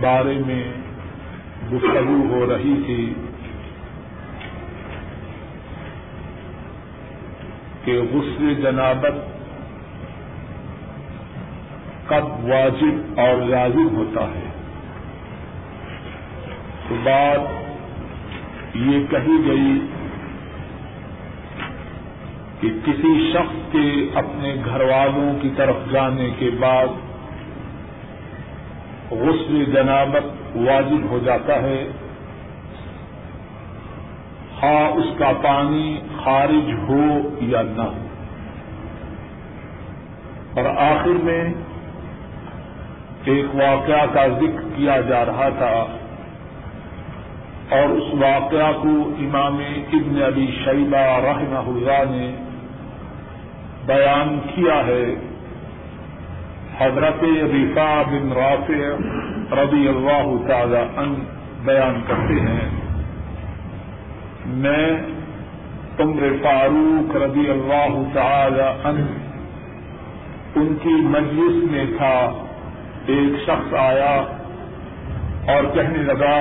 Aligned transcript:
بارے 0.00 0.38
میں 0.46 0.64
گفتگو 1.72 2.26
ہو 2.30 2.46
رہی 2.46 2.82
تھی 2.86 3.14
کہ 7.84 8.00
غسل 8.12 8.54
جنابت 8.54 9.14
کب 12.06 12.44
واجب 12.44 13.20
اور 13.20 13.46
لازم 13.46 13.96
ہوتا 13.96 14.20
ہے۔ 14.20 14.50
تو 16.88 16.94
بات 17.02 17.40
یہ 18.74 19.06
کہی 19.10 19.36
گئی 19.46 19.86
کہ 22.60 22.68
کسی 22.86 23.30
شخص 23.32 23.72
کے 23.72 24.10
اپنے 24.14 24.56
گھر 24.64 24.80
والوں 24.80 25.42
کی 25.42 25.50
طرف 25.56 25.76
جانے 25.90 26.30
کے 26.38 26.50
بعد 26.60 26.86
غسل 29.10 29.64
جنابت 29.64 30.56
واجب 30.56 31.10
ہو 31.10 31.18
جاتا 31.18 31.62
ہے۔ 31.62 31.88
ہاں 34.62 34.88
اس 34.90 35.18
کا 35.18 35.32
پانی 35.42 36.00
خارج 36.24 36.72
ہو 36.88 37.30
یا 37.40 37.62
نہ۔ 37.62 37.82
ہو 37.82 38.06
اور 40.54 40.64
آخر 40.64 41.18
میں 41.22 41.54
ایک 43.24 43.44
واقعہ 43.54 44.06
کا 44.12 44.26
ذکر 44.26 44.62
کیا 44.76 45.00
جا 45.00 45.24
رہا 45.24 45.48
تھا 45.58 45.86
اور 47.76 47.88
اس 47.88 48.14
واقعہ 48.14 48.72
کو 48.82 49.10
امام 49.18 49.58
ابن 49.92 50.22
ابی 50.22 50.46
شیبہ 50.64 50.98
رحمہ 50.98 51.68
اللہ 51.68 52.10
نے 52.10 52.36
بیان 53.86 54.38
کیا 54.54 54.86
ہے۔ 54.86 55.29
حضرت 56.80 57.24
رفا 57.54 58.02
بن 58.10 58.32
رافع 58.32 58.82
رضی 59.62 59.88
اللہ 59.88 60.48
تعالی 60.48 60.76
ان 60.96 61.14
بیان 61.64 62.00
کرتے 62.06 62.40
ہیں، 62.40 62.68
میں 64.46 65.00
عمر 65.98 66.22
فاروق 66.42 67.16
رضی 67.16 67.50
اللہ 67.50 67.96
تعالی 68.12 68.68
ان 68.84 69.02
ان 70.56 70.74
کی 70.82 70.94
مجلس 70.94 71.70
میں 71.70 71.84
تھا، 71.98 72.44
ایک 73.06 73.40
شخص 73.46 73.74
آیا 73.74 74.14
اور 75.46 75.64
کہنے 75.74 75.98
لگا 75.98 76.38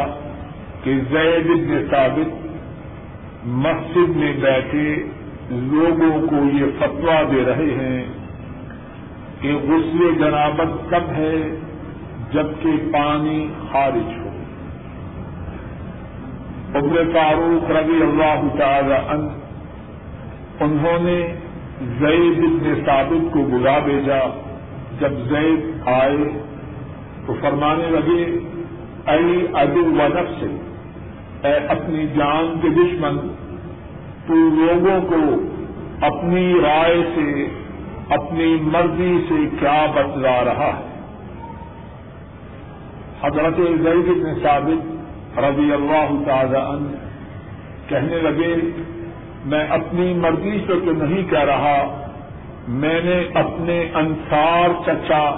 کہ 0.83 0.99
زید 1.11 1.47
بن 1.47 1.85
ثابت 1.91 2.47
مسجد 3.45 4.15
میں 4.15 4.33
بیٹھے 4.41 5.03
لوگوں 5.49 6.27
کو 6.27 6.35
یہ 6.35 6.65
فتوا 6.79 7.21
دے 7.31 7.45
رہے 7.45 7.71
ہیں۔ 7.79 8.18
کہ 9.41 9.53
غسل 9.53 10.15
جنابت 10.15 10.89
کب 10.89 11.11
ہے 11.11 11.55
جبکہ 12.33 12.69
پانی 12.93 13.47
خارج 13.71 14.19
ہو۔ 14.19 14.29
عمر 16.75 16.97
فاروق 17.13 17.71
رضی 17.71 18.01
اللہ 18.01 18.57
تعالی 18.57 18.93
ان 18.93 19.29
انہوں 20.59 20.99
نے 21.01 21.35
زید 21.99 22.39
بن 22.39 22.85
ثابت 22.85 23.33
کو 23.33 23.39
بلا 23.43 23.79
بھیجا۔ 23.79 24.41
جب 24.99 25.11
زید 25.11 25.87
آئے 25.87 26.17
تو 27.25 27.33
فرمانے 27.41 27.89
لگے 27.89 28.39
ائی 29.05 29.47
ادو 29.53 29.85
و 29.85 30.07
نفس، 30.07 30.43
اے 31.45 31.53
اپنی 31.53 32.07
جان 32.07 32.59
کے 32.61 32.69
دشمن، 32.69 33.33
تو 34.27 34.33
لوگوں 34.33 35.01
کو 35.01 35.43
اپنی 36.05 36.53
رائے 36.63 37.03
سے 37.15 37.47
اپنی 38.09 38.55
مرضی 38.61 39.25
سے 39.29 39.35
کیا 39.59 39.85
بتلا 39.95 40.43
رہا 40.45 40.79
ہے۔ 40.79 40.89
حضرت 43.21 43.57
زید 43.57 44.23
نے 44.23 44.33
ثابت 44.43 45.39
رضی 45.39 45.73
اللہ 45.73 46.23
تعالی 46.25 46.57
عنہ 46.57 46.95
کہنے 47.87 48.15
لگے، 48.15 48.55
میں 49.45 49.67
اپنی 49.67 50.13
مرضی 50.13 50.59
سے 50.67 50.73
تو 50.85 50.91
نہیں 50.91 51.29
کہہ 51.29 51.39
رہا، 51.39 52.07
میں 52.67 53.01
نے 53.03 53.29
اپنے 53.33 53.91
انصار 53.93 54.69
چچا، 54.85 55.29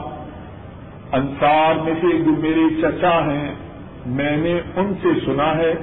انصار 1.12 1.76
میں 1.76 1.94
سے 2.02 2.18
جو 2.18 2.32
میرے 2.32 2.82
چچا 2.82 3.26
ہیں، 3.32 3.56
میں 4.06 4.38
نے 4.38 4.62
ان 4.76 4.94
سے 5.02 5.08
سنا 5.26 5.58
ہے۔ 5.58 5.74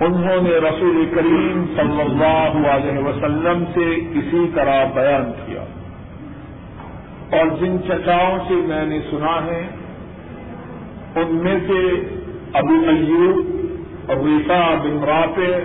انہوں 0.00 0.42
نے 0.42 0.50
رسول 0.50 1.06
کریم 1.14 1.64
صلی 1.76 2.00
اللہ 2.00 2.68
علیہ 2.68 2.98
وسلم 2.98 3.64
سے 3.74 3.94
اسی 4.18 4.50
طرح 4.54 4.84
بیان 4.94 5.32
کیا۔ 5.46 5.64
اور 7.30 7.46
جن 7.60 7.76
چچاؤں 7.88 8.38
سے 8.48 8.54
میں 8.54 8.86
نے 8.86 9.00
سنا 9.10 9.44
ہے، 9.44 9.68
ان 11.16 11.34
میں 11.34 11.58
سے 11.66 11.80
ابو 12.52 12.74
ایوب 12.88 13.46
ریفا 14.26 14.74
بن 14.84 15.04
رافع 15.04 15.58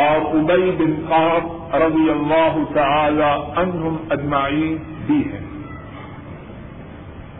اور 0.00 0.36
ابئی 0.36 0.70
بن 0.78 0.94
قاب 1.08 1.74
رضی 1.74 2.10
اللہ 2.10 2.58
تعالی 2.74 3.60
عنہم 3.60 3.96
اجمعین 4.10 4.76
بھی 5.06 5.22
ہیں۔ 5.32 5.40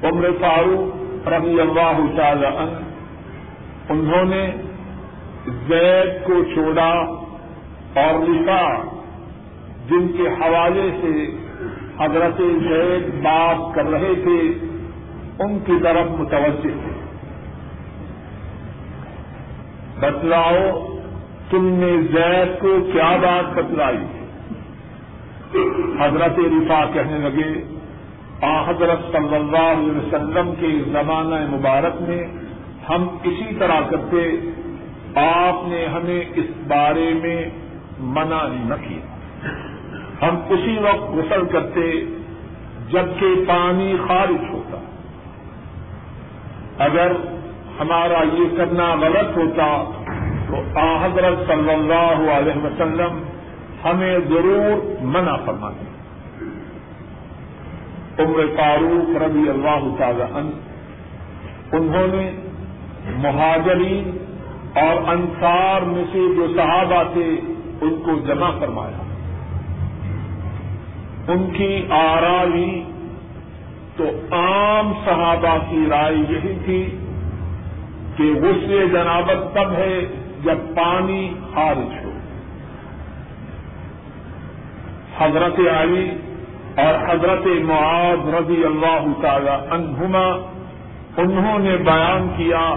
عمر 0.03 0.31
فاروق 0.41 1.29
رضی 1.29 1.61
اللہ 1.61 2.01
تعالی 2.17 2.47
عنہ، 2.47 2.79
انہوں 3.89 4.25
نے 4.25 4.51
زید 5.69 6.25
کو 6.25 6.43
چھوڑا 6.55 6.93
اور 7.95 8.29
لکھا، 8.29 8.83
جن 9.91 10.09
کے 10.09 10.23
حوالے 10.23 10.91
سے 11.01 11.40
حضرت 12.01 12.39
زید 12.39 13.23
بات 13.23 13.75
کر 13.75 13.87
رہے 13.87 14.15
تھے، 14.15 14.67
ان 15.45 15.59
کی 15.67 15.73
طرف 15.83 16.21
متوجہ 16.21 16.61
تھے۔ 16.61 16.91
بتلاؤ، 20.01 20.87
تم 21.51 21.67
نے 21.67 22.03
زید 22.13 22.61
کو 22.61 22.79
کیا 22.93 23.17
بات 23.23 23.59
بتلائی؟ 23.59 23.99
حضرت 26.01 26.39
رفا 26.39 26.85
کہنے 26.93 27.29
لگے، 27.29 27.65
آ 28.43 28.71
حضرت 28.71 29.13
صلی 29.13 29.35
اللہ 29.37 29.73
علیہ 29.79 29.93
وسلم 29.93 30.53
کے 30.61 30.91
زمانہ 30.93 31.57
مبارک 31.57 32.03
میں 32.03 32.23
ہم 32.89 33.09
اسی 33.25 33.55
طرح 33.59 33.81
کرتے، 33.91 34.37
آپ 35.15 35.69
نے 35.69 35.87
ہمیں 35.87 36.25
اس 36.35 36.47
بارے 36.69 37.13
میں 37.23 37.51
منع 37.99 38.47
نہ 38.47 38.75
کیا۔ 38.89 39.21
ہم 40.23 40.37
اسی 40.49 40.79
وقت 40.83 41.11
غسل 41.11 41.47
کرتے 41.47 42.05
جبکہ 42.91 43.27
پانی 43.49 43.97
خارج 44.09 44.55
ہوتا۔ 44.55 44.77
اگر 46.85 47.13
ہمارا 47.81 48.23
یہ 48.33 48.57
کرنا 48.57 48.95
غلط 48.95 49.37
ہوتا 49.37 49.91
تو 50.49 50.79
آ 50.79 51.07
حضرت 51.07 51.47
صلی 51.47 51.73
اللہ 51.73 52.31
علیہ 52.31 52.65
وسلم 52.65 53.23
ہمیں 53.85 54.19
ضرور 54.29 55.03
منع 55.03 55.37
فرماتے۔ 55.37 55.85
عمر 58.23 58.57
فاروق 58.57 59.23
رضی 59.23 59.49
اللہ 59.49 59.97
تعالی 59.99 60.23
عنہ، 60.23 60.51
انہوں 61.77 62.07
نے 62.09 62.33
مہاجرین 63.17 64.19
اور 64.75 65.09
انصار 65.09 65.83
میں 65.83 66.05
سے 66.13 66.19
جو 66.37 66.47
صحابہ 66.57 67.03
تھے، 67.13 67.41
ان 67.81 68.03
کو 68.05 68.27
جمع 68.27 68.51
فرمایا۔ 68.61 69.00
ان 71.31 71.51
کی 71.53 71.87
آرا 71.91 72.45
لی 72.55 72.85
تو 73.97 74.05
عام 74.31 74.93
صحابہ 75.05 75.59
کی 75.71 75.85
رائے 75.91 76.15
یہی 76.15 76.59
تھی 76.65 76.97
کہ 78.17 78.25
غصے 78.43 78.87
جنابت 78.87 79.55
تب 79.55 79.73
ہے 79.73 80.01
جب 80.45 80.59
پانی 80.77 81.35
خارج 81.55 82.05
ہو۔ 82.05 82.11
حضرت 85.19 85.61
علی 85.81 86.11
اور 86.77 86.95
حضرت 87.09 87.47
معاذ 87.47 88.35
رضی 88.35 88.65
اللہ 88.65 89.23
تعالی 89.23 89.67
عنہما، 89.71 90.27
انہوں 91.17 91.59
نے 91.59 91.77
بیان 91.77 92.29
کیا 92.37 92.77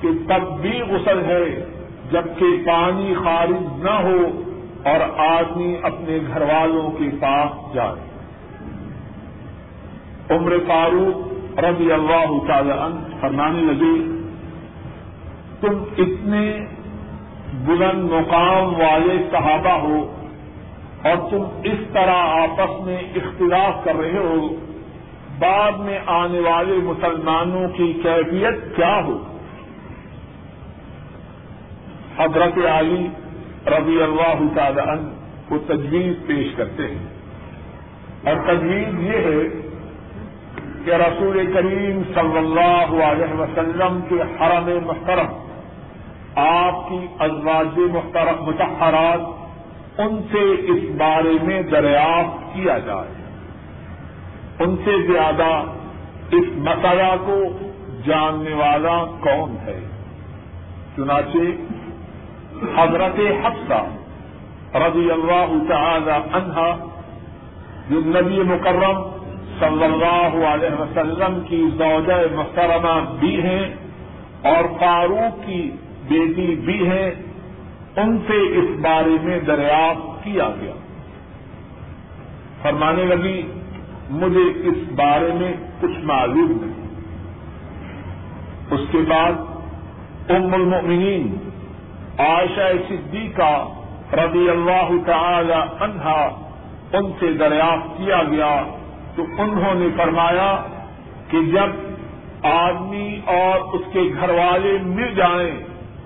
کہ 0.00 0.08
تب 0.28 0.60
بھی 0.60 0.80
غسل 0.88 1.24
ہے 1.24 1.66
جبکہ 2.12 2.46
پانی 2.66 3.14
خارج 3.24 3.84
نہ 3.84 3.90
ہو۔ 3.90 4.51
اور 4.84 5.20
آدمی 5.20 5.76
اپنے 5.82 6.18
گھر 6.26 6.42
والوں 6.42 6.90
کے 6.90 7.04
پاس 7.20 7.74
جائے۔ 7.74 8.00
عمر 10.30 10.52
فاروق 10.68 11.58
رضی 11.58 11.92
اللہ 11.92 12.32
تعالی 12.46 12.70
عنہ 12.70 13.20
فرمانے 13.20 13.60
لگے، 13.62 13.96
تم 15.60 15.82
اتنے 15.98 16.66
بلند 17.66 18.12
مقام 18.12 18.74
والے 18.74 19.28
صحابہ 19.30 19.78
ہو 19.80 20.14
اور 21.04 21.30
تم 21.30 21.44
اس 21.62 21.78
طرح 21.92 22.16
آپس 22.16 22.86
میں 22.86 22.98
اختلاف 22.98 23.84
کر 23.84 23.96
رہے 23.96 24.18
ہو، 24.18 24.56
بعد 25.38 25.72
میں 25.72 25.98
آنے 26.06 26.40
والے 26.40 26.74
مسلمانوں 26.76 27.68
کی 27.68 27.92
کیفیت 28.02 28.76
کیا 28.76 29.00
ہو؟ 29.06 29.18
حضرت 32.18 32.58
علی 32.66 33.08
رضی 33.66 34.02
اللہ 34.02 34.54
تعالی 34.54 34.80
عنہ 34.80 35.08
کو 35.48 35.58
تجویز 35.58 36.26
پیش 36.26 36.46
کرتے 36.56 36.82
ہیں۔ 36.82 37.08
اور 38.24 38.54
تجویز 38.54 39.00
یہ 39.00 39.18
ہے 39.18 39.60
کہ 40.84 40.90
رسول 40.90 41.52
کریم 41.52 42.02
صلی 42.14 42.38
اللہ 42.38 43.04
علیہ 43.04 43.40
وسلم 43.40 44.00
کے 44.08 44.14
حرم 44.14 44.86
محترم، 44.86 45.26
آپ 46.36 46.88
کی 46.88 47.06
ازواج 47.18 47.78
محترم 47.78 48.44
متحرات 48.44 49.42
ان 50.00 50.22
سے 50.32 50.72
اس 50.72 50.90
بارے 50.96 51.36
میں 51.42 51.62
دریافت 51.62 52.54
کیا 52.54 52.78
جائے۔ 52.78 53.22
ان 54.58 54.76
سے 54.76 55.12
زیادہ 55.12 55.64
اس 56.30 56.44
مسئلہ 56.56 57.16
کو 57.26 57.44
جاننے 58.06 58.54
والا 58.54 59.04
کون 59.04 59.56
ہے؟ 59.66 59.80
چنانچہ 60.96 61.38
حضرت 62.76 63.46
حفصہ 63.46 63.84
رضی 64.76 65.10
اللہ 65.10 65.52
تعالی 65.68 66.10
عنہا، 66.10 66.90
جو 67.90 68.00
نبی 68.00 68.42
مکرم 68.42 69.02
صلی 69.60 69.84
اللہ 69.84 70.46
علیہ 70.46 70.80
وسلم 70.80 71.40
کی 71.48 71.68
زوجہ 71.76 72.34
محترمہ 72.34 73.14
بھی 73.20 73.42
ہیں 73.42 73.74
اور 74.42 74.64
فاروق 74.80 75.46
کی 75.46 75.70
بیٹی 76.08 76.56
بھی 76.56 76.88
ہیں، 76.88 77.10
ان 77.96 78.18
سے 78.26 78.34
اس 78.34 78.80
بارے 78.80 79.16
میں 79.22 79.40
دریافت 79.40 80.24
کیا 80.24 80.50
گیا۔ 80.60 80.72
فرمانے 82.62 83.04
لگی، 83.04 83.42
مجھے 84.10 84.68
اس 84.68 84.92
بارے 84.94 85.32
میں 85.34 85.52
کچھ 85.80 86.04
معلوم 86.04 86.58
نہیں۔ 86.60 86.82
اس 88.70 88.80
کے 88.90 88.98
بعد 88.98 89.32
ام 90.30 90.54
المؤمنین 90.54 91.36
عائشہ 92.18 92.70
صدیقہ 92.88 93.68
رضی 94.12 94.50
اللہ 94.50 94.90
تعالی 95.06 95.60
عنہا 95.80 96.20
ان 96.92 97.12
سے 97.20 97.32
دریافت 97.32 97.98
کیا 97.98 98.22
گیا 98.22 98.62
تو 99.14 99.22
انہوں 99.38 99.74
نے 99.74 99.88
فرمایا 99.96 100.62
کہ 101.30 101.40
جب 101.42 102.46
آدمی 102.46 103.20
اور 103.26 103.74
اس 103.74 103.80
کے 103.92 104.02
گھر 104.20 104.28
والے 104.28 104.78
مل 104.82 105.14
جائیں 105.14 105.52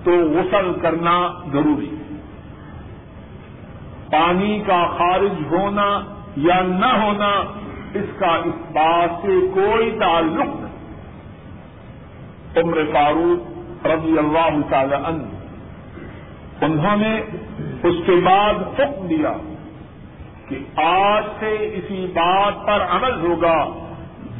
تو 0.03 0.11
غسل 0.11 0.73
کرنا 0.81 1.27
ضروری 1.53 1.95
پانی 4.11 4.59
کا 4.67 4.85
خارج 4.97 5.41
ہونا 5.51 5.87
یا 6.35 6.61
نہ 6.61 6.91
ہونا 7.01 7.31
اس 7.93 8.19
کا 8.19 8.35
اس 8.35 8.71
بات 8.71 9.09
سے 9.21 9.39
کوئی 9.53 9.91
تعلق 9.99 10.55
نہیں۔ 10.55 10.77
عمر 12.57 12.77
فاروق 12.93 13.87
رضی 13.87 14.17
اللہ 14.17 14.61
تعالی 14.69 14.95
عنہ 14.95 15.36
انہوں 16.61 16.97
نے 16.97 17.21
اس 17.83 17.95
کے 18.05 18.11
بعد 18.23 18.53
حکم 18.79 19.07
دیا 19.07 19.33
کہ 20.49 20.79
آج 20.79 21.23
سے 21.39 21.55
اسی 21.55 22.05
بات 22.13 22.53
پر 22.67 22.81
عمل 22.89 23.27
ہوگا۔ 23.27 23.65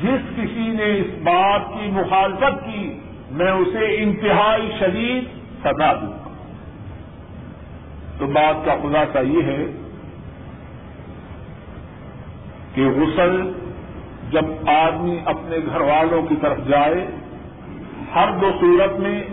جس 0.01 0.37
کسی 0.37 0.67
نے 0.67 0.97
اس 0.97 1.23
بات 1.23 1.61
کی 1.73 1.89
مخالفت 1.91 2.65
کی، 2.65 2.99
میں 3.31 3.51
اسے 3.51 4.03
انتہائی 4.03 4.71
شدید 4.79 5.23
سزا 5.63 5.93
دوں۔ 5.93 6.07
گا 6.07 6.33
تو 8.17 8.25
بات 8.25 8.65
کا 8.65 8.75
خلاصہ 8.83 9.17
یہ 9.23 9.43
ہے 9.43 9.65
کہ 12.73 12.87
غسل 12.87 13.51
جب 14.31 14.69
آدمی 14.69 15.19
اپنے 15.25 15.57
گھر 15.65 15.81
والوں 15.81 16.21
کی 16.21 16.35
طرف 16.41 16.57
جائے، 16.67 17.07
ہر 18.15 18.31
دو 18.41 18.51
صورت 18.59 18.99
میں 18.99 19.23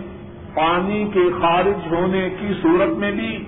پانی 0.55 1.09
کے 1.13 1.29
خارج 1.41 1.93
ہونے 1.93 2.29
کی 2.39 2.53
صورت 2.61 2.89
میں 2.89 3.11
بھی 3.11 3.45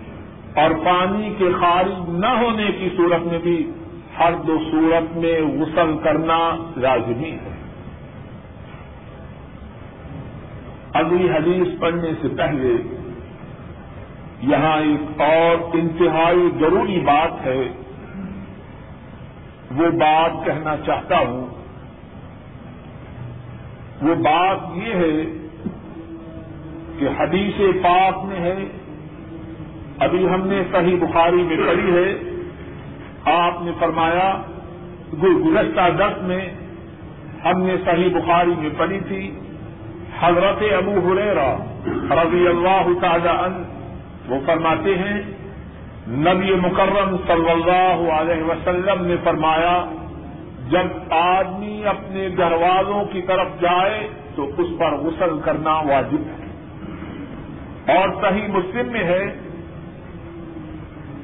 اور 0.56 0.71
پانی 0.86 1.33
کے 1.38 1.50
خارج 1.59 2.09
نہ 2.09 2.25
ہونے 2.25 2.71
کی 2.71 2.89
صورت 2.98 3.21
میں 3.25 3.39
بھی 3.39 3.71
ہر 4.19 4.33
دو 4.48 4.59
صورت 4.71 5.18
میں 5.18 5.42
غسل 5.42 5.98
کرنا 6.04 6.71
لازمی 6.77 7.31
ہے۔ 7.31 7.57
اگلی 10.94 11.30
حدیث 11.30 11.80
پڑھنے 11.80 12.12
سے 12.21 12.27
پہلے 12.27 12.74
یہاں 14.42 14.77
ایک 14.77 15.21
اور 15.21 15.75
انتہائی 15.75 16.50
ضروری 16.60 17.00
بات 17.00 17.45
ہے۔ 17.45 17.63
وہ 19.75 19.92
بات 19.92 20.45
کہنا 20.45 20.77
چاہتا 20.86 21.18
ہوں۔ 21.19 21.48
وہ 24.01 24.15
بات 24.15 24.57
یہ 24.75 24.94
ہے 24.94 25.47
کہ 27.00 27.08
حدیث 27.18 27.84
پاک 27.84 28.26
میں 28.26 28.40
ہے۔ 28.40 28.56
ابھی 30.00 30.30
ہم 30.30 30.48
نے 30.48 30.62
صحیح 30.72 30.96
بخاری 31.02 31.44
میں 31.44 31.58
پڑھی 31.58 31.96
ہے۔ 31.96 32.18
آپ 33.26 33.62
نے 33.62 33.72
فرمایا 33.80 34.42
گزشتہ 35.24 35.90
دس 35.98 36.24
میں 36.24 36.50
ہم 37.46 37.62
نے 37.62 37.76
صحیح 37.86 38.10
بخاری 38.14 38.52
میں 38.58 38.70
پڑھی 38.78 39.00
تھی، 39.08 39.40
حضرت 40.20 40.64
ابو 40.78 40.92
حریرا 40.92 41.56
رضی 42.24 42.48
اللہ 42.48 42.88
تعالی 43.02 43.30
عنہ، 43.30 43.64
وہ 44.28 44.40
فرماتے 44.46 44.98
ہیں، 44.98 45.22
نبی 46.08 46.56
مکرم 46.56 47.18
صلی 47.28 47.52
اللہ 47.52 48.12
علیہ 48.12 48.44
وسلم 48.44 49.06
نے 49.06 49.16
فرمایا، 49.24 49.86
جب 50.70 51.14
آدمی 51.14 51.86
اپنے 51.86 52.30
گھر 52.38 52.52
والوں 52.52 53.06
کی 53.06 53.22
طرف 53.22 53.48
جائے 53.62 54.08
تو 54.36 54.50
اس 54.58 54.68
پر 54.80 54.96
غسل 54.98 55.40
کرنا 55.46 55.74
واجب 55.74 56.42
ہے۔ 56.42 56.47
اور 57.88 58.10
صحیح 58.22 58.48
مسلم 58.48 58.92
میں 58.92 59.04
ہے 59.04 59.38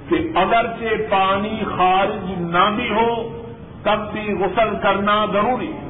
کہ 0.10 0.16
اگرچہ 0.36 1.10
پانی 1.10 1.64
خارج 1.78 2.32
نہ 2.42 2.76
بھی 2.76 2.90
ہو، 2.90 3.42
تب 3.84 4.14
بھی 4.14 4.34
غسل 4.34 4.70
کرنا 4.84 5.26
ضروری 5.26 5.74
ہے۔ 5.74 5.90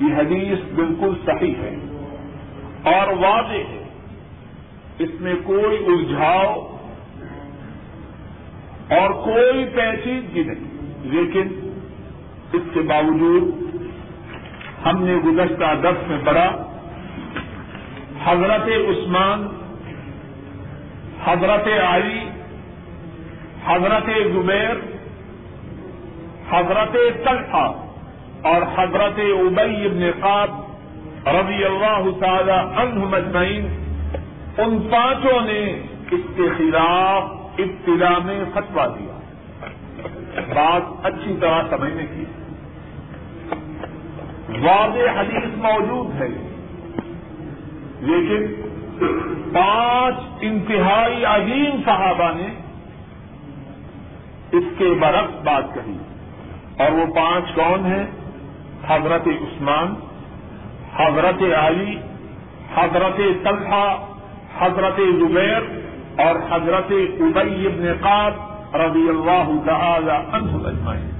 یہ 0.00 0.16
حدیث 0.16 0.74
بالکل 0.74 1.14
صحیح 1.26 1.54
ہے۔ 1.54 1.76
اور 2.84 3.08
واضح 3.08 3.70
ہے۔ 3.70 3.82
اس 4.98 5.20
میں 5.20 5.34
کوئی 5.44 5.86
الجھاؤ 5.86 6.76
اور 8.90 9.10
کوئی 9.10 9.64
پیچیدگی 9.64 10.42
نہیں۔ 10.42 10.92
لیکن 11.02 11.70
اس 12.52 12.62
کے 12.74 12.80
باوجود 12.80 13.44
ہم 14.86 15.04
نے 15.04 15.16
گزشتہ 15.16 15.74
دس 15.82 16.08
میں 16.08 16.18
پڑھا 16.24 16.65
حضرت 18.26 18.68
عثمان، 18.68 19.48
حضرت 21.24 21.68
علی، 21.82 22.28
حضرت 23.66 24.06
زبیر، 24.06 24.76
حضرت 26.50 26.92
طلحہ 27.24 27.72
اور 28.42 28.62
حضرت 28.62 29.18
ابئی 29.18 29.86
ابن 29.86 30.10
قاب 30.20 30.50
رضی 31.28 31.64
اللہ 31.64 32.20
تعالی 32.20 32.82
عنہ 32.82 33.04
مجمعین، 33.04 33.66
ان 34.58 34.88
پانچوں 34.90 35.40
نے 35.40 35.82
اس 36.10 36.20
کے 36.36 36.42
خلاف 36.58 37.22
ابتدا 37.58 38.18
میں 38.24 38.44
فتوا 38.54 38.86
دیا۔ 38.86 39.18
بات 40.54 41.06
اچھی 41.06 41.36
طرح 41.40 41.62
سمجھنے 41.70 42.06
کی۔ 42.06 42.24
واضح 44.62 45.20
حدیث 45.20 45.56
موجود 45.56 46.22
ہے۔ 46.22 46.55
لیکن 48.00 48.46
پانچ 49.52 50.14
انتہائی 50.40 51.24
عظیم 51.24 51.80
صحابہ 51.84 52.32
نے 52.36 52.48
اس 54.52 54.64
کے 54.78 54.84
برعکس 55.00 55.42
بات 55.44 55.74
کہی 55.74 55.96
اور 56.78 56.92
وہ 56.92 57.06
پانچ 57.14 57.44
کون 57.54 57.86
ہیں؟ 57.86 58.06
حضرت 58.88 59.26
عثمان، 59.26 59.94
حضرت 60.96 61.42
علی، 61.58 61.96
حضرت 62.74 63.44
طلحہ، 63.44 64.14
حضرت 64.58 64.96
زبیر 64.96 65.80
اور 66.20 66.36
حضرت 66.36 66.92
ابئی 67.20 67.66
ابن 67.66 67.92
قاب 68.00 68.32
رضی 68.76 69.08
اللہ 69.08 69.50
تعالی 69.66 70.10
عنہ 70.10 70.66
اجمعین۔ 70.66 71.10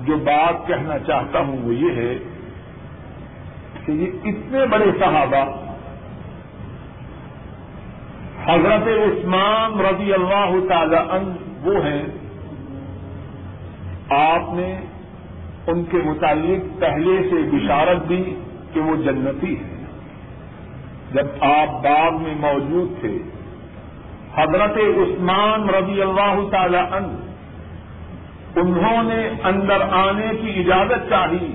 جو 0.00 0.16
بات 0.16 0.66
کہنا 0.66 0.98
چاہتا 0.98 1.38
ہوں 1.38 1.58
وہ 1.62 1.74
یہ 1.74 1.90
ہے 1.90 2.18
کہ 3.88 3.92
یہ 3.92 4.06
اتنے 4.24 4.66
بڑے 4.66 4.84
صحابہ۔ 4.98 5.44
حضرت 8.46 8.88
عثمان 8.88 9.80
رضی 9.80 10.12
اللہ 10.12 10.68
تعالی 10.68 10.96
عنہ 10.96 11.32
وہ 11.68 11.86
ہیں۔ 11.86 12.02
آپ 14.10 14.40
نے 14.52 14.80
ان 15.66 15.84
کے 15.84 15.96
متعلق 15.96 16.80
پہلے 16.80 17.30
سے 17.30 17.56
بشارت 17.56 18.08
دی 18.08 18.34
کہ 18.72 18.80
وہ 18.80 18.96
جنتی 18.96 19.58
ہے 19.58 19.84
جب 21.12 21.26
آپ 21.40 21.84
باغ 21.84 22.22
میں 22.22 22.34
موجود 22.40 23.00
تھے، 23.00 23.18
حضرت 24.34 24.76
عثمان 24.76 25.70
رضی 25.70 26.02
اللہ 26.02 26.48
تعالی 26.50 26.76
عنہ، 26.76 27.16
انہوں 28.60 29.02
نے 29.02 29.28
اندر 29.44 29.80
آنے 29.80 30.28
کی 30.40 30.60
اجازت 30.60 31.10
چاہی 31.10 31.54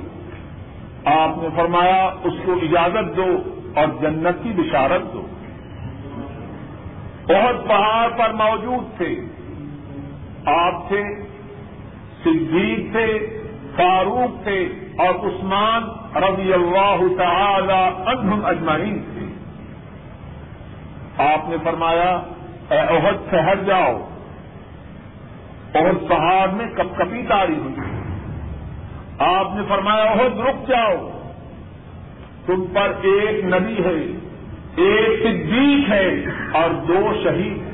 آپ 1.06 1.38
نے 1.38 1.48
فرمایا 1.56 2.10
اس 2.24 2.34
کو 2.46 2.54
اجازت 2.54 3.18
دو 3.18 3.44
اور 3.76 3.88
جنت 4.02 4.44
کی 4.44 4.50
بشارت 4.50 5.14
دو۔ 5.14 5.28
بہت 7.24 7.68
پہاڑ 7.68 8.10
پر 8.10 8.34
موجود 8.34 8.98
تھے۔ 8.98 9.20
آپ 10.46 10.88
تھے، 10.88 11.04
صدیق 12.24 12.92
تھے، 12.92 13.44
فاروق 13.76 14.44
تھے 14.44 14.70
اور 14.98 15.10
عثمان 15.10 15.84
رضی 16.16 16.54
اللہ 16.54 16.98
تعالی 17.18 18.02
عنہم 18.06 18.46
اجمعین 18.46 19.00
تھے۔ 19.00 19.26
آپ 21.28 21.50
نے 21.50 21.56
فرمایا، 21.64 22.22
اے 22.70 22.80
عہد 22.80 23.30
ٹھہر 23.30 23.56
جاؤ۔ 23.56 24.10
اور 25.74 26.10
پہاڑ 26.10 26.50
میں 26.50 26.66
کپ 26.66 26.98
کپی 26.98 27.24
تاری 27.30 27.56
ہوئی۔ 27.56 27.93
آپ 29.24 29.56
نے 29.56 29.62
فرمایا 29.70 30.12
عہد 30.12 30.40
رک 30.40 30.68
جاؤ۔ 30.68 31.20
تم 32.46 32.66
پر 32.74 32.92
ایک 33.02 33.46
نبی 33.46 33.84
ہے، 33.86 34.18
ایک 34.76 35.24
صدیق 35.24 35.90
ہے 35.92 36.26
اور 36.54 36.70
دو 36.70 37.14
شہید 37.24 37.58
ہیں۔ 37.58 37.74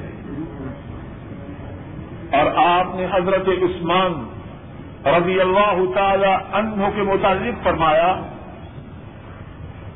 اور 2.31 2.51
آپ 2.65 2.95
نے 2.95 3.05
حضرت 3.05 3.47
عثمان 3.47 4.27
رضی 5.05 5.39
اللہ 5.39 5.93
تعالی 5.95 6.31
عنہ 6.53 6.85
کے 6.95 7.01
متعلق 7.01 7.63
فرمایا، 7.63 8.15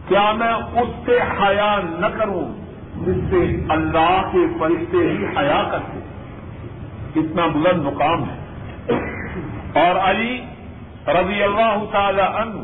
کیا 0.08 0.32
میں 0.32 0.54
اس 0.54 1.06
سے 1.06 1.20
حیا 1.22 1.80
نہ 2.00 2.06
کروں 2.06 2.64
جس 3.06 3.16
سے 3.30 3.66
اللہ 3.70 4.22
کے 4.32 4.40
فرشتے 4.60 4.98
ہی 4.98 5.26
حیا 5.26 5.64
کرتے؟ 5.72 6.00
کتنا 7.14 7.48
بلند 7.48 7.84
مقام 7.84 8.24
ہے۔ 8.24 8.40
اور 9.80 10.10
علی 10.10 10.42
رضی 11.08 11.44
اللہ 11.44 11.84
تعالی 11.92 12.22
عنہ، 12.22 12.60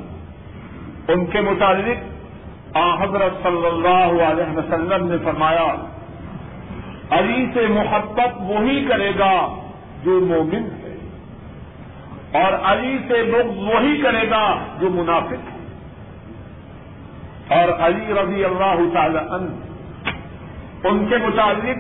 ان 1.12 1.26
کے 1.26 1.42
متعلق 1.42 2.78
آ 2.78 2.94
حضرت 2.96 3.44
صلی 3.44 3.66
اللہ 3.66 4.12
علیہ 4.24 4.58
وسلم 4.58 5.08
نے 5.08 5.18
فرمایا 5.24 5.68
علی 7.12 7.46
سے 7.54 7.64
محبت 7.68 8.32
وہی 8.40 8.86
کرے 8.90 9.12
گا 9.20 9.34
جو 10.04 10.20
مومن 10.26 10.66
ہے، 10.84 10.96
اور 12.34 12.52
علی 12.72 12.98
سے 13.08 13.18
لوگ 13.24 13.46
وہی 13.58 14.02
کرے 14.02 14.30
گا 14.30 14.44
جو 14.80 14.90
منافق 14.90 15.42
ہے۔ 15.50 15.58
اور 17.50 17.68
علی 17.80 18.14
رضی 18.14 18.42
اللہ 18.46 18.80
تعالی 18.94 19.18
عنہ، 19.18 19.52
ان 20.88 21.06
کے 21.10 21.18
متعلق، 21.18 21.80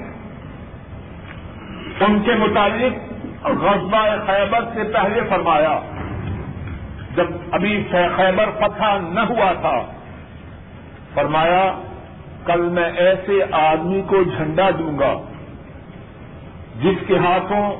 ان 2.01 2.19
کے 2.25 2.33
متعلق 2.35 2.93
غزبہ 3.63 4.03
خیبر 4.27 4.63
سے 4.73 4.83
پہلے 4.93 5.21
فرمایا 5.29 5.79
جب 7.15 7.25
ابھی 7.51 7.87
خیبر 7.91 8.49
فتح 8.59 8.97
نہ 9.09 9.19
ہوا 9.19 9.53
تھا۔ 9.53 9.91
فرمایا، 11.13 11.81
کل 12.45 12.61
میں 12.61 12.91
ایسے 12.91 13.39
آدمی 13.51 14.01
کو 14.07 14.23
جھنڈا 14.23 14.69
دوں 14.69 14.99
گا، 14.99 15.13
جس 16.81 17.07
کے 17.07 17.17
ہاتھوں 17.17 17.71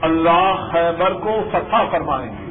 اللہ 0.00 0.68
خیبر 0.72 1.12
کو 1.12 1.40
فتح 1.52 1.76
فرمائیں 1.90 2.32
گے۔ 2.32 2.50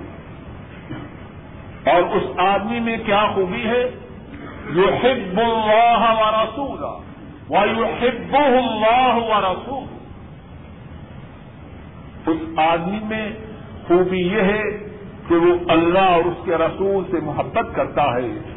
اور 1.92 2.02
اس 2.02 2.24
آدمی 2.38 2.80
میں 2.80 2.98
کیا 3.06 3.28
خوبی 3.36 3.68
ہے؟ 3.68 3.92
جو 4.76 4.88
حب 4.88 5.40
اللہ 5.40 6.16
و 6.18 6.44
رسول 6.44 6.84
و 7.50 7.84
حب 7.84 8.36
اللہ 8.36 9.16
و 9.16 9.42
رسول 9.42 10.00
اس 12.26 12.60
آدمی 12.60 13.00
میں 13.04 13.32
خوبی 13.88 14.20
یہ 14.20 14.42
ہے 14.42 14.89
کہ 15.30 15.36
وہ 15.36 15.56
اللہ 15.68 16.00
اور 16.00 16.24
اس 16.24 16.46
کے 16.46 16.56
رسول 16.56 17.04
سے 17.12 17.20
محبت 17.24 17.76
کرتا 17.76 18.04
ہے 18.04 18.56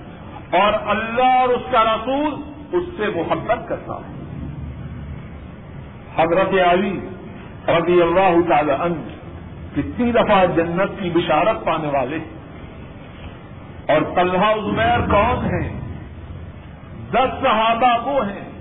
اور 0.58 0.72
اللہ 0.86 1.40
اور 1.40 1.48
اس 1.48 1.62
کا 1.70 1.84
رسول 1.84 2.34
اس 2.72 2.82
سے 2.96 3.20
محبت 3.20 3.68
کرتا 3.68 3.94
ہے۔ 3.94 4.22
حضرت 6.16 6.68
علی 6.68 7.00
رضی 7.68 8.02
اللہ 8.02 8.48
تعالی 8.48 8.72
عنہ 8.80 8.94
کتنی 9.76 10.12
دفعہ 10.12 10.46
جنت 10.56 11.02
کی 11.02 11.10
بشارت 11.10 11.64
پانے 11.64 11.88
والے 11.88 12.18
اور 13.88 14.14
طلحہ 14.14 14.54
زبیر 14.54 15.00
کون 15.10 15.44
ہیں؟ 15.44 15.80
دس 17.10 17.42
صحابہ 17.42 18.08
وہ 18.08 18.26
ہیں۔ 18.26 18.52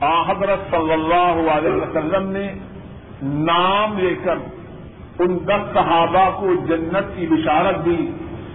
آ 0.00 0.22
حضرت 0.22 0.70
صلی 0.70 0.92
اللہ 0.92 1.50
علیہ 1.50 1.72
وسلم 1.72 2.30
نے 2.30 2.52
نام 3.22 3.98
لے 3.98 4.14
کر 4.24 4.34
ان 5.18 5.38
دس 5.46 5.74
صحابہ 5.74 6.40
کو 6.40 6.54
جنت 6.54 7.16
کی 7.16 7.26
بشارت 7.26 7.84
دی 7.84 8.10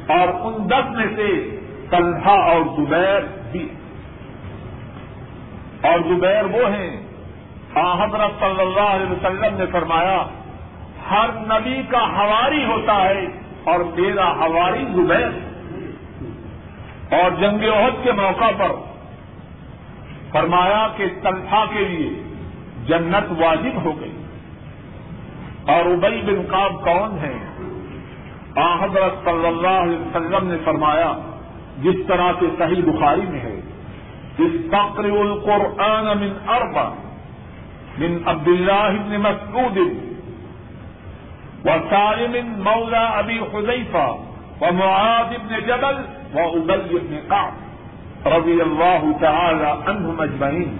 اور 0.07 0.27
ان 0.27 0.69
دس 0.69 0.95
میں 0.95 1.05
سے 1.15 1.59
طلحہ 1.89 2.29
اور 2.29 2.61
زبیر 2.77 3.21
بھی 3.51 3.69
اور 5.81 5.99
زبیر 5.99 6.45
وہ 6.45 6.69
ہیں 6.69 7.07
حضرت 7.99 8.39
صلی 8.39 8.61
اللہ 8.61 8.79
علیہ 8.79 9.11
وسلم 9.11 9.57
نے 9.57 9.65
فرمایا، 9.71 10.23
ہر 11.11 11.29
نبی 11.33 11.81
کا 11.89 12.07
ہواری 12.07 12.65
ہوتا 12.65 13.05
ہے 13.05 13.25
اور 13.63 13.79
میرا 13.79 14.35
ہواری 14.35 14.85
زبیر۔ 14.95 15.47
اور 17.13 17.31
جنگ 17.31 17.69
عہد 17.69 18.03
کے 18.03 18.11
موقع 18.11 18.51
پر 18.57 18.71
فرمایا 20.31 20.87
کہ 20.97 21.05
تلفا 21.23 21.65
کے 21.73 21.79
لیے 21.79 22.09
جنت 22.85 23.31
واجب 23.31 23.83
ہو 23.83 24.01
گئی۔ 24.01 24.16
اور 25.67 25.85
ابئی 25.85 26.21
بن 26.21 26.45
کاب 26.49 26.71
کون 26.83 27.17
ہے 27.21 27.33
آ 28.55 28.75
حضرت 28.75 29.25
صلی 29.25 29.47
اللہ 29.47 29.67
علیہ 29.67 29.99
وسلم 29.99 30.47
نے 30.47 30.57
فرمایا، 30.65 31.13
جس 31.81 31.95
طرح 32.07 32.31
سے 32.39 32.45
صحیح 32.57 32.81
بخاری 32.85 33.21
میں 33.21 33.39
ہے 33.39 33.59
اس 34.37 34.51
تقریب 34.71 35.15
القرآن 35.15 36.05
من 36.05 36.33
اربع 36.49 36.83
من 37.97 38.17
عبد 38.25 38.47
الله 38.47 38.89
بن 38.89 39.17
مسعود 39.17 39.77
وسالم 41.65 42.63
مولى 42.63 43.05
ابي 43.19 43.39
حذيفه 43.39 44.07
ومعاذ 44.61 45.33
بن 45.47 45.59
جبل 45.67 45.97
وابي 46.33 46.97
بن 46.97 47.19
قعب 47.27 48.27
رضی 48.27 48.61
اللہ 48.61 49.17
تعالی 49.19 49.89
عنہم 49.89 50.19
اجمعین۔ 50.19 50.77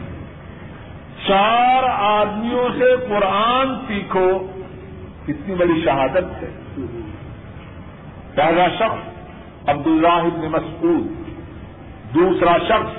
چار 1.27 1.84
آدمیوں 2.00 2.70
سے 2.77 2.96
قرآن 3.10 3.75
سیکھو۔ 3.88 4.48
کتنی 5.28 5.56
بڑی 5.56 5.82
شہادت 5.84 6.28
ہے 6.42 6.50
پہلا 8.36 8.68
شخص 8.80 9.70
عبداللہ 9.70 10.22
بن 10.26 10.52
مسعود، 10.52 11.08
دوسرا 12.14 12.56
شخص 12.68 12.96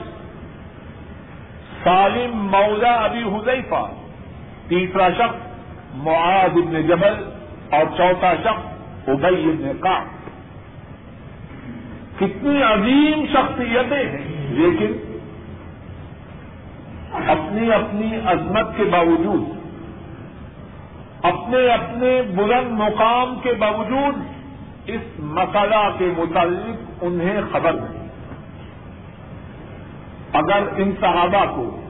سالم 1.85 2.37
مولا 2.53 2.93
ابی 3.05 3.23
حذیفہ، 3.35 3.83
تیسرا 4.69 5.09
شخص 5.19 5.97
معاذ 6.05 6.57
ابن 6.63 6.81
جبل 6.89 7.23
اور 7.71 7.85
چوتھا 7.97 8.33
شخص 8.45 9.09
ابئی 9.09 9.45
ابن 9.51 9.79
کا 9.81 9.99
کتنی 12.19 12.63
عظیم 12.63 13.25
شخصیتیں 13.33 14.05
ہیں، 14.05 14.27
لیکن 14.51 14.97
اپنی 17.29 17.73
اپنی 17.73 18.11
عظمت 18.27 18.77
کے 18.77 18.85
باوجود 18.93 19.58
اپنے 21.23 21.69
اپنے 21.69 22.23
بلند 22.23 22.71
مقام 22.71 23.39
کے 23.43 23.53
باوجود 23.59 24.15
اس 24.87 25.01
مسئلہ 25.19 25.89
کے 25.99 26.13
متعلق 26.17 26.93
انہیں 27.01 27.41
خبر 27.53 27.73
نہیں۔ 27.73 28.09
اگر 30.33 30.63
ان 30.77 30.93
صحابہ 31.01 31.45
کو 31.57 31.81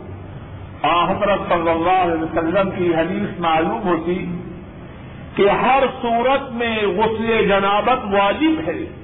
حضرت 0.83 1.39
صلی 1.49 1.71
اللہ 1.71 2.03
علیہ 2.03 2.23
وسلم 2.23 2.71
کی 2.71 2.95
حدیث 2.95 3.41
معلوم 3.41 3.81
ہوتی 3.85 4.39
کہ 5.35 5.51
ہر 5.51 5.83
صورت 6.03 6.53
میں 6.53 6.83
غسل 6.83 7.49
جنابت 7.49 8.15
واجب 8.15 8.69
ہے 8.69 8.99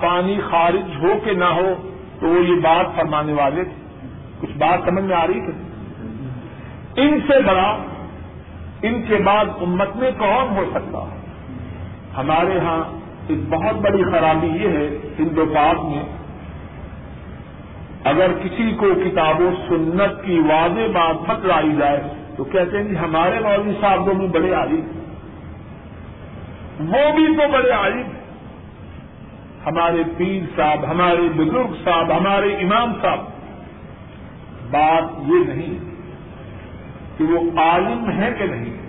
پانی 0.00 0.40
خارج 0.50 1.04
ہو 1.04 1.14
کہ 1.24 1.32
نہ 1.32 1.44
ہو، 1.44 1.88
تو 2.20 2.28
وہ 2.28 2.44
یہ 2.44 2.54
بات 2.54 2.96
فرمانے 2.96 3.32
والے 3.32 3.64
تھے۔ 3.64 4.06
کچھ 4.40 4.50
بات 4.50 4.78
سمجھ 4.84 5.04
میں 5.04 5.16
آ 5.16 5.26
رہی 5.26 5.40
تھی؟ 5.40 5.62
ان 7.02 7.20
سے 7.28 7.42
بڑا 7.42 7.76
ان 8.88 9.02
کے 9.02 9.16
بعد 9.16 9.46
امت 9.60 9.96
میں 9.96 10.10
کون 10.18 10.56
ہو 10.56 10.64
سکتا 10.70 10.98
ہے۔ 10.98 11.18
ہمارے 12.16 12.58
ہاں 12.58 12.82
ایک 13.28 13.38
بہت 13.48 13.74
بڑی 13.74 14.02
خرابی 14.12 14.46
یہ 14.46 14.68
ہے 14.68 14.88
ہندو 15.18 15.44
پاک 15.54 15.84
میں، 15.84 16.02
اگر 18.04 18.32
کسی 18.42 18.72
کو 18.72 18.86
کتاب 19.04 19.40
و 19.40 19.50
سنت 19.68 20.24
کی 20.24 20.38
واضح 20.38 20.90
بات 20.92 21.16
بتلائی 21.28 21.72
جائے 21.78 22.00
تو 22.36 22.44
کہتے 22.44 22.78
ہیں 22.78 22.88
کہ 22.88 22.94
ہمارے 22.94 23.38
مولوی 23.40 23.72
صاحب 23.80 24.10
بھی 24.10 24.26
بڑے 24.26 24.52
عالم 24.54 24.84
وہ 26.80 27.02
بھی 27.16 27.26
تو 27.26 27.48
بڑے 27.52 27.70
عالم 27.70 28.12
ہمارے 29.66 30.02
پیر 30.16 30.42
صاحب، 30.56 30.90
ہمارے 30.90 31.28
بزرگ 31.36 31.74
صاحب، 31.84 32.12
ہمارے 32.12 32.54
امام 32.54 32.92
صاحب، 33.02 33.20
بات 34.70 35.30
یہ 35.30 35.44
نہیں 35.46 35.93
کہ 37.18 37.24
وہ 37.24 37.58
عالم 37.58 38.10
ہے 38.10 38.30
کہ 38.38 38.44
نہیں؟ 38.44 38.84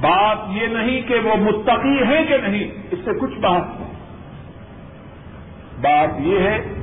بات 0.00 0.38
یہ 0.50 0.66
نہیں 0.66 1.00
کہ 1.08 1.14
وہ 1.14 1.36
متقی 1.36 2.06
ہے 2.06 2.24
کہ 2.24 2.36
نہیں، 2.38 2.70
اس 2.90 2.98
سے 3.04 3.10
کچھ 3.20 3.38
بات 3.38 3.80
نہیں۔ 3.80 3.88
بات 5.80 6.20
یہ 6.20 6.38
ہے 6.38 6.74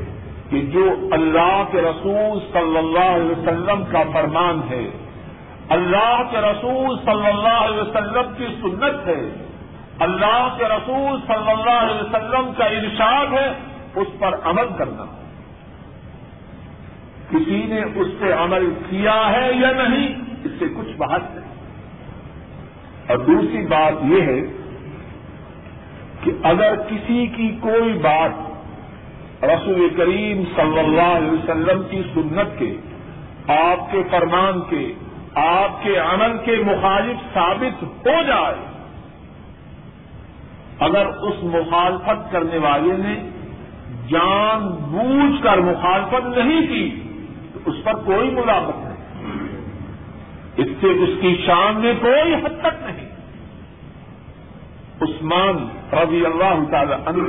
کہ 0.49 0.61
جو 0.61 0.95
اللہ 1.11 1.63
کے 1.71 1.81
رسول 1.81 2.39
صلی 2.53 2.77
اللہ 2.77 3.15
علیہ 3.15 3.31
وسلم 3.31 3.83
کا 3.91 4.03
فرمان 4.13 4.61
ہے، 4.69 4.89
اللہ 5.69 6.21
کے 6.31 6.37
رسول 6.37 6.97
صلی 7.05 7.27
اللہ 7.27 7.57
علیہ 7.63 7.81
وسلم 7.81 8.33
کی 8.37 8.45
سنت 8.61 9.07
ہے، 9.07 9.45
اللہ 9.99 10.55
کے 10.57 10.65
رسول 10.65 11.19
صلی 11.27 11.51
اللہ 11.51 11.79
علیہ 11.79 12.01
وسلم 12.01 12.53
کا 12.57 12.65
ارشاد 12.65 13.25
ہے، 13.33 13.53
اس 13.95 14.07
پر 14.19 14.35
عمل 14.43 14.65
کرنا۔ 14.77 15.05
کسی 17.29 17.65
نے 17.65 17.81
اس 17.95 18.07
پہ 18.19 18.33
عمل 18.33 18.73
کیا 18.89 19.31
ہے 19.31 19.51
یا 19.53 19.71
نہیں؟ 19.71 20.24
اس 20.45 20.51
سے 20.59 20.65
کچھ 20.65 20.97
بحث 20.97 21.35
نہیں 21.35 21.53
اور 23.07 23.17
دوسری 23.17 23.65
بات 23.65 23.93
یہ 24.03 24.21
ہے 24.21 24.41
کہ 26.23 26.31
اگر 26.43 26.75
کسی 26.75 27.27
کی 27.27 27.57
کوئی 27.61 27.93
بات 27.93 29.43
رسول 29.43 29.89
کریم 29.97 30.43
صلی 30.55 30.79
اللہ 30.79 31.09
علیہ 31.15 31.31
وسلم 31.31 31.81
کی 31.89 32.01
سنت 32.13 32.59
کے، 32.59 32.77
آپ 33.47 33.91
کے 33.91 34.03
فرمان 34.11 34.61
کے، 34.69 34.93
آپ 35.35 35.83
کے 35.83 35.97
عمل 35.97 36.37
کے 36.45 36.55
مخالف 36.65 37.33
ثابت 37.33 37.83
ہو 37.83 38.21
جائے، 38.27 38.55
اگر 40.79 41.05
اس 41.05 41.43
مخالفت 41.43 42.31
کرنے 42.31 42.57
والے 42.57 42.97
نے 42.97 43.15
جان 44.09 44.67
بوجھ 44.67 45.43
کر 45.43 45.57
مخالفت 45.57 46.37
نہیں 46.37 46.67
کی، 46.67 47.01
تو 47.53 47.59
اس 47.65 47.75
پر 47.83 47.93
کوئی 47.93 48.29
ملاقت 48.29 48.77
نہیں۔ 48.77 48.84
اس 50.57 50.67
سے 50.81 50.87
اس 50.87 51.09
کی 51.21 51.43
شان 51.45 51.79
میں 51.79 51.93
کوئی 52.01 52.33
حد 52.33 52.61
تک 52.61 52.83
نہیں۔ 52.85 53.15
عثمان 55.01 55.67
رضی 55.93 56.25
اللہ 56.25 56.71
تعالی 56.71 56.93
عنہ، 57.05 57.23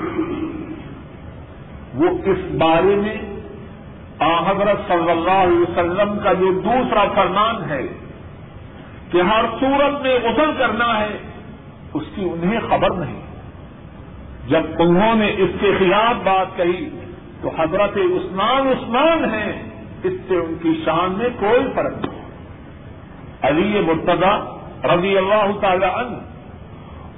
وہ 1.95 2.19
اس 2.25 2.39
بارے 2.59 2.97
میں 2.97 3.17
حضرت 4.21 4.89
صلی 4.89 5.11
اللہ 5.11 5.31
علیہ 5.31 5.59
وسلم 5.59 6.19
کا 6.23 6.33
جو 6.33 6.61
دوسرا 6.61 7.05
فرمان 7.15 7.71
ہے 7.71 7.87
کہ 9.11 9.23
ہر 9.23 9.45
صورت 9.61 10.03
میں 10.03 10.19
غسل 10.23 10.51
کرنا 10.59 11.01
ہے، 11.01 11.19
اس 11.95 12.03
کی 12.15 12.29
انہیں 12.33 12.61
خبر 12.69 12.91
نہیں۔ 12.91 13.23
جب 14.49 14.63
انہوں 14.79 15.15
نے 15.15 15.35
اس 15.39 15.51
کے 15.61 15.73
خلاف 15.79 16.15
بات 16.25 16.57
کہی 16.57 16.89
تو 17.43 17.51
حضرت 17.59 17.97
عثمان 17.97 18.69
عثمان 18.69 19.25
ہیں، 19.35 19.63
اس 20.03 20.13
سے 20.29 20.37
ان 20.37 20.55
کی 20.63 20.83
شان 20.85 21.13
میں 21.13 21.29
کوئی 21.41 21.67
فرق 21.75 22.07
نہیں۔ 22.07 22.26
علی 23.47 23.81
مرتضی 23.81 24.57
رضی 24.89 25.19
اللہ 25.19 25.61
تعالی 25.61 25.85
عنہ۔ 25.85 26.17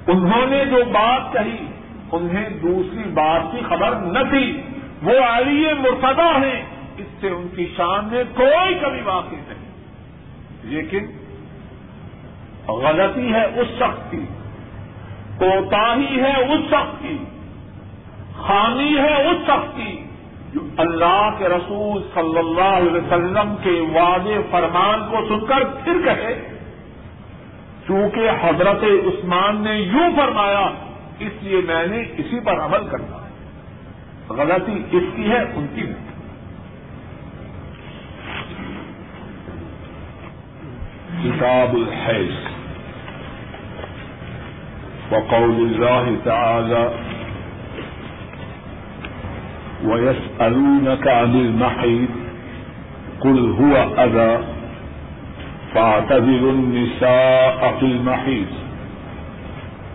انہوں 0.07 0.45
نے 0.45 0.65
جو 0.65 0.77
بات 0.85 1.33
کہی، 1.33 1.65
انہیں 2.11 2.49
دوسری 2.49 3.03
بات 3.03 3.41
کی 3.51 3.57
خبر 3.69 3.95
نہ 3.95 4.19
تھی۔ 4.29 4.61
وہ 5.03 5.11
علی 5.19 5.67
مرتضی 5.79 6.45
ہیں، 6.45 6.65
اس 6.97 7.07
سے 7.21 7.29
ان 7.29 7.47
کی 7.55 7.73
شان 7.77 8.05
میں 8.11 8.23
کوئی 8.35 8.79
کمی 8.79 9.01
واقع 9.01 9.35
نہیں۔ 9.35 9.69
لیکن 10.63 11.05
غلطی 12.71 13.33
ہے 13.33 13.45
اس 13.45 13.67
شخص 13.77 14.11
کی 14.11 14.25
کوتا 15.37 15.95
ہی 15.95 16.21
ہے 16.21 16.43
اس 16.43 16.67
شخص 16.67 17.01
کی، 17.01 17.17
خامی 18.37 18.97
ہے 18.97 19.27
اس 19.27 19.37
شخص 19.43 19.77
کی۔ 19.77 20.08
اللہ 20.77 21.29
کے 21.37 21.49
رسول 21.49 22.01
صلی 22.13 22.37
اللہ 22.37 22.77
علیہ 22.77 22.91
وسلم 22.91 23.55
کے 23.63 23.99
واضح 23.99 24.39
فرمان 24.51 24.99
کو 24.99 25.27
سن 25.27 25.45
کر 25.45 25.63
پھر 25.83 26.05
کہے، 26.05 26.57
چونکہ 27.87 28.29
حضرت 28.41 28.83
عثمان 28.83 29.61
نے 29.61 29.79
یوں 29.79 30.09
فرمایا، 30.15 30.69
اس 31.19 31.31
لیے 31.41 31.61
میں 31.67 31.87
نے 31.87 32.01
اسی 32.17 32.39
پر 32.39 32.59
عمل 32.59 32.87
کرنا۔ 32.87 33.15
ہے 33.15 33.29
غلطی 34.29 34.83
اس 34.91 35.03
کی 35.15 35.29
ہے، 35.29 35.43
ان 35.55 35.67
کی 35.75 35.81
نہیں۔ 35.81 36.09
کتاب 41.23 41.75
الحیض۔ 41.75 42.33
وقول 45.11 45.55
الله 45.55 46.15
تعالى 46.23 47.08
ويسألونك 49.85 51.07
عن 51.07 51.35
المحيط 51.35 52.09
قل 53.21 53.55
هو 53.59 54.03
أذى 54.03 54.39
فاعتذروا 55.73 56.51
النساء 56.51 57.75
في 57.79 57.85
المحيط 57.85 58.47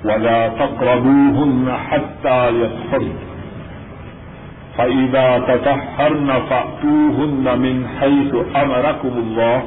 ولا 0.04 0.48
تقربوهن 0.48 1.72
حتى 1.90 2.48
يطهرن 2.48 3.12
فإذا 4.78 5.38
تطهرن 5.38 6.32
فأتوهن 6.50 7.58
من 7.58 7.86
حيث 8.00 8.34
أمركم 8.56 9.08
الله 9.08 9.62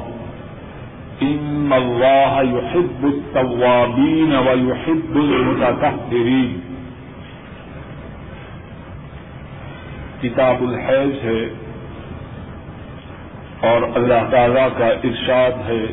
ان 1.22 1.72
اللہ 1.72 2.34
يحب 2.52 3.06
التوابین 3.06 4.34
ويحب 4.46 5.16
المتطہرین 5.16 6.67
کتاب 10.22 10.56
الحیض 10.60 11.24
ہے 11.24 11.44
اور 13.70 13.82
اللہ 13.94 14.30
تعالی 14.30 14.60
کا 14.78 14.86
ارشاد 14.86 15.70
ہے 15.70 15.84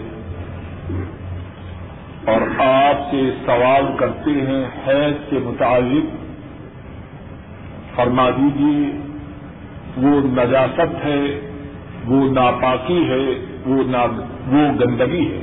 اور 2.27 2.41
آپ 2.59 3.11
سے 3.11 3.31
سوال 3.45 3.85
کرتے 3.97 4.31
ہیں 4.31 4.65
حیض 4.87 5.29
کے 5.29 5.39
متعلق، 5.43 6.05
فرما 7.95 8.29
دیجیے 8.29 8.99
وہ 9.97 10.21
نجاست 10.23 11.05
ہے، 11.05 11.49
وہ 12.05 12.31
ناپاکی 12.31 13.09
ہے، 13.09 13.45
وہ 13.65 13.83
وہ 14.47 14.79
گندگی 14.79 15.31
ہے۔ 15.31 15.41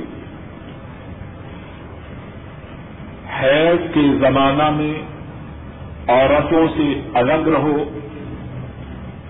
حیض 3.41 3.93
کے 3.93 4.17
زمانہ 4.19 4.69
میں 4.69 4.93
عورتوں 6.07 6.67
سے 6.67 7.09
الگ 7.13 7.47
رہو 7.47 7.99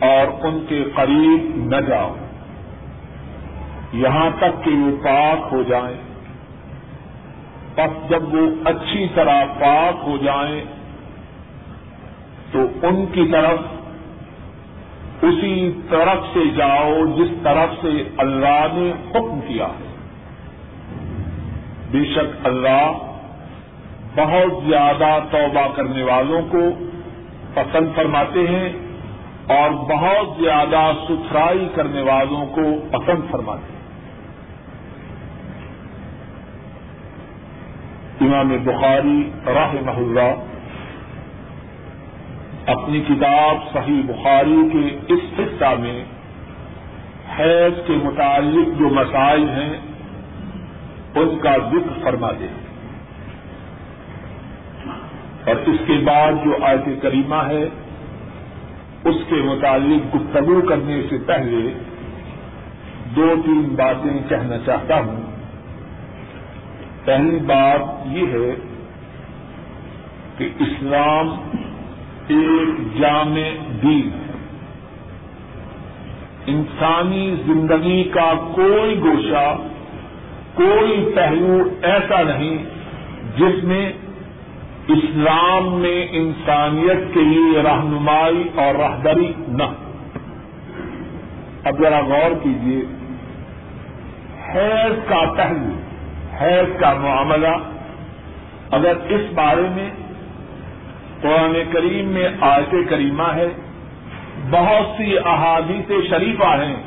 اور 0.04 0.46
ان 0.46 0.66
کے 0.70 0.84
قریب 0.96 1.52
نہ 1.56 1.82
جاؤ۔ 1.90 2.16
یہاں 3.94 4.30
تک 4.40 4.64
کہ 4.64 4.72
وہ 4.72 5.04
پاک 5.04 5.54
ہو 5.54 5.64
جائیں۔ 5.64 5.98
بس 7.76 8.10
جب 8.10 8.34
وہ 8.34 8.48
اچھی 8.66 9.08
طرح 9.16 9.46
پاک 9.60 10.04
ہو 10.04 10.18
جائیں، 10.18 10.64
تو 12.52 12.60
ان 12.82 13.06
کی 13.06 13.28
طرف 13.32 13.60
اسی 15.22 15.72
طرف 15.90 16.34
سے 16.34 16.40
جاؤ 16.56 17.06
جس 17.06 17.30
طرف 17.44 17.82
سے 17.82 18.10
اللہ 18.18 18.68
نے 18.74 18.92
حکم 19.12 19.40
کیا 19.48 19.66
ہے۔ 19.66 19.96
بے 21.92 22.06
شک 22.06 22.48
اللہ 22.48 22.92
بہت 24.16 24.64
زیادہ 24.70 25.20
توبہ 25.32 25.68
کرنے 25.76 26.04
والوں 26.04 26.42
کو 26.52 26.60
پسند 27.54 27.88
فرماتے 27.96 28.48
ہیں۔ 28.48 28.83
اور 29.48 29.70
بہت 29.70 30.42
زیادہ 30.42 30.92
ستھرائی 31.08 31.68
کرنے 31.76 32.02
والوں 32.02 32.46
کو 32.46 32.62
پسند 32.92 33.32
فرماتے 33.32 33.62
ہیں۔ 33.62 33.74
امام 38.22 38.58
بخاری 38.64 39.32
راہ 39.46 39.74
محلہ 39.86 40.34
اپنی 42.66 43.02
کتاب 43.02 43.74
صحیح 43.74 44.02
بخاری 44.08 44.62
کے 44.74 45.14
اس 45.14 45.40
حصہ 45.40 45.76
میں 45.80 46.04
حیض 47.40 47.88
کے 47.88 47.94
متعلق 47.94 48.80
جو 48.80 48.90
مسائل 48.90 49.50
ہیں، 49.50 49.74
ان 51.16 51.40
کا 51.40 51.58
ذکر 51.58 52.04
فرما 52.04 52.32
دیں 52.32 52.54
اور 55.46 55.56
اس 55.56 55.80
کے 55.88 55.94
بعد 56.06 56.32
جو 56.46 56.66
آیت 56.66 57.02
کریمہ 57.02 57.36
ہے 57.36 57.70
اس 59.06 59.16
کے 59.30 59.36
متعلق 59.36 60.16
گفتگو 60.16 60.62
کرنے 60.62 61.02
سے 61.10 61.18
پہلے 61.26 61.74
دو 63.16 63.36
تین 63.46 63.62
باتیں 63.62 64.30
کہنا 64.30 64.58
چاہتا 64.66 65.00
ہوں۔ 65.00 65.22
پہلی 67.06 67.40
بات 67.40 68.08
یہ 68.08 68.28
ہے 68.28 68.56
کہ 70.38 70.50
اسلام 70.60 71.30
ایک 72.28 73.00
جامع 73.00 73.50
دین 73.84 74.10
ہے۔ 74.14 74.34
انسانی 76.46 77.36
زندگی 77.46 78.04
کا 78.04 78.34
کوئی 78.56 79.00
گوشہ، 79.00 79.58
کوئی 80.54 81.12
پہلو 81.16 81.70
ایسا 81.82 82.22
نہیں 82.22 82.64
جس 83.38 83.64
میں 83.64 83.92
اسلام 84.88 85.74
میں 85.74 86.08
انسانیت 86.12 87.14
کے 87.14 87.20
لیے 87.20 87.62
رہنمائی 87.62 88.50
اور 88.56 88.76
رہبری 88.76 89.34
نہ 89.48 89.64
اب 91.64 91.80
ذرا 91.80 92.00
غور 92.00 92.44
کیجیے 92.44 92.82
حیض 94.56 95.10
کا 95.10 95.34
پہلو، 95.38 95.76
حیض 96.42 96.80
کا 96.80 96.94
معاملہ۔ 96.94 97.56
اگر 98.72 98.94
اس 99.10 99.22
بارے 99.34 99.68
میں 99.72 99.90
قرآن 101.22 101.58
کریم 101.72 102.06
میں 102.06 102.30
آیت 102.42 102.76
کریمہ 102.90 103.34
ہے، 103.36 103.48
بہت 104.50 104.98
سی 104.98 105.18
احادیث 105.18 106.10
شریفہ 106.10 106.64
ہیں، 106.64 106.84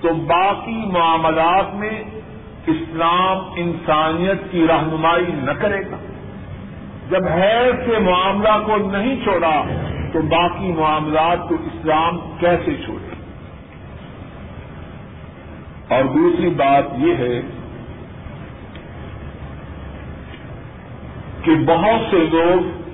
تو 0.00 0.14
باقی 0.14 0.82
معاملات 0.86 1.74
میں 1.74 2.04
اسلام 2.66 3.38
انسانیت 3.56 4.52
کی 4.52 4.66
رہنمائی 4.68 5.24
نہ 5.28 5.50
کرے 5.50 5.80
گا۔ 5.90 6.03
جب 7.10 7.28
حیض 7.28 7.90
کے 7.90 7.98
معاملہ 7.98 8.66
کو 8.66 8.90
نہیں 8.90 9.24
چھوڑا، 9.24 9.64
تو 10.12 10.22
باقی 10.22 10.72
معاملات 10.72 11.48
کو 11.48 11.54
اسلام 11.54 12.18
کیسے 12.40 12.74
چھوڑے؟ 12.84 13.14
اور 15.94 16.04
دوسری 16.04 16.50
بات 16.50 16.84
یہ 16.96 17.14
ہے 17.14 17.40
کہ 21.42 21.54
بہت 21.54 22.10
سے 22.10 22.16
لوگ 22.16 22.84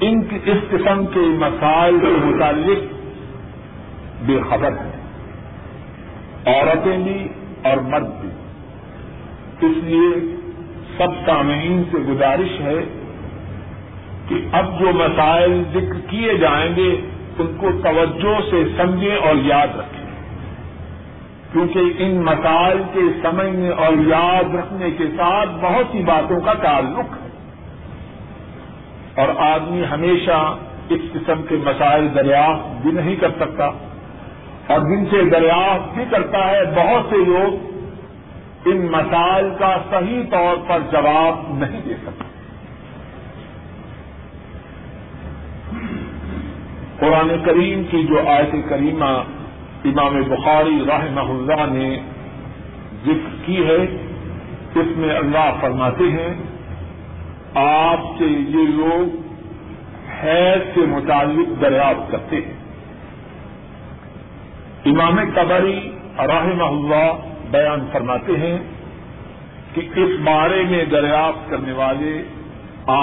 ان 0.00 0.22
اس 0.44 0.56
قسم 0.70 1.06
کے 1.06 1.20
مسائل 1.20 2.00
کے 2.00 2.26
متعلق 2.26 2.94
بے 4.22 4.38
خبر 4.50 4.72
ہیں۔ 4.72 4.92
عورتیں 6.46 6.98
بھی 6.98 7.28
اور 7.62 7.76
مرد 7.76 8.08
بھی۔ 8.20 8.28
اس 9.66 9.76
لیے 9.76 10.36
سب 10.98 11.26
سامعین 11.26 11.82
سے 11.92 11.98
گزارش 11.98 12.60
ہے 12.60 12.76
کہ 14.28 14.34
اب 14.52 14.80
جو 14.80 14.86
مسائل 14.94 15.62
ذکر 15.72 16.10
کیے 16.10 16.34
جائیں 16.34 16.76
گے، 16.76 17.00
ان 17.38 17.56
کو 17.60 17.70
توجہ 17.82 18.50
سے 18.50 18.64
سمجھیں 18.76 19.16
اور 19.16 19.34
یاد 19.42 19.66
رکھیں۔ 19.78 20.04
کیونکہ 21.52 21.80
ان 21.98 22.24
مسائل 22.24 22.82
کے 22.92 23.00
سمجھنے 23.22 23.68
اور 23.68 23.92
یاد 24.06 24.54
رکھنے 24.54 24.90
کے 24.90 25.04
ساتھ 25.16 25.48
بہت 25.60 25.86
سی 25.92 26.02
باتوں 26.02 26.40
کا 26.40 26.54
تعلق 26.54 27.12
ہے۔ 27.12 27.28
اور 29.20 29.28
آدمی 29.36 29.82
ہمیشہ 29.90 30.56
اس 30.88 31.00
قسم 31.12 31.42
کے 31.48 31.56
مسائل 31.64 32.08
دریافت 32.14 32.82
بھی 32.82 32.92
نہیں 32.92 33.16
کر 33.16 33.30
سکتا۔ 33.40 33.66
اور 34.66 34.80
جن 34.80 35.04
سے 35.10 35.30
دریافت 35.30 35.94
بھی 35.94 36.04
کرتا 36.10 36.50
ہے، 36.50 36.64
بہت 36.64 37.10
سے 37.10 37.16
لوگ 37.16 37.73
ان 38.64 38.86
مسائل 38.92 39.50
کا 39.58 39.76
صحیح 39.90 40.22
طور 40.30 40.56
پر 40.68 40.78
جواب 40.92 41.58
نہیں 41.58 41.80
دے 41.86 41.94
سکتے۔ 42.02 42.24
قرآن 46.98 47.44
کریم 47.44 47.84
کی 47.90 48.02
جو 48.02 48.28
آیت 48.28 48.68
کریمہ 48.68 49.22
امام 49.84 50.22
بخاری 50.28 50.84
رحمہ 50.88 51.20
اللہ 51.20 51.72
نے 51.72 52.00
ذکر 53.04 53.46
کی 53.46 53.66
ہے، 53.66 53.84
اس 54.74 54.96
میں 54.96 55.16
اللہ 55.16 55.52
فرماتے 55.60 56.04
ہیں، 56.04 56.34
آپ 57.54 58.18
سے 58.18 58.24
یہ 58.24 58.66
لوگ 58.68 59.16
حیض 60.22 60.74
کے 60.74 60.80
متعلق 60.80 61.60
دریافت 61.60 62.12
کرتے 62.12 62.36
ہیں۔ 62.36 62.54
امام 64.84 65.20
قبری 65.34 65.90
رحمہ 66.18 66.64
اللہ 66.64 67.33
بیان 67.54 67.86
فرماتے 67.92 68.36
ہیں 68.36 68.56
کہ 69.74 69.88
اس 69.96 70.16
بارے 70.24 70.62
میں 70.70 70.84
دریافت 70.90 71.50
کرنے 71.50 71.72
والے 71.72 72.14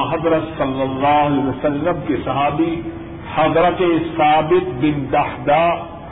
حضرت 0.09 0.43
صلی 0.57 0.81
اللہ 0.81 1.21
علیہ 1.21 1.45
وسلم 1.45 2.01
کے 2.07 2.15
صحابی 2.25 2.73
حضرت 3.35 3.81
ثابت 4.17 4.67
بن 4.81 5.05
دہدا 5.11 5.63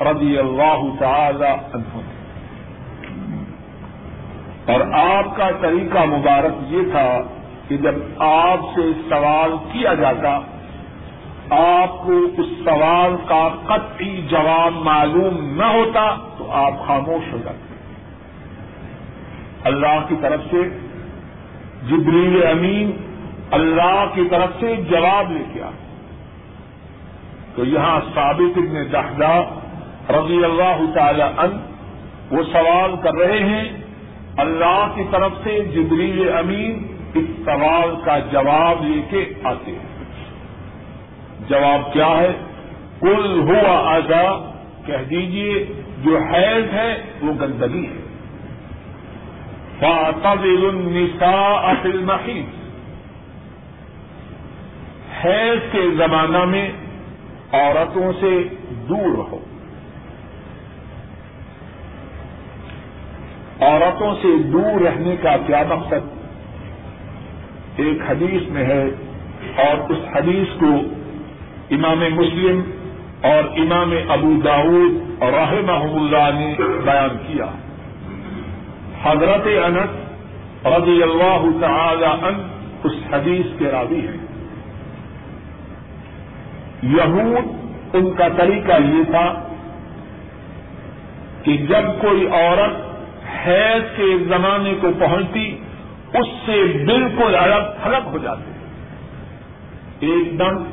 رضی 0.06 0.38
اللہ 0.38 0.82
تعالی 1.00 1.52
عنہ 1.74 2.02
اور 4.72 4.82
آپ 4.94 5.36
کا 5.38 5.50
طریقہ 5.62 6.06
مبارک 6.10 6.58
یہ 6.70 6.92
تھا 6.92 7.10
کہ 7.68 7.78
جب 7.78 7.96
آپ 8.24 8.66
سے 8.76 8.82
سوال 9.10 9.56
کیا 9.72 9.94
جاتا، 9.94 10.40
آپ 11.58 11.98
کو 12.06 12.20
اس 12.38 12.52
سوال 12.66 13.16
کا 13.28 13.48
قطعی 13.66 14.16
جواب 14.30 14.84
معلوم 14.84 15.40
نہ 15.58 15.72
ہوتا 15.74 16.04
تو 16.38 16.52
آپ 16.58 16.86
خاموش 16.88 17.34
ہو 17.34 17.38
جاتے۔ 17.44 17.69
اللہ 19.64 20.06
کی 20.08 20.16
طرف 20.22 20.40
سے، 20.52 20.64
جبریل 21.90 22.48
امین 22.52 22.92
اللہ 23.52 24.06
کی 24.14 24.22
طرف 24.32 24.60
سے 24.60 24.76
جواب 24.90 25.32
لے 25.32 25.44
کے 25.54 25.62
آ 25.62 25.70
تو 27.56 27.66
یہاں 27.66 28.00
ثابت 28.16 28.58
ابن 28.58 28.92
دہدا 28.92 29.60
رضی 30.10 30.44
اللہ 30.44 30.94
تعالی 30.96 31.22
ان 31.22 31.58
وہ 32.32 32.44
سوال 32.44 32.92
کر 33.04 33.14
رہے 33.14 33.40
ہیں، 33.40 33.64
اللہ 34.38 34.92
کی 34.96 35.04
طرف 35.12 35.32
سے 35.44 35.64
جبریل 35.64 36.30
امین 36.38 36.88
اس 37.14 37.46
سوال 37.46 37.96
کا 38.06 38.20
جواب 38.20 38.84
لے 38.84 39.02
کے 39.10 39.34
آتے 39.44 39.72
ہیں۔ 39.72 40.04
جواب 41.50 41.94
کیا 41.94 42.18
ہے؟ 42.18 42.32
کل 43.00 43.40
ہوا 43.40 43.96
آزا، 43.96 44.52
کہہ 44.86 45.04
دیجیے، 45.10 45.66
جو 46.04 46.18
حیض 46.18 46.74
ہے 46.74 47.02
وہ 47.22 47.34
گندگی 47.42 47.86
ہے۔ 47.86 47.99
فاطل 49.80 50.66
النساء 50.70 51.74
فی 51.82 51.90
المحیط 51.90 52.60
حیض 55.26 55.72
کے 55.72 55.82
زمانہ 55.98 56.46
میں 56.46 56.72
عورتوں 57.52 58.14
سے 58.20 58.44
دور 58.90 59.18
رہو. 59.18 59.40
عورتوں 63.60 64.16
سے 64.16 64.44
دور 64.44 64.82
رہنے 64.82 65.16
کا 65.16 65.36
کیا 65.48 65.64
مقصد؟ 65.70 66.20
ایک 67.76 67.98
حدیث 68.08 68.50
میں 68.50 68.66
ہے 68.66 68.84
اور 69.56 69.92
اس 69.92 69.98
حدیث 70.16 70.60
کو 70.60 70.72
امام 71.72 72.00
مسلم 72.00 72.62
اور 73.22 73.58
امام 73.58 73.94
ابو 74.10 74.34
داود 74.46 75.24
اور 75.24 75.34
رحمہ 75.34 75.96
اللہ 75.96 76.40
نے 76.40 76.56
بیان 76.86 77.18
کیا۔ 77.28 77.46
حضرت 79.04 79.48
انس 79.66 80.10
رضی 80.66 81.04
اللہ 81.04 81.46
تعالی 81.62 82.06
ان 82.06 82.48
اس 82.84 82.92
حدیث 83.14 83.60
کے 83.60 83.66
راوی 83.66 84.00
ہیں۔ 84.00 84.18
یہود 86.84 87.46
ان 87.96 88.14
کا 88.14 88.28
طریقہ 88.38 88.72
یہ 88.72 89.04
تھا 89.04 89.48
کہ 91.44 91.58
جب 91.58 92.02
کوئی 92.02 92.28
عورت 92.28 92.76
حیض 93.48 93.98
کے 93.98 94.18
زمانے 94.28 94.74
کو 94.82 94.88
پہنچتی، 95.00 95.58
اس 96.14 96.28
سے 96.46 96.86
بالکل 96.86 97.36
الگ 97.36 97.84
تھلگ 97.84 98.08
ہو 98.08 98.18
جاتے، 98.18 98.52
ایک 100.00 100.40
دم 100.40 100.64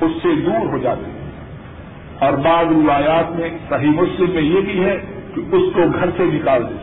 اس 0.00 0.22
سے 0.22 0.28
دور 0.46 0.66
ہو 0.66 0.78
جاتے۔ 0.78 1.10
اور 2.18 2.32
بعض 2.32 2.66
روایات 2.66 3.30
میں 3.30 3.50
صحیح 3.68 3.90
مسلم 3.90 4.30
میں 4.30 4.42
یہ 4.42 4.60
بھی 4.60 4.84
ہے 4.84 4.96
کہ 5.34 5.40
اس 5.40 5.74
کو 5.74 5.80
گھر 6.00 6.10
سے 6.16 6.24
نکال 6.24 6.62
دیتے 6.62 6.79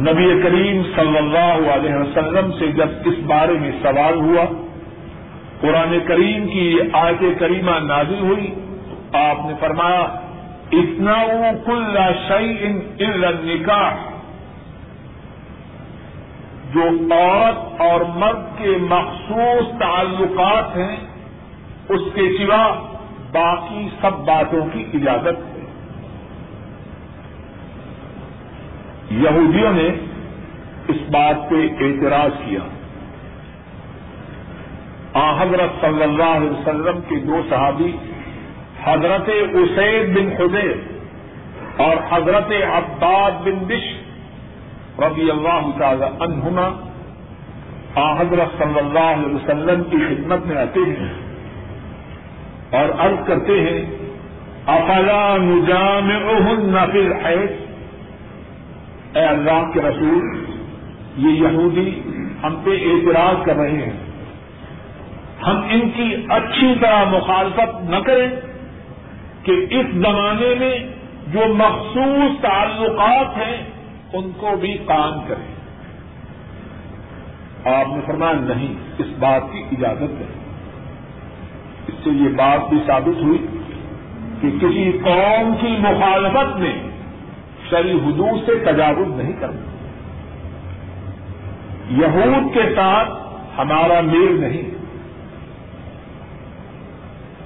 نبی 0.00 0.42
کریم 0.42 0.82
صلی 0.96 1.18
اللہ 1.18 1.70
علیہ 1.74 1.94
وسلم 1.94 2.50
سے 2.58 2.66
جب 2.66 2.88
اس 3.04 3.14
بارے 3.26 3.52
میں 3.60 3.70
سوال 3.82 4.14
ہوا، 4.14 4.44
قرآن 5.60 5.98
کریم 6.06 6.46
کی 6.48 6.78
آیت 6.92 7.24
کریمہ 7.38 7.78
نازل 7.82 8.20
ہوئی 8.20 8.54
تو 8.90 9.18
آپ 9.18 9.46
نے 9.46 9.54
فرمایا، 9.60 10.00
اتنا 10.72 11.14
کل 11.66 11.98
شعی 12.28 12.54
ان 12.60 12.78
نکاح 13.44 13.94
جو 16.74 16.88
عورت 17.10 17.80
اور 17.80 18.00
مرد 18.00 18.58
کے 18.58 18.76
مخصوص 18.80 19.78
تعلقات 19.80 20.76
ہیں، 20.76 20.96
اس 21.88 22.00
کے 22.14 22.28
سوا 22.38 22.64
باقی 23.32 23.88
سب 24.00 24.18
باتوں 24.26 24.66
کی 24.72 24.84
اجازت 24.94 25.38
ہے۔ 25.48 25.59
یہودیوں 29.10 29.72
نے 29.72 29.88
اس 30.88 30.96
بات 31.10 31.50
پہ 31.50 31.54
اعتراض 31.54 32.30
کیا۔ 32.44 32.60
آ، 35.14 35.42
حضرت 35.42 35.80
صلی 35.80 36.02
اللہ 36.02 36.36
علیہ 36.36 36.50
وسلم 36.50 37.00
کے 37.08 37.16
دو 37.16 37.42
صحابی، 37.50 37.96
حضرت 38.84 39.28
اسید 39.54 40.18
بن 40.18 40.30
خدیر 40.38 40.76
اور 41.80 41.96
حضرت 42.10 42.52
عباد 42.72 43.30
بن 43.44 43.58
بش 43.66 44.00
رضی 44.98 45.30
اللہ 45.30 45.78
تعالی 45.78 46.04
عنہما 46.20 46.68
آ، 47.94 48.20
حضرت 48.20 48.58
صلی 48.58 48.78
اللہ 48.78 48.98
علیہ 48.98 49.34
وسلم 49.34 49.82
کی 49.84 49.96
خدمت 49.96 50.46
میں 50.46 50.56
آتے 50.56 50.80
ہیں 50.80 51.12
اور 52.70 52.88
عرض 52.98 53.26
کرتے 53.26 53.60
ہیں، 53.60 53.90
افلا 54.66 55.36
نجام 55.36 56.10
نفل 56.76 57.12
حیث 57.12 57.69
اے 59.14 59.22
اللہ 59.22 59.70
کے 59.74 59.80
رسول، 59.80 60.44
یہ 61.16 61.28
یہودی 61.28 62.00
ہم 62.42 62.56
پہ 62.64 62.70
اعتراض 62.70 63.46
کر 63.46 63.56
رہے 63.56 63.70
ہیں۔ 63.70 64.10
ہم 65.46 65.60
ان 65.70 65.90
کی 65.90 66.16
اچھی 66.28 66.74
طرح 66.80 67.04
مخالفت 67.04 67.90
نہ 67.90 67.96
کریں 67.96 68.28
کہ 69.42 69.66
اس 69.70 69.86
زمانے 69.92 70.54
میں 70.60 70.78
جو 71.32 71.54
مخصوص 71.54 72.40
تعلقات 72.40 73.36
ہیں، 73.36 73.56
ان 74.12 74.30
کو 74.36 74.56
بھی 74.60 74.78
کام 74.86 75.12
کریں۔ 75.28 75.54
آپ 77.74 77.88
نے 77.88 78.00
فرمایا، 78.06 78.32
نہیں، 78.32 78.74
اس 78.98 79.06
بات 79.18 79.42
کی 79.52 79.64
اجازت 79.72 80.20
ہے۔ 80.20 80.26
اس 81.88 81.94
سے 82.04 82.10
یہ 82.10 82.28
بات 82.28 82.68
بھی 82.68 82.78
ثابت 82.86 83.22
ہوئی 83.22 83.46
کہ 84.40 84.50
کسی 84.50 84.98
قوم 85.04 85.54
کی 85.60 85.76
مخالفت 85.78 86.58
میں 86.58 86.89
شری 87.70 87.92
حدود 87.92 88.46
سے 88.46 88.72
تجاوز 88.72 89.08
نہیں 89.08 89.32
کرنا۔ 89.32 89.70
یہود 91.90 92.54
کے 92.54 92.62
ساتھ 92.74 93.10
ہمارا 93.58 94.00
میل 94.00 94.40
نہیں۔ 94.40 94.70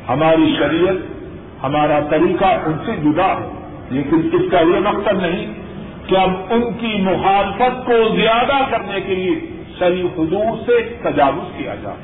ہماری 0.09 0.57
شریعت، 0.59 0.95
ہمارا 1.65 2.01
طریقہ 2.11 2.45
ان 2.45 2.79
سے 2.87 2.93
جدا 2.97 3.27
ہے، 3.27 3.49
لیکن 3.91 4.29
اس 4.33 4.51
کا 4.51 4.61
یہ 4.61 4.81
مقصد 4.81 5.23
نہیں 5.23 5.55
کہ 6.07 6.17
ہم 6.17 6.35
ان 6.51 6.73
کی 6.73 6.97
مخالفت 7.03 7.87
کو 7.87 8.17
زیادہ 8.17 8.71
کرنے 8.71 9.01
کے 9.01 9.15
لیے 9.15 9.41
شریف 9.79 10.19
حدود 10.19 10.67
سے 10.67 10.97
تجاوز 11.03 11.59
کیا 11.59 11.75
جائے۔ 11.75 11.97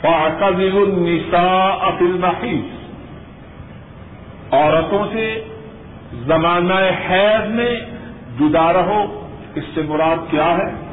فاقل 0.00 0.70
النساء 0.76 1.98
فی 1.98 2.04
المحیط 2.04 2.64
عورتوں 4.54 5.06
سے 5.12 5.44
زمانہ 6.22 6.74
حیض 7.10 7.50
میں 7.50 7.80
جدا 8.40 8.72
رہو، 8.72 9.28
اس 9.54 9.64
سے 9.74 9.82
مراد 9.88 10.30
کیا 10.30 10.58
ہے؟ 10.58 10.84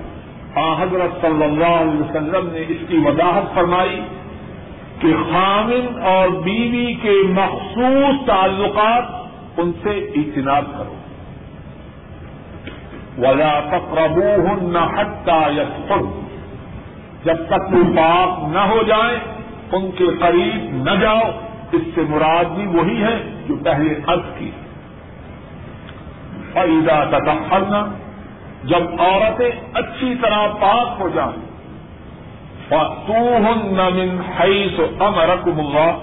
حضرت 0.81 1.21
صلی 1.21 1.43
اللہ 1.43 1.65
علیہ 1.65 2.01
وسلم 2.01 2.49
نے 2.51 2.65
اس 2.67 2.77
کی 2.87 2.97
وضاحت 2.97 3.55
فرمائی 3.55 4.01
کہ 4.99 5.13
خامن 5.31 6.01
اور 6.01 6.27
بیوی 6.27 6.93
کے 6.93 7.21
مخصوص 7.29 8.27
تعلقات 8.27 9.03
ان 9.57 9.71
سے 9.83 9.89
اجتناب 9.89 10.65
کرو۔ 10.77 10.95
ولا 13.17 13.59
تقربوهن 13.59 14.73
نہ 14.73 15.01
ہٹتا 15.01 15.49
جب 17.25 17.35
تک 17.35 17.73
وہ 17.73 17.97
پاک 17.97 18.53
نہ 18.53 18.59
ہو 18.59 18.83
جائیں، 18.87 19.19
ان 19.71 19.91
کے 19.91 20.05
قریب 20.19 20.89
نہ 20.89 20.95
جاؤ۔ 21.01 21.21
اس 21.71 21.81
سے 21.95 22.01
مراد 22.09 22.45
بھی 22.45 22.65
وہی 22.67 23.03
ہے 23.03 23.43
جو 23.47 23.55
پہلے 23.63 23.95
عرض 24.07 24.39
کی۔ 24.39 24.47
ہے 24.47 24.70
فیدا 26.53 27.03
تدخلنا، 27.03 27.85
جب 28.63 29.01
عورتیں 29.01 29.51
اچھی 29.73 30.15
طرح 30.21 30.47
پاک 30.47 31.01
ہو 31.01 31.09
جائیں 31.09 31.51
تو 33.07 33.39
من 33.39 34.21
حیث 34.39 34.79
امرکم 34.79 35.59
اللہ 35.59 35.97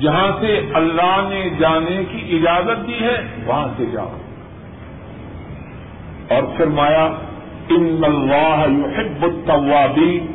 جہاں 0.00 0.40
سے 0.40 0.70
اللہ 0.74 1.20
نے 1.28 1.50
جانے 1.58 2.04
کی 2.04 2.36
اجازت 2.36 2.86
دی 2.86 3.00
ہے، 3.00 3.16
وہاں 3.46 3.68
سے 3.76 3.84
جاؤ۔ 3.92 4.16
اور 6.28 6.42
فرمایا 6.58 7.04
ان 7.68 8.00
اللہ 8.04 8.64
یحب 8.68 9.24
التوابین 9.24 10.26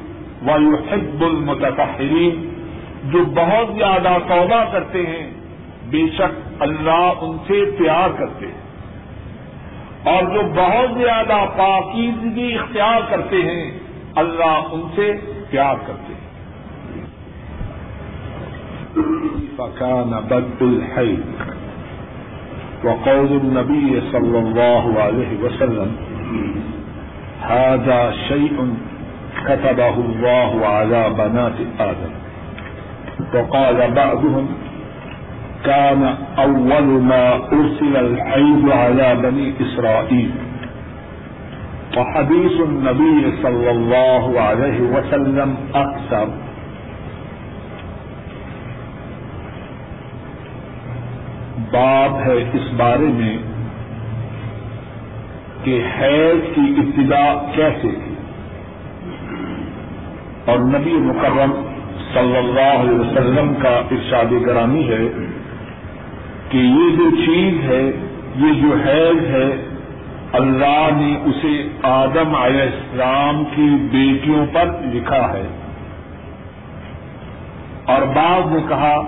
و 0.48 0.52
یحب 0.52 1.24
المتطہرین 1.24 2.50
جو 3.04 3.26
بہت 3.26 3.76
زیادہ 3.76 4.18
توبہ 4.28 4.64
کرتے 4.72 5.06
ہیں، 5.06 5.32
بے 5.90 6.04
شک 6.18 6.62
اللہ 6.62 7.14
ان 7.22 7.38
سے 7.48 7.72
پیار 7.80 8.10
کرتے 8.20 8.48
ہیں۔ 8.48 8.65
اور 10.06 10.24
جو 10.24 10.42
بہت 10.56 10.98
زیادہ 10.98 11.46
پاکیزگی 11.58 12.56
اختیار 12.56 13.00
کرتے 13.10 13.36
ہیں، 13.36 13.80
اللہ 14.16 14.62
ان 14.72 14.82
سے 14.96 15.14
پیار 15.50 15.76
کرتے 15.88 16.14
ہیں۔ 16.14 16.26
فكان 19.58 20.12
بد 20.28 20.62
الحيض 20.62 21.20
وقول 22.86 23.40
النبي 23.44 24.00
صلى 24.12 24.38
الله 24.38 25.00
عليه 25.00 25.46
وسلم 25.46 25.96
هذا 27.48 28.12
شيء 28.28 28.74
كتبه 29.44 29.96
الله 29.96 30.66
على 30.66 31.10
بنات 31.18 31.82
آدم. 31.82 32.14
وقال 33.34 33.76
بعضهم 33.96 34.46
كان 35.66 36.16
أول 36.38 36.84
ما 36.84 37.36
أرسل 37.36 37.98
الحيض 37.98 38.72
على 38.72 39.16
بني 39.16 39.54
إسرائيل. 39.60 40.32
وحديث 41.98 42.62
النبي 42.62 43.32
صلى 43.42 43.72
الله 43.72 44.40
عليه 44.40 44.80
وسلم 44.82 45.56
أكثر. 45.74 46.26
باب 51.72 52.20
ہے 52.26 52.34
اس 52.54 52.74
بارے 52.78 53.08
میں 53.16 53.38
کہ 55.64 55.80
حیض 56.00 56.56
کی 56.56 56.74
ابتدا 56.78 57.46
کیسے 57.56 57.88
تھی؟ 57.88 58.14
اور 60.46 60.60
نبی 60.60 60.94
مکرم 60.94 61.52
صلی 62.14 62.38
اللہ 62.38 62.76
علیہ 62.82 63.00
وسلم 63.00 63.54
کا 63.62 63.76
ارشاد 63.92 64.32
گرامی 64.46 64.88
ہے 64.90 65.02
کہ 66.50 66.58
یہ 66.58 66.96
جو 66.96 67.10
چیز 67.26 67.64
ہے، 67.64 67.82
یہ 68.36 68.62
جو 68.62 68.76
حیض 68.86 69.26
ہے، 69.26 69.66
اللہ 70.34 70.90
نے 70.96 71.18
اسے 71.26 71.68
آدم 71.84 72.36
علیہ 72.36 72.62
السلام 72.62 73.44
کی 73.56 73.88
بیٹیوں 73.92 74.46
پر 74.54 74.66
لکھا 74.94 75.34
ہے۔ 75.34 75.48
اور 77.86 78.02
بعد 78.02 78.52
نے 78.52 78.60
کہا 78.68 79.02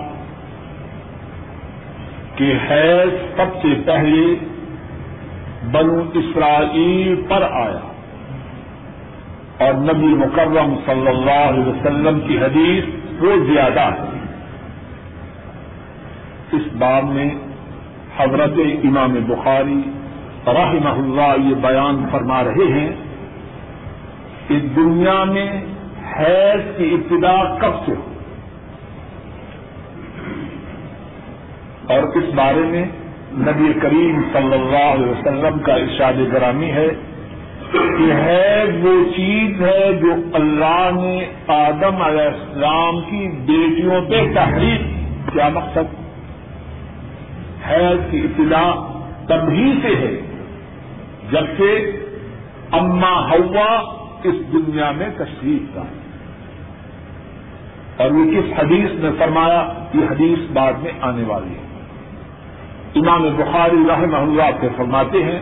کہ 2.34 2.44
حیض 2.44 3.36
سب 3.36 3.62
سے 3.62 3.82
پہلے 3.86 4.46
بنو 5.72 6.00
اسرائیل 6.14 7.22
پر 7.28 7.42
آیا۔ 7.42 7.92
اور 9.58 9.74
نبی 9.74 10.06
مکرم 10.06 10.74
صلی 10.86 11.08
اللہ 11.08 11.48
علیہ 11.48 11.64
وسلم 11.64 12.20
کی 12.20 12.38
حدیث 12.38 12.84
وہ 13.20 13.52
زیادہ 13.52 13.80
ہے۔ 13.80 14.17
اس 16.52 16.62
باب 16.78 17.04
میں 17.04 17.30
حضرت 18.18 18.58
امام 18.84 19.14
بخاری 19.26 19.80
رحمہ 20.46 20.88
اللہ 20.88 21.48
یہ 21.48 21.54
بیان 21.54 22.04
فرما 22.10 22.44
رہے 22.44 22.66
ہیں 22.72 22.90
کہ 24.48 24.58
دنیا 24.76 25.24
میں 25.24 25.50
حیض 26.18 26.76
کی 26.76 26.94
ابتدا 26.94 27.44
کب 27.58 27.86
سے 27.86 27.92
ہو؟ 27.92 28.06
اور 31.86 32.02
اس 32.02 32.24
بارے 32.34 32.62
میں 32.70 32.84
نبی 33.32 33.72
کریم 33.80 34.20
صلی 34.32 34.54
اللہ 34.54 34.88
علیہ 34.92 35.06
وسلم 35.06 35.58
کا 35.58 35.74
ارشاد 35.74 36.12
گرامی 36.32 36.70
ہے 36.70 36.88
کہ 37.72 38.12
حیض 38.12 38.84
وہ 38.86 39.04
چیز 39.16 39.62
ہے 39.62 39.92
جو 40.00 40.12
اللہ 40.32 40.90
نے 40.94 41.24
آدم 41.46 42.02
علیہ 42.02 42.28
السلام 42.28 43.00
کی 43.00 43.28
بیٹیوں 43.52 44.00
پہ 44.08 44.34
تحریر 44.34 44.78
کیا 45.32 45.48
مقصد؟ 45.48 46.07
حیض 47.70 48.10
کی 48.10 48.20
ابتدا 48.20 48.92
تبھی 49.28 49.72
سے 49.82 49.96
ہے، 49.96 50.20
جبکہ 51.30 51.90
اما 52.72 53.30
ہوا 53.30 53.94
اس 54.24 54.52
دنیا 54.52 54.90
میں 54.90 55.08
تشریف 55.16 55.74
کا 55.74 55.80
ہے۔ 55.80 55.98
اور 57.96 58.10
یہ 58.10 58.40
کس 58.40 58.58
حدیث 58.58 58.90
میں 58.92 59.10
فرمایا، 59.18 59.72
یہ 59.94 60.00
حدیث 60.10 60.52
بعد 60.52 60.72
میں 60.72 60.92
آنے 61.00 61.22
والی 61.26 61.50
ہے۔ 61.50 61.68
امام 62.94 63.22
بخاری 63.36 63.90
رحمہ 63.90 64.16
اللہ 64.16 64.60
سے 64.60 64.68
فرماتے 64.76 65.24
ہیں، 65.24 65.40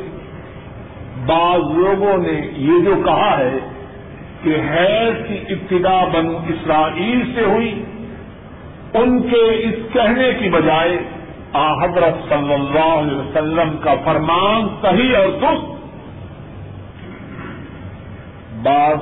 بعض 1.27 1.61
لوگوں 1.77 2.19
نے 2.19 2.51
یہ 2.57 2.85
جو 2.85 3.03
کہا 3.05 3.39
ہے 3.39 3.59
کہ 4.43 4.49
حیض 4.49 5.29
کی 5.29 5.55
ابتدا 5.55 6.05
بنو 6.05 6.37
اسرائیل 6.37 7.33
سے 7.35 7.43
ہوئی، 7.45 7.85
ان 8.95 9.23
کے 9.23 9.65
اس 9.65 9.93
کہنے 9.93 10.31
کی 10.39 10.51
بجائے 10.51 10.99
حضرت 11.55 12.29
صلی 12.29 12.55
اللہ 12.55 12.95
علیہ 12.99 13.17
وسلم 13.17 13.77
کا 13.81 13.95
فرمان 14.05 14.69
صحیح 14.83 15.17
اور 15.17 15.27
درست۔ 15.41 15.77
بعض 18.63 18.97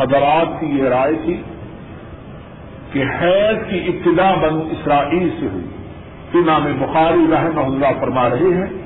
حضرات 0.00 0.60
کی 0.60 0.66
یہ 0.66 0.84
رائے 0.84 1.14
تھی 1.24 1.42
کہ 2.92 2.98
حیض 2.98 3.70
کی 3.70 3.78
ابتدا 3.86 4.34
بنو 4.34 4.60
اسرائیل 4.60 5.30
سے 5.40 5.46
ہوئی۔ 5.46 5.64
امام 6.34 6.64
بخاری 6.78 7.32
رحمہ 7.32 7.60
اللہ 7.60 8.00
فرما 8.00 8.30
رہے 8.30 8.54
ہیں، 8.54 8.84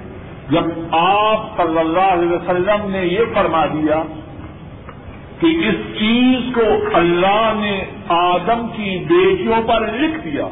جب 0.51 0.95
آپ 0.95 1.57
صلی 1.57 1.79
اللہ 1.79 2.13
علیہ 2.13 2.29
وسلم 2.29 2.91
نے 2.91 3.07
یہ 3.07 3.21
فرما 3.35 3.67
دیا 3.67 4.03
کہ 5.41 5.47
اس 5.47 5.99
چیز 5.99 6.55
کو 6.55 6.61
اللہ 6.95 7.53
نے 7.57 7.85
آدم 8.09 8.69
کی 8.69 9.05
بیٹیوں 9.09 9.63
پر 9.67 9.93
لکھ 9.93 10.25
دیا۔ 10.25 10.49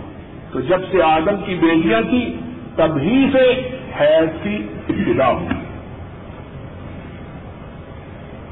تو 0.57 0.63
جب 0.63 0.81
سے 0.93 1.03
آدم 1.03 1.37
کی 1.47 1.55
بیٹیاں 1.55 2.01
تھی 2.01 2.37
تبھی 2.77 3.27
سے 3.33 3.79
حیض 4.01 4.29
کی 4.43 4.67
ابتدا 4.89 5.31
ہوئی۔ 5.31 5.57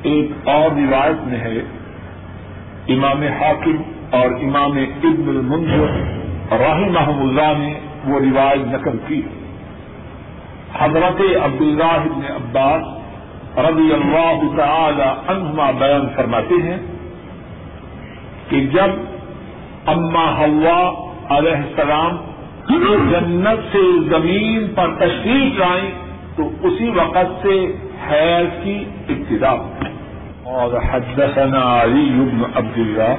ایک 0.03 0.49
اور 0.49 0.71
روایت 0.71 1.27
میں 1.27 1.38
ہے، 1.38 1.59
امام 2.88 3.23
حاکم 3.23 3.77
اور 4.11 4.31
امام 4.31 4.73
ابن 5.03 5.29
المنظر 5.29 5.88
رحمہ 6.61 7.21
اللہ 7.21 7.59
نے 7.59 7.81
وہ 8.05 8.21
روایت 8.21 8.61
نقل 8.67 8.99
کی۔ 9.07 9.23
حضرت 10.79 11.21
عبداللہ 11.43 11.85
ابن 11.85 12.33
عباس 12.33 12.83
رضی 13.59 13.93
اللہ 13.93 14.57
تعالی 14.57 15.33
عنہما 15.33 15.71
بیان 15.71 16.09
فرماتے 16.17 16.55
ہیں 16.55 16.77
کہ 18.49 18.61
جب 18.61 18.90
اما 19.87 20.38
ہوا 20.38 21.11
علیہ 21.31 21.57
السلام 21.57 22.17
جنت 23.11 23.73
سے 23.73 24.09
زمین 24.09 24.67
پر 24.75 24.89
تشریف 24.99 25.59
لائیں، 25.59 25.91
تو 26.37 26.51
اسی 26.63 26.89
وقت 26.89 27.43
سے 27.43 27.73
حیض 28.11 28.65
کی 28.65 28.85
ابتدا۔ 29.09 29.53
اور 30.45 30.71
حدثنا 30.91 31.83
علی 31.83 32.11
بن 32.11 32.43
عبد 32.57 32.79
الله 32.79 33.15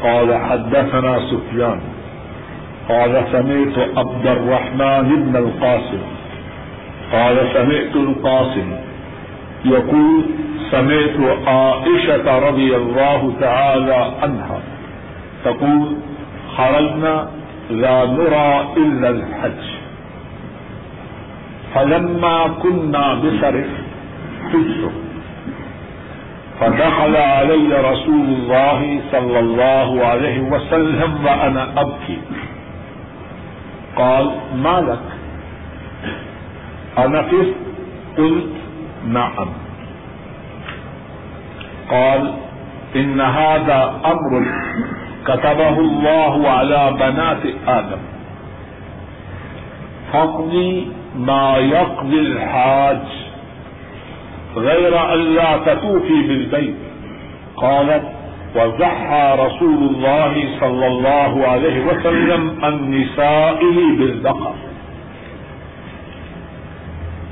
قال 0.00 0.32
حدثنا 0.32 1.18
سفيان 1.30 1.78
قال 2.86 3.18
سمعت 3.30 3.98
عبد 3.98 4.26
الرحمن 4.26 5.14
بن 5.14 5.36
القاسم، 5.36 6.02
قال 7.10 7.38
سمعت 7.52 7.96
القاسم 7.96 8.74
يقول 9.64 10.20
سمعت 10.70 11.48
عائشة 11.48 12.48
رضي 12.48 12.74
الله 12.74 13.30
تعالى 13.40 14.10
عنها 14.22 14.58
تقول 15.42 15.94
خرجنا 16.56 17.28
لا 17.70 18.06
نرى 18.06 18.68
إلا 18.76 19.08
الحج. 19.10 19.64
فلما 21.74 22.48
كنا 22.62 23.14
بصرف 23.14 23.70
حجر 24.52 24.90
فدخل 26.60 27.16
علي 27.16 27.90
رسول 27.90 28.26
الله 28.36 29.00
صلى 29.12 29.38
الله 29.38 30.06
عليه 30.06 30.40
وسلم 30.40 31.24
وأنا 31.24 31.80
أبكي. 31.80 32.18
قال، 33.96 34.30
ما 34.56 34.80
لك؟ 34.80 35.06
أنفس 36.98 37.48
قلت، 38.18 38.52
نعم. 39.08 39.48
قال، 41.90 42.34
إن 42.96 43.20
هذا 43.20 44.00
أمر 44.04 44.46
كتبه 45.26 45.78
الله 45.78 46.48
على 46.50 46.92
بنات 47.00 47.42
آدم. 47.68 47.98
فاقضي 50.12 50.88
ما 51.16 51.56
يقضي 51.56 52.18
الحاج 52.18 53.02
غير 54.56 55.14
أن 55.14 55.18
لا 55.18 55.56
تطوفي 55.56 56.22
بالبيت. 56.28 56.74
قالت 57.56 58.02
وزحى 58.56 59.36
رسول 59.46 59.78
الله 59.78 60.48
صلى 60.60 60.86
الله 60.86 61.46
عليه 61.46 61.84
وسلم 61.86 62.58
عن 62.62 62.90
نسائه 62.90 63.76
بالبقر. 63.98 64.54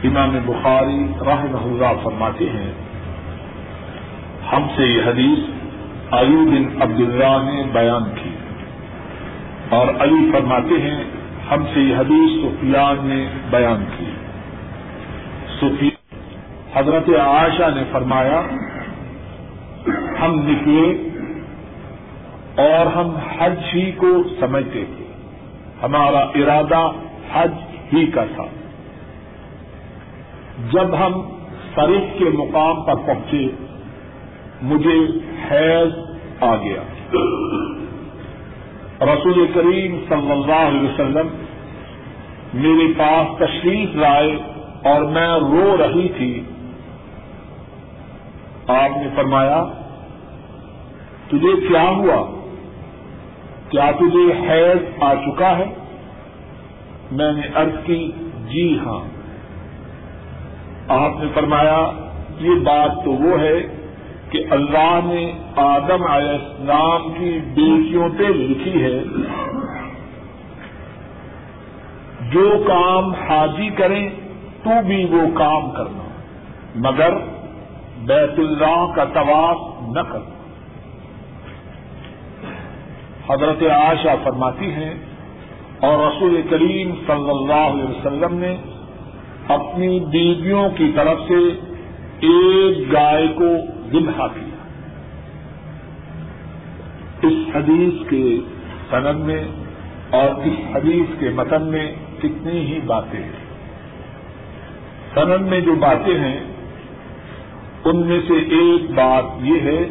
امام 0.04 0.38
بخاری 0.46 1.06
رحمہ 1.26 1.62
اللہ 1.68 2.02
فرماتے 2.02 2.44
ہیں، 2.44 2.72
ہم 4.52 4.66
سے 4.76 4.82
یہ 4.82 5.02
حدیث 5.06 5.57
علی 6.10 6.36
بن 6.36 6.82
عبداللہ 6.82 7.52
نے 7.52 7.62
بیان 7.72 8.04
کی 8.22 8.30
اور 9.68 9.88
علی 9.98 10.32
فرماتے 10.32 10.82
ہیں، 10.82 11.04
ہم 11.50 11.64
سے 11.74 11.80
یہ 11.80 11.96
حدیث 11.96 12.44
سفیان 12.44 12.96
نے 13.00 13.28
بیان 13.50 13.84
کی۔ 13.98 14.04
سفیان، 15.60 16.18
حضرت 16.74 17.08
عائشہ 17.08 17.74
نے 17.74 17.82
فرمایا، 17.92 18.42
ہم 20.20 20.34
نکلے 20.34 21.08
اور 22.62 22.86
ہم 22.86 23.10
حج 23.38 23.58
ہی 23.74 23.92
کو 23.92 24.22
سمجھتے 24.40 24.84
تھے۔ 24.96 25.04
ہمارا 25.82 26.18
ارادہ 26.18 26.90
حج 27.32 27.52
ہی 27.92 28.06
کا 28.06 28.24
تھا۔ 28.24 28.44
جب 30.72 31.06
ہم 31.06 31.12
شریف 31.74 32.18
کے 32.18 32.24
مقام 32.24 32.82
پر 32.82 32.94
پہنچے 32.94 33.67
مجھے 34.62 35.06
حیض 35.50 35.92
آ 36.40 36.56
گیا۔ 36.56 36.82
رسول 39.00 39.46
کریم 39.54 40.04
صلی 40.08 40.30
اللہ 40.30 40.68
علیہ 40.68 40.80
وسلم 40.80 41.28
میرے 42.54 42.92
پاس 42.98 43.38
تشریف 43.38 43.96
لائے 43.96 44.36
اور 44.84 45.02
میں 45.02 45.38
رو 45.40 45.76
رہی 45.76 46.08
تھی۔ 46.08 46.42
آپ 48.66 48.90
نے 48.96 49.08
فرمایا، 49.16 49.64
تجھے 51.28 51.68
کیا 51.68 51.88
ہوا؟ 51.88 52.40
کیا 53.68 53.90
تجھے 53.90 54.32
حیض 54.32 54.78
آ 55.00 55.14
چکا 55.14 55.58
ہے؟ 55.58 55.74
میں 57.10 57.32
نے 57.32 57.42
ارض 57.56 57.84
کی 57.84 58.12
جی 58.48 58.78
ہاں۔ 58.86 59.00
آپ 60.88 61.10
نے 61.20 61.26
فرمایا، 61.34 61.90
یہ 62.40 62.54
بات 62.54 63.04
تو 63.04 63.10
وہ 63.10 63.40
ہے 63.40 63.77
کہ 64.30 64.42
اللہ 64.50 64.98
نے 65.04 65.24
آدم 65.56 66.02
علیہ 66.06 66.30
السلام 66.30 67.08
کی 67.12 67.30
بیٹیوں 67.54 68.08
پہ 68.18 68.26
لکھی 68.34 68.82
ہے، 68.82 68.98
جو 72.32 72.46
کام 72.66 73.12
حاجی 73.20 73.68
کریں 73.76 74.08
تو 74.64 74.80
بھی 74.86 75.04
وہ 75.10 75.22
کام 75.34 75.70
کرنا، 75.70 76.06
مگر 76.86 77.16
بیت 78.06 78.38
اللہ 78.38 78.84
کا 78.96 79.04
طواف 79.14 79.58
نہ 79.88 80.02
کرنا۔ 80.10 80.36
حضرت 83.28 83.62
عائشہ 83.72 84.14
فرماتی 84.24 84.70
ہیں، 84.72 84.94
اور 85.80 85.98
رسول 85.98 86.40
کریم 86.50 86.92
صلی 87.06 87.30
اللہ 87.30 87.64
علیہ 87.64 87.88
وسلم 87.88 88.38
نے 88.38 88.54
اپنی 89.54 89.98
بیویوں 90.12 90.68
کی 90.76 90.90
طرف 90.94 91.18
سے 91.28 91.38
ایک 92.28 92.80
گائے 92.92 93.26
کو 93.36 93.50
ذبح 93.92 94.26
کیا 94.26 94.58
اس 97.22 97.56
حدیث 97.56 98.08
کے 98.08 98.40
سنن 98.90 99.20
میں 99.20 99.44
اور 100.10 100.46
اس 100.46 100.76
حدیث 100.76 101.20
کے 101.20 101.28
متن 101.28 101.66
میں 101.66 101.92
کتنی 102.18 102.60
ہی 102.66 102.80
باتیں 102.86 103.22
ہیں۔ 103.22 103.32
سنن 105.14 105.44
میں 105.44 105.60
جو 105.60 105.74
باتیں 105.74 106.18
ہیں، 106.18 106.40
ان 107.84 108.06
میں 108.06 108.20
سے 108.28 108.34
ایک 108.34 108.90
بات 108.90 109.24
یہ 109.40 109.60
ہے، 109.60 109.88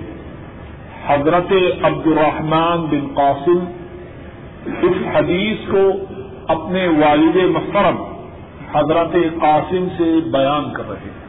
حضرت 1.08 1.54
عبد 1.84 2.08
الرحمان 2.08 2.82
بن 2.82 3.08
قاسم 3.14 3.60
اس 4.82 5.16
حدیث 5.16 5.58
کو 5.72 5.92
اپنے 6.48 6.88
والد 6.88 7.36
محترم 7.36 8.04
حضرت 8.76 9.42
قاسم 9.42 9.88
سے 9.98 10.30
بیان 10.32 10.74
کر 10.74 10.90
رہے 10.90 11.00
ہیں۔ 11.00 11.28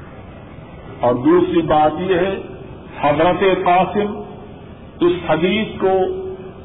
اور 1.01 1.15
دوسری 1.15 1.63
بات 1.63 1.93
یہ 2.01 2.15
ہے 2.15 2.39
حضرت 3.01 3.41
قاسم 3.65 4.23
اس 5.01 5.31
حدیث 5.31 5.81
کو 5.81 5.93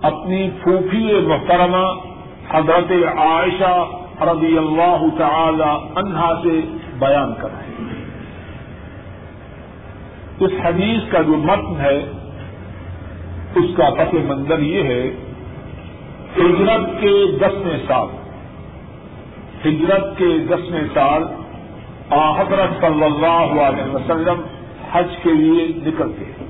اپنی 0.01 0.49
پھوپھی 0.63 1.13
محترمہ 1.27 1.85
حضرت 2.51 2.91
عائشہ 3.17 3.85
رضی 4.21 4.57
اللہ 4.57 5.03
تعالی 5.17 5.87
عنہا 5.95 6.33
سے 6.43 6.61
بیان 6.99 7.33
کر 7.41 7.49
رہے 7.49 7.65
ہیں۔ 7.79 8.05
اس 10.39 10.51
حدیث 10.65 11.11
کا 11.11 11.21
جو 11.21 11.33
متن 11.33 11.81
ہے، 11.81 11.97
اس 13.55 13.77
کا 13.77 13.89
پس 13.89 14.13
منظر 14.13 14.59
یہ 14.59 14.83
ہے، 14.83 15.11
ہجرت 16.37 17.01
کے 17.01 17.25
دسویں 17.39 17.79
سال، 17.87 18.07
ہجرت 19.65 20.17
کے 20.17 20.37
دسویں 20.49 20.87
سال 20.93 21.23
آ 22.09 22.41
حضرت 22.41 22.81
صلی 22.81 23.03
اللہ 23.03 23.61
علیہ 23.61 23.95
وسلم 23.95 24.41
حج 24.93 25.07
کے 25.23 25.33
لیے 25.33 25.67
نکلتے 25.85 26.25
ہیں۔ 26.25 26.47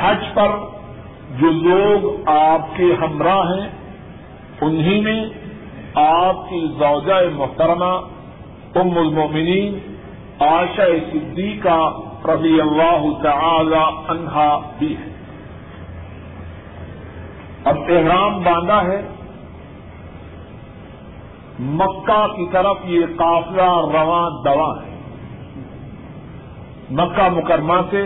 حج 0.00 0.24
پر 0.34 0.48
جو 1.40 1.50
لوگ 1.50 2.28
آپ 2.28 2.76
کے 2.76 2.94
ہمراہ 3.00 3.40
ہیں، 3.40 3.68
انہی 4.60 5.00
میں 5.00 5.26
آپ 5.94 6.48
کی 6.48 6.66
زوجہ 6.78 7.36
محترمہ 7.36 8.00
ام 8.74 8.98
المومنین 8.98 9.78
عائشہ 10.40 10.82
صدیقہ 11.12 12.00
رضی 12.24 12.60
اللہ 12.60 13.22
تعالی 13.22 13.82
عنہا 14.08 14.70
بھی 14.78 14.96
ہے۔ 14.96 15.14
اب 17.64 17.76
احرام 17.88 18.42
باندھا 18.42 18.84
ہے۔ 18.84 19.08
مکہ 21.60 22.26
کی 22.26 22.46
طرف 22.52 22.76
یہ 22.84 23.06
قافلہ 23.16 23.98
رواں 23.98 24.30
دوا 24.30 24.82
ہے۔ 24.82 24.93
مکہ 26.98 27.28
مکرمہ 27.34 27.80
سے 27.90 28.02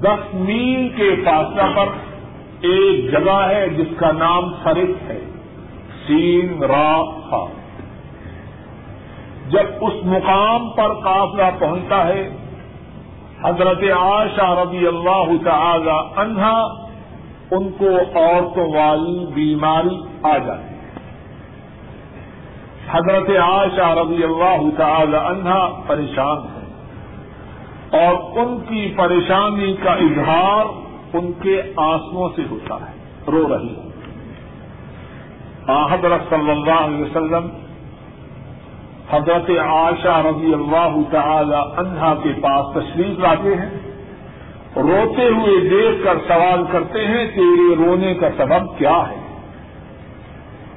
دس 0.00 0.22
میل 0.34 0.88
کے 0.96 1.08
فاصلہ 1.24 1.66
پر 1.76 1.88
ایک 2.68 3.10
جگہ 3.12 3.40
ہے 3.48 3.68
جس 3.68 3.92
کا 3.98 4.10
نام 4.12 4.48
فرق 4.62 5.10
ہے، 5.10 5.18
سین 6.06 6.62
را 6.62 6.94
خا 7.28 7.44
جب 9.48 9.84
اس 9.86 9.96
مقام 10.04 10.68
پر 10.76 10.94
قافلہ 11.02 11.48
پہنچتا 11.58 12.06
ہے، 12.08 12.22
حضرت 13.42 13.82
عائشہ 13.96 14.48
رضی 14.58 14.86
اللہ 14.86 15.32
تعالی 15.44 15.96
عنہا 16.16 16.56
ان 17.50 17.68
کو 17.78 17.90
عورتوں 18.14 18.68
والی 18.74 19.18
بیماری 19.34 19.96
آ 20.22 20.36
جاتی 20.38 20.72
حضرت 22.88 23.30
عائشہ 23.42 23.88
رضی 23.98 24.22
اللہ 24.24 24.62
تعالی 24.76 25.16
عنہا 25.16 25.60
پریشان 25.86 26.38
ہے 26.48 26.53
اور 27.98 28.38
ان 28.38 28.58
کی 28.68 28.94
پریشانی 28.96 29.76
کا 29.82 29.92
اظہار 29.92 30.64
ان 31.12 31.32
کے 31.42 31.62
آنسو 31.76 32.28
سے 32.28 32.42
ہوتا 32.50 32.74
ہے۔ 32.74 32.94
رو 33.26 33.48
رہی 33.48 33.76
ہے 33.76 33.84
حضرت 35.68 36.30
صلی 36.30 36.50
اللہ 36.50 36.80
علیہ 36.80 37.04
وسلم، 37.04 37.48
حضرت 39.10 39.50
عائشہ 39.50 40.22
رضی 40.26 40.54
اللہ 40.54 40.96
تعالی 41.10 41.56
عنہا 41.76 42.14
کے 42.14 42.32
پاس 42.40 42.66
تشریف 42.74 43.18
لاتے 43.18 43.54
ہیں۔ 43.54 43.70
روتے 44.76 45.28
ہوئے 45.28 45.68
دیکھ 45.68 46.04
کر 46.04 46.14
سوال 46.28 46.64
کرتے 46.70 47.06
ہیں 47.06 47.26
کہ 47.34 47.40
یہ 47.40 47.84
رونے 47.84 48.14
کا 48.14 48.28
سبب 48.36 48.78
کیا 48.78 49.02
ہے؟ 49.10 49.38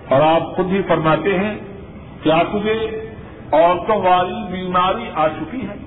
اور 0.09 0.21
آپ 0.21 0.55
خود 0.55 0.71
ہی 0.71 0.81
فرماتے 0.81 1.39
ہیں، 1.39 1.55
کیا 2.23 2.43
تجھے 2.51 3.09
عورتوں 3.51 3.95
والی 3.95 4.51
بیماری 4.51 5.05
آ 5.15 5.27
چکی 5.27 5.61
ہے؟ 5.61 5.86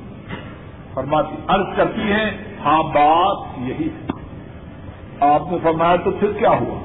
فرماتی، 1.00 1.34
عرض 1.48 1.76
کرتی 1.76 2.00
ہیں 2.00 2.30
ہاں 2.64 2.82
بات 2.82 3.58
یہی 3.58 3.88
ہے۔ 3.88 4.06
آپ 5.20 5.42
نے 5.50 5.58
فرمایا 5.62 5.96
تو 5.96 6.10
پھر 6.10 6.32
کیا 6.32 6.50
ہوا؟ 6.50 6.78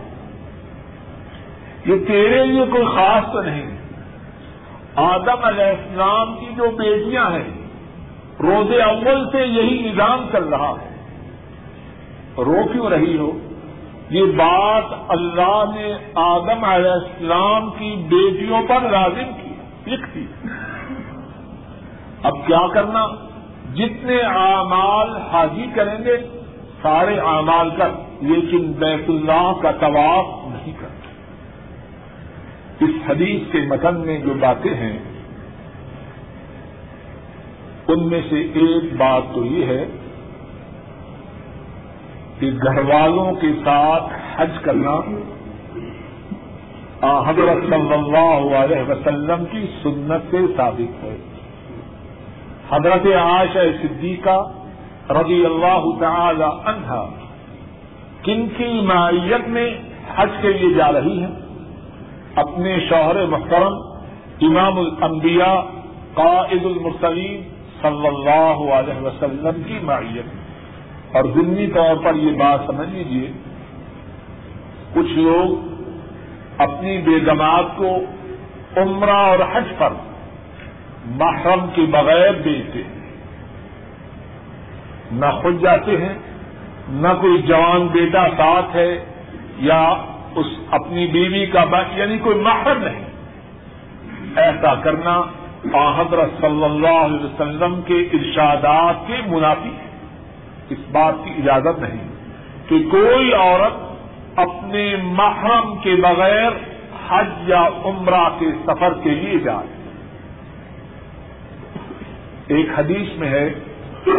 یہ 1.86 2.06
تیرے 2.08 2.46
لیے 2.46 2.66
کوئی 2.66 2.86
خاص 2.86 3.32
تو 3.32 3.42
نہیں۔ 3.42 3.78
آدم 4.96 5.44
علیہ 5.44 5.64
السلام 5.64 6.36
کی 6.36 6.46
جو 6.56 6.72
بیٹیاں 6.78 7.32
ہیں، 7.32 7.68
روز 8.40 8.82
اول 8.82 9.30
سے 9.32 9.46
یہی 9.46 9.92
نظام 9.92 10.26
چل 10.32 10.44
رہا 10.44 10.74
ہے۔ 10.82 10.96
رو 12.38 12.68
کیوں 12.72 12.90
رہی 12.90 13.18
ہو؟ 13.18 13.40
یہ 14.10 14.24
بات 14.26 14.84
اللہ 15.08 15.64
نے 15.76 15.94
آدم 16.16 16.64
علیہ 16.64 16.92
السلام 16.92 17.70
کی 17.70 17.96
بیٹیوں 18.10 18.62
پر 18.68 18.90
لازم 18.90 19.32
کی، 19.44 19.56
لکھ 19.92 20.10
دی۔ 20.16 20.26
اب 22.24 22.34
کیا 22.48 22.68
کرنا؟ 22.74 23.06
جتنے 23.76 24.20
اعمال 24.22 25.16
حاجی 25.32 25.66
کریں 25.76 25.98
گے، 26.06 26.18
سارے 26.82 27.18
اعمال 27.20 27.70
کر 27.78 27.90
لیکن 28.22 28.72
بیت 28.72 29.10
اللہ 29.10 29.52
کا 29.62 29.72
طواف 29.72 30.28
نہیں 30.52 30.74
کرتے۔ 30.80 31.10
اس 32.86 32.96
حدیث 33.08 33.52
کے 33.52 33.60
متن 33.68 34.00
میں 34.00 34.18
جو 34.20 34.34
باتیں 34.40 34.74
ہیں، 34.74 34.98
ان 37.88 38.08
میں 38.10 38.22
سے 38.30 38.40
ایک 38.40 38.94
بات 38.98 39.24
تو 39.34 39.46
یہ 39.46 39.66
ہے 39.66 39.86
کہ 42.40 42.50
گھر 42.64 42.80
والوں 42.84 43.32
کے 43.34 43.52
ساتھ 43.66 44.14
حج 44.36 44.58
کرنا 44.62 44.96
حضرت 47.28 47.70
صلی 47.70 47.94
اللہ 47.94 48.56
علیہ 48.56 48.84
وسلم 48.90 49.46
کی 49.52 49.66
سنت 49.84 50.32
سے 50.32 50.38
ثابت 50.58 51.04
ہے۔ 51.04 51.16
حضرت 52.72 53.06
عائشہ 53.06 53.60
صدیقہ 53.82 54.52
رضی 55.10 55.46
اللہ 55.46 55.84
تعالی 56.00 56.44
عنہا، 56.44 57.10
کن 58.24 58.48
کی 58.58 58.82
معیت 58.82 59.48
میں 59.48 59.78
حج 60.16 60.30
کے 60.42 60.54
لیے 60.54 60.74
جا 60.74 60.92
رہی 60.92 61.20
ہیں؟ 61.20 61.32
اپنے 62.36 62.80
شوہر 62.90 63.26
محترم 63.26 63.74
امام 64.42 64.80
الانبیاء 64.80 65.62
قائد 66.14 66.66
المرسلین 66.66 67.42
صلی 67.82 68.08
اللہ 68.08 68.74
علیہ 68.74 69.02
وسلم 69.02 69.64
کی 69.68 69.80
معیت۔ 69.84 70.46
اور 71.16 71.24
ضمنی 71.24 71.68
طور 71.68 71.96
پر 72.04 72.16
یہ 72.16 72.32
بات 72.32 72.60
سمجھ 72.68 72.90
لیجیے 72.90 73.32
کچھ 74.94 75.12
لوگ 75.12 75.76
اپنی 76.58 76.98
بیگمات 76.98 77.66
کو 77.78 77.98
عمرہ 78.78 79.12
اور 79.12 79.40
حج 79.54 79.64
پر 79.78 79.94
محرم 81.06 81.66
کے 81.76 81.82
بغیر 81.82 82.32
بیچتے 82.32 82.80
ہیں 82.80 82.96
نہ 85.12 85.26
خود 85.26 85.62
جاتے 85.62 85.98
ہیں، 85.98 86.14
نہ 86.90 87.08
کوئی 87.22 87.42
جوان 87.42 87.88
بیٹا 87.88 88.28
ساتھ 88.38 88.76
ہے 88.76 89.06
یا 89.58 89.94
اس 90.36 90.46
اپنی 90.72 91.08
بیوی 91.08 91.46
کا 91.46 91.64
یعنی 91.96 92.18
کوئی 92.18 92.40
محرم 92.40 92.84
نہیں۔ 92.84 93.06
ایسا 94.36 94.76
کرنا 94.76 95.22
حضرت 95.98 96.42
صلی 96.42 96.64
اللہ 96.64 96.98
علیہ 97.06 97.26
وسلم 97.26 97.82
کے 97.82 97.98
ارشادات 98.14 99.08
کے 99.08 99.14
منافی 99.28 99.70
ہے۔ 99.70 99.90
اس 100.70 100.78
بات 100.92 101.14
کی 101.24 101.32
اجازت 101.38 101.80
نہیں 101.80 102.08
کہ 102.68 102.84
کوئی 102.92 103.34
عورت 103.34 103.74
اپنے 104.40 104.96
محرم 105.04 105.76
کے 105.82 105.96
بغیر 105.96 106.52
حج 107.10 107.50
یا 107.50 107.70
عمرہ 107.86 108.30
کے 108.40 108.46
سفر 108.66 108.94
کے 109.04 109.10
لیے 109.10 109.40
جائے۔ 109.40 109.75
ایک 112.48 112.68
حدیث 112.78 113.18
میں 113.18 113.30
ہے 113.30 113.54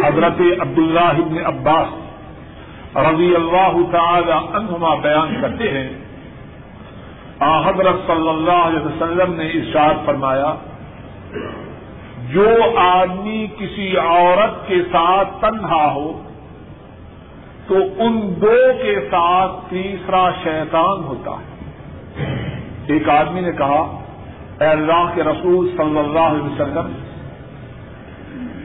حضرت 0.03 0.41
عبداللہ 0.61 1.13
ابن 1.25 1.37
عباس 1.45 2.97
رضی 2.97 3.35
اللہ 3.35 3.77
تعالی 3.91 4.31
عنہما 4.31 4.95
بیان 4.95 5.35
کرتے 5.41 5.69
ہیں۔ 5.71 5.89
حضرت 7.65 7.95
صلی 8.07 8.29
اللہ 8.29 8.61
علیہ 8.67 8.79
وسلم 8.79 9.33
نے 9.33 9.45
ارشاد 9.45 10.05
فرمایا، 10.05 10.53
جو 12.31 12.47
آدمی 12.77 13.47
کسی 13.57 13.97
عورت 13.97 14.67
کے 14.67 14.81
ساتھ 14.91 15.29
تنہا 15.41 15.91
ہو، 15.93 16.21
تو 17.67 17.75
ان 17.97 18.33
دو 18.41 18.57
کے 18.81 18.95
ساتھ 19.11 19.51
تیسرا 19.69 20.29
شیطان 20.43 21.03
ہوتا 21.03 21.31
ہے۔ 21.31 22.35
ایک 22.87 23.09
آدمی 23.09 23.41
نے 23.41 23.51
کہا، 23.57 23.81
اے 24.59 24.67
اللہ 24.67 25.05
کے 25.15 25.23
رسول 25.23 25.69
صلی 25.77 25.99
اللہ 25.99 26.25
علیہ 26.31 26.43
وسلم 26.43 26.91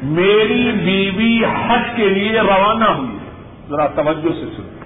میری 0.03 0.73
بیوی 0.73 1.45
حج 1.45 1.97
کے 1.97 2.09
لیے 2.09 2.41
روانہ 2.41 2.85
ہوئی 2.85 3.19
ذرا 3.69 3.87
توجہ 3.87 4.33
سے 4.33 4.47
سن 4.57 4.79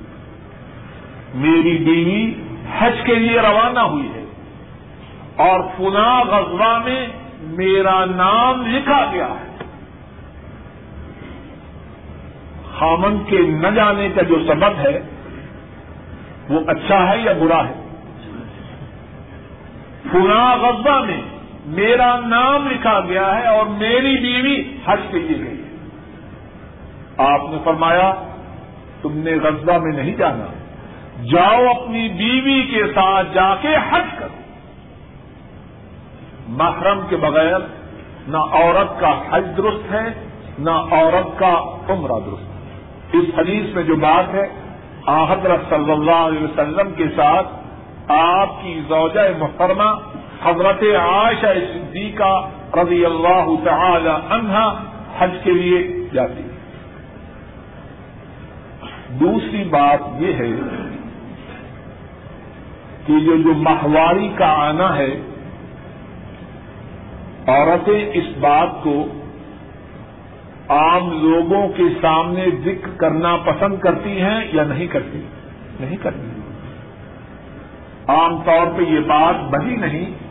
میری 1.35 1.79
بیوی 1.79 2.35
حج 2.79 2.93
کے 3.05 3.14
لیے 3.14 3.41
روانہ 3.41 3.79
ہوئی 3.79 4.09
ہے۔ 4.14 4.25
اور 5.37 5.61
پنا 5.61 6.23
غزوہ 6.23 6.79
میں 6.85 7.07
میرا 7.41 8.05
نام 8.05 8.67
لکھا 8.67 9.11
گیا 9.12 9.29
ہے۔ 9.29 9.64
خامن 12.79 13.19
کے 13.27 13.39
نہ 13.39 13.69
جانے 13.69 14.09
کا 14.14 14.23
جو 14.23 14.35
سبب 14.47 14.79
ہے، 14.79 15.01
وہ 16.49 16.61
اچھا 16.67 17.09
ہے 17.09 17.19
یا 17.19 17.33
برا 17.33 17.69
ہے؟ 17.69 17.75
پنا 20.12 20.55
غزبہ 20.55 21.05
میں 21.05 21.36
میرا 21.67 22.21
نام 22.21 22.69
لکھا 22.69 23.01
گیا 23.01 23.35
ہے 23.35 23.49
اور 23.49 23.67
میری 23.67 24.17
بیوی 24.17 24.77
حج 24.87 25.01
کے 25.11 25.19
لیے 25.19 25.47
گئی 25.47 25.62
ہے۔ 25.62 25.79
آپ 27.17 27.41
نے 27.51 27.59
فرمایا، 27.64 28.14
تم 29.03 29.12
نے 29.12 29.31
غزبہ 29.31 29.79
میں 29.79 29.93
نہیں 29.93 30.17
جانا۔ 30.17 30.47
جاؤ 31.25 31.67
اپنی 31.71 32.09
بیوی 32.09 32.62
کے 32.62 32.87
ساتھ 32.87 33.35
جا 33.35 33.55
کے 33.55 33.77
حج 33.91 34.19
کرو۔ 34.19 34.41
محرم 36.49 37.01
کے 37.09 37.17
بغیر 37.17 37.59
نہ 38.29 38.39
عورت 38.39 39.01
کا 39.01 39.23
حج 39.31 39.45
درست 39.57 39.93
ہے، 39.93 40.29
نہ 40.59 40.71
عورت 40.71 41.39
کا 41.39 41.77
عمرہ 41.89 42.21
درست 42.27 42.43
ہے۔ 42.43 42.81
اس 43.12 43.39
حدیث 43.39 43.75
میں 43.75 43.83
جو 43.83 43.97
بات 43.97 44.35
ہے 44.35 44.67
حضرت 45.29 45.61
صلی 45.69 45.93
اللہ 45.93 46.11
علیہ 46.11 46.43
وسلم 46.43 46.95
کے 46.97 47.05
ساتھ 47.17 47.47
آپ 48.09 48.62
کی 48.62 48.81
زوجہ 48.89 49.21
محترمہ 49.39 50.16
حضرت 50.45 50.82
عائشہ 50.82 51.47
صدیقہ 51.47 52.49
رضی 52.74 53.05
اللہ 53.05 53.47
تعالی 53.64 54.11
عنہا 54.30 54.84
حج 55.18 55.30
کے 55.45 55.53
لیے 55.53 56.09
جاتی 56.12 56.43
ہے 56.43 56.57
دوسری 59.09 59.64
بات 59.64 60.22
یہ 60.22 60.32
ہے 60.32 60.51
کہ 63.07 63.12
یہ 63.12 63.43
جو 63.43 63.55
ماہواری 63.55 64.28
کا 64.37 64.47
آنا 64.47 64.97
ہے، 64.97 65.20
عورتیں 67.47 68.11
اس 68.14 68.24
بات 68.41 68.68
کو 68.82 69.07
عام 70.68 71.22
لوگوں 71.22 71.68
کے 71.68 71.82
سامنے 72.01 72.47
ذکر 72.64 72.89
کرنا 72.97 73.37
پسند 73.37 73.76
کرتی 73.76 74.20
ہیں 74.20 74.41
یا 74.53 74.62
نہیں 74.62 74.87
کرتی؟ 74.87 75.22
نہیں 75.80 75.97
کرتی۔ 75.97 76.41
عام 78.09 78.43
طور 78.43 78.66
پہ 78.76 78.82
یہ 78.82 79.01
بات 79.01 79.34
بڑی 79.51 79.76
نہیں۔ 79.76 80.26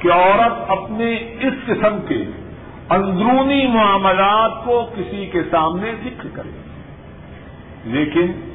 کہ 0.00 0.12
عورت 0.12 0.70
اپنے 0.70 1.14
اس 1.40 1.52
قسم 1.66 2.00
کے 2.08 2.24
اندرونی 2.88 3.66
معاملات 3.66 4.64
کو 4.64 4.86
کسی 4.96 5.26
کے 5.26 5.42
سامنے 5.50 5.92
ذکر 6.04 6.28
کرے۔ 6.32 6.62
لیکن 7.84 8.54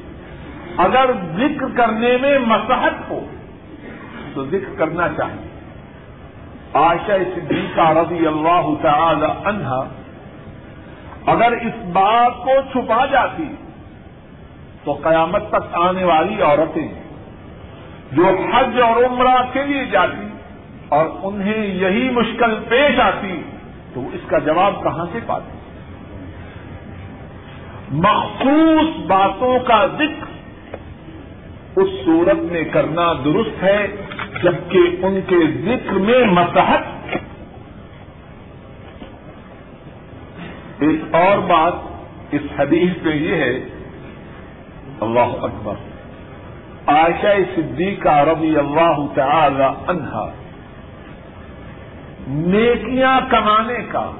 اگر 0.76 1.06
ذکر 1.36 1.66
کرنے 1.76 2.16
میں 2.16 2.38
مسحت 2.38 3.10
ہو، 3.10 3.20
تو 4.34 4.44
ذکر 4.44 4.78
کرنا 4.78 5.08
چاہیے۔ 5.08 5.46
عائشہ 6.74 7.12
صدیقہ 7.34 7.80
رضی 7.80 8.26
اللہ 8.26 8.68
تعالی 8.82 9.26
عنہا 9.44 9.88
اگر 11.26 11.52
اس 11.52 11.86
بات 11.92 12.44
کو 12.44 12.50
چھپا 12.72 13.06
جاتی 13.06 13.54
تو 14.84 14.92
قیامت 14.92 15.48
تک 15.48 15.74
آنے 15.74 16.04
والی 16.04 16.42
عورتیں 16.42 16.88
جو 18.12 18.24
حج 18.54 18.80
اور 18.80 19.04
عمرہ 19.04 19.42
کے 19.52 19.62
لیے 19.62 19.84
جاتی 19.84 20.25
اور 20.88 21.06
انہیں 21.22 21.66
یہی 21.66 22.10
مشکل 22.10 22.54
پیش 22.68 23.00
آتی 23.00 23.42
تو 23.94 24.08
اس 24.12 24.20
کا 24.26 24.38
جواب 24.38 24.82
کہاں 24.82 25.06
سے 25.12 25.18
پاتی 25.26 25.50
مخصوص 27.92 29.06
باتوں 29.06 29.58
کا 29.58 29.86
ذکر 29.86 30.36
اس 31.76 31.88
صورت 32.04 32.38
میں 32.38 32.64
کرنا 32.64 33.12
درست 33.24 33.62
ہے، 33.62 33.86
جبکہ 34.42 34.78
ان 35.02 35.20
کے 35.26 35.36
ذکر 35.64 35.92
میں 35.92 36.24
مسحت 36.24 37.14
ایک 40.78 41.14
اور 41.14 41.38
بات 41.38 41.72
اس 42.30 42.40
حدیث 42.58 43.02
میں 43.02 43.16
یہ 43.16 43.34
ہے، 43.34 43.52
اللہ 45.00 45.44
اکبر، 45.44 45.74
عائشہ 46.86 47.36
صدیقہ 47.54 48.18
رضی 48.18 48.56
اللہ 48.56 49.06
تعالی 49.14 49.64
عنہا۔ 49.88 50.30
نیکیاں 52.26 53.20
کمانے 53.30 53.78
کا، 53.88 54.10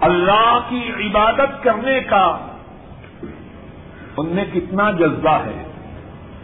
اللہ 0.00 0.60
کی 0.68 0.92
عبادت 1.00 1.62
کرنے 1.62 2.00
کا، 2.00 2.38
ان 4.16 4.26
میں 4.26 4.44
کتنا 4.52 4.90
جذبہ 4.90 5.38
ہے، 5.44 5.62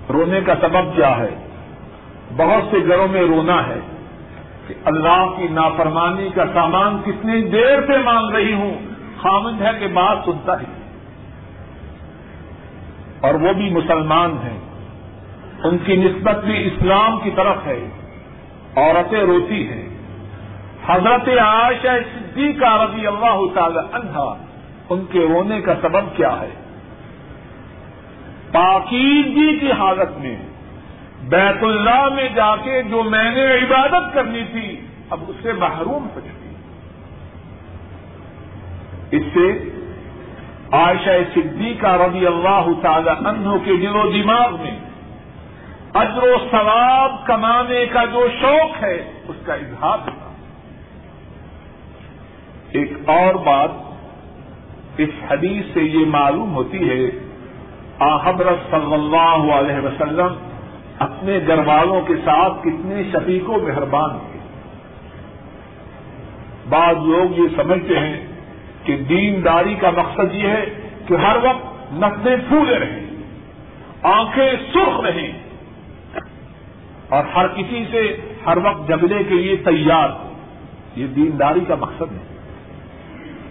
رونے 0.08 0.40
کا 0.46 0.54
سبب 0.60 0.96
کیا 0.96 1.16
ہے؟ 1.16 1.30
بہت 2.36 2.64
سے 2.70 2.76
گھروں 2.86 3.08
میں 3.08 3.22
رونا 3.22 3.66
ہے 3.66 3.80
کہ 4.66 4.74
اللہ 4.84 5.26
کی 5.36 5.48
نافرمانی 5.48 6.28
کا 6.34 6.44
سامان 6.54 6.98
کتنی 7.04 7.42
دیر 7.42 7.86
سے 7.86 7.98
مانگ 8.04 8.30
رہی 8.30 8.52
ہوں 8.52 8.74
خامد 9.22 9.62
ہے 9.62 9.70
کہ 9.80 9.86
بات 9.86 10.18
سنتا 10.24 10.60
ہی 10.60 10.72
اور 13.20 13.34
وہ 13.34 13.52
بھی 13.52 13.70
مسلمان 13.70 14.36
ہیں، 14.42 14.58
ان 15.64 15.78
کی 15.78 15.96
نسبت 15.96 16.44
بھی 16.44 16.66
اسلام 16.66 17.18
کی 17.22 17.30
طرف 17.30 17.66
ہے۔ 17.66 17.88
عورتیں 18.76 19.20
روتی 19.20 19.68
ہیں۔ 19.68 19.88
حضرت 20.86 21.28
عائشہ 21.28 21.88
صدیقہ 22.14 22.82
رضی 22.82 23.06
اللہ 23.06 23.54
تعالی 23.54 23.78
عنہا 23.92 24.36
ان 24.90 25.04
کے 25.10 25.18
رونے 25.18 25.60
کا 25.60 25.74
سبب 25.82 26.16
کیا 26.16 26.40
ہے؟ 26.40 26.50
پاکیزگی 28.52 29.58
کی 29.58 29.72
حالت 29.72 30.18
میں 30.18 30.36
بیت 31.22 31.62
اللہ 31.62 32.08
میں 32.14 32.28
جا 32.34 32.56
کے 32.56 32.82
جو 32.82 33.02
میں 33.02 33.30
نے 33.30 33.54
عبادت 33.54 34.14
کرنی 34.14 34.44
تھی، 34.52 34.80
اب 35.10 35.20
اس 35.28 35.36
سے 35.42 35.52
محروم 35.52 36.06
ہو 36.14 36.20
چکی۔ 36.20 36.54
اس 39.16 39.22
سے 39.34 39.70
عائشہ 40.72 41.10
صدیقہ 41.34 41.86
رضی 41.86 42.26
اللہ 42.26 42.66
تعالی 42.82 43.10
عنہ 43.10 43.48
کے 43.64 43.76
دل 43.76 43.96
و 43.96 44.10
دماغ 44.10 44.62
میں 44.62 44.73
اجر 45.95 46.22
و 46.22 46.36
ثواب 46.51 47.26
کمانے 47.26 47.86
کا 47.86 48.05
جو 48.05 48.26
شوق 48.40 48.82
ہے، 48.82 49.12
اس 49.28 49.36
کا 49.47 49.55
اظہار 49.55 49.99
ہوتا 49.99 50.32
ایک 52.72 52.92
اور 53.07 53.34
بات، 53.34 53.70
اس 54.97 55.09
حدیث 55.30 55.74
سے 55.74 55.82
یہ 55.82 56.07
معلوم 56.07 56.55
ہوتی 56.55 56.90
ہے 56.90 57.11
آحبرت 57.99 58.70
صلی 58.70 58.95
اللہ 58.95 59.53
علیہ 59.53 59.86
وسلم 59.86 60.34
اپنے 60.99 61.38
گھر 61.47 61.59
والوں 61.59 62.01
کے 62.01 62.14
ساتھ 62.24 62.53
کتنے 62.62 63.03
شفیق 63.12 63.51
و 63.51 63.53
مہربان 63.53 64.11
تھے۔ 64.11 64.38
بعض 66.68 66.97
لوگ 66.97 67.38
یہ 67.38 67.57
سمجھتے 67.57 67.99
ہیں 67.99 68.26
کہ 68.84 68.97
دینداری 68.97 69.74
کا 69.74 69.90
مقصد 69.90 70.34
یہ 70.34 70.49
ہے 70.49 70.64
کہ 71.07 71.14
ہر 71.14 71.36
وقت 71.36 71.92
نقدیں 71.92 72.36
پھولے 72.49 72.78
رہیں، 72.78 73.07
آنکھیں 74.03 74.53
سرخ 74.72 75.01
رہیں۔ 75.01 75.43
اور 77.09 77.24
ہر 77.24 77.48
کسی 77.48 77.84
سے 77.90 78.16
ہر 78.46 78.57
وقت 78.57 78.88
جگنے 78.88 79.22
کے 79.24 79.34
لیے 79.34 79.57
تیار۔ 79.57 80.09
ہو 80.09 80.34
یہ 80.96 81.07
دینداری 81.07 81.61
کا 81.68 81.74
مقصد 81.74 82.12
ہے۔ 82.12 82.34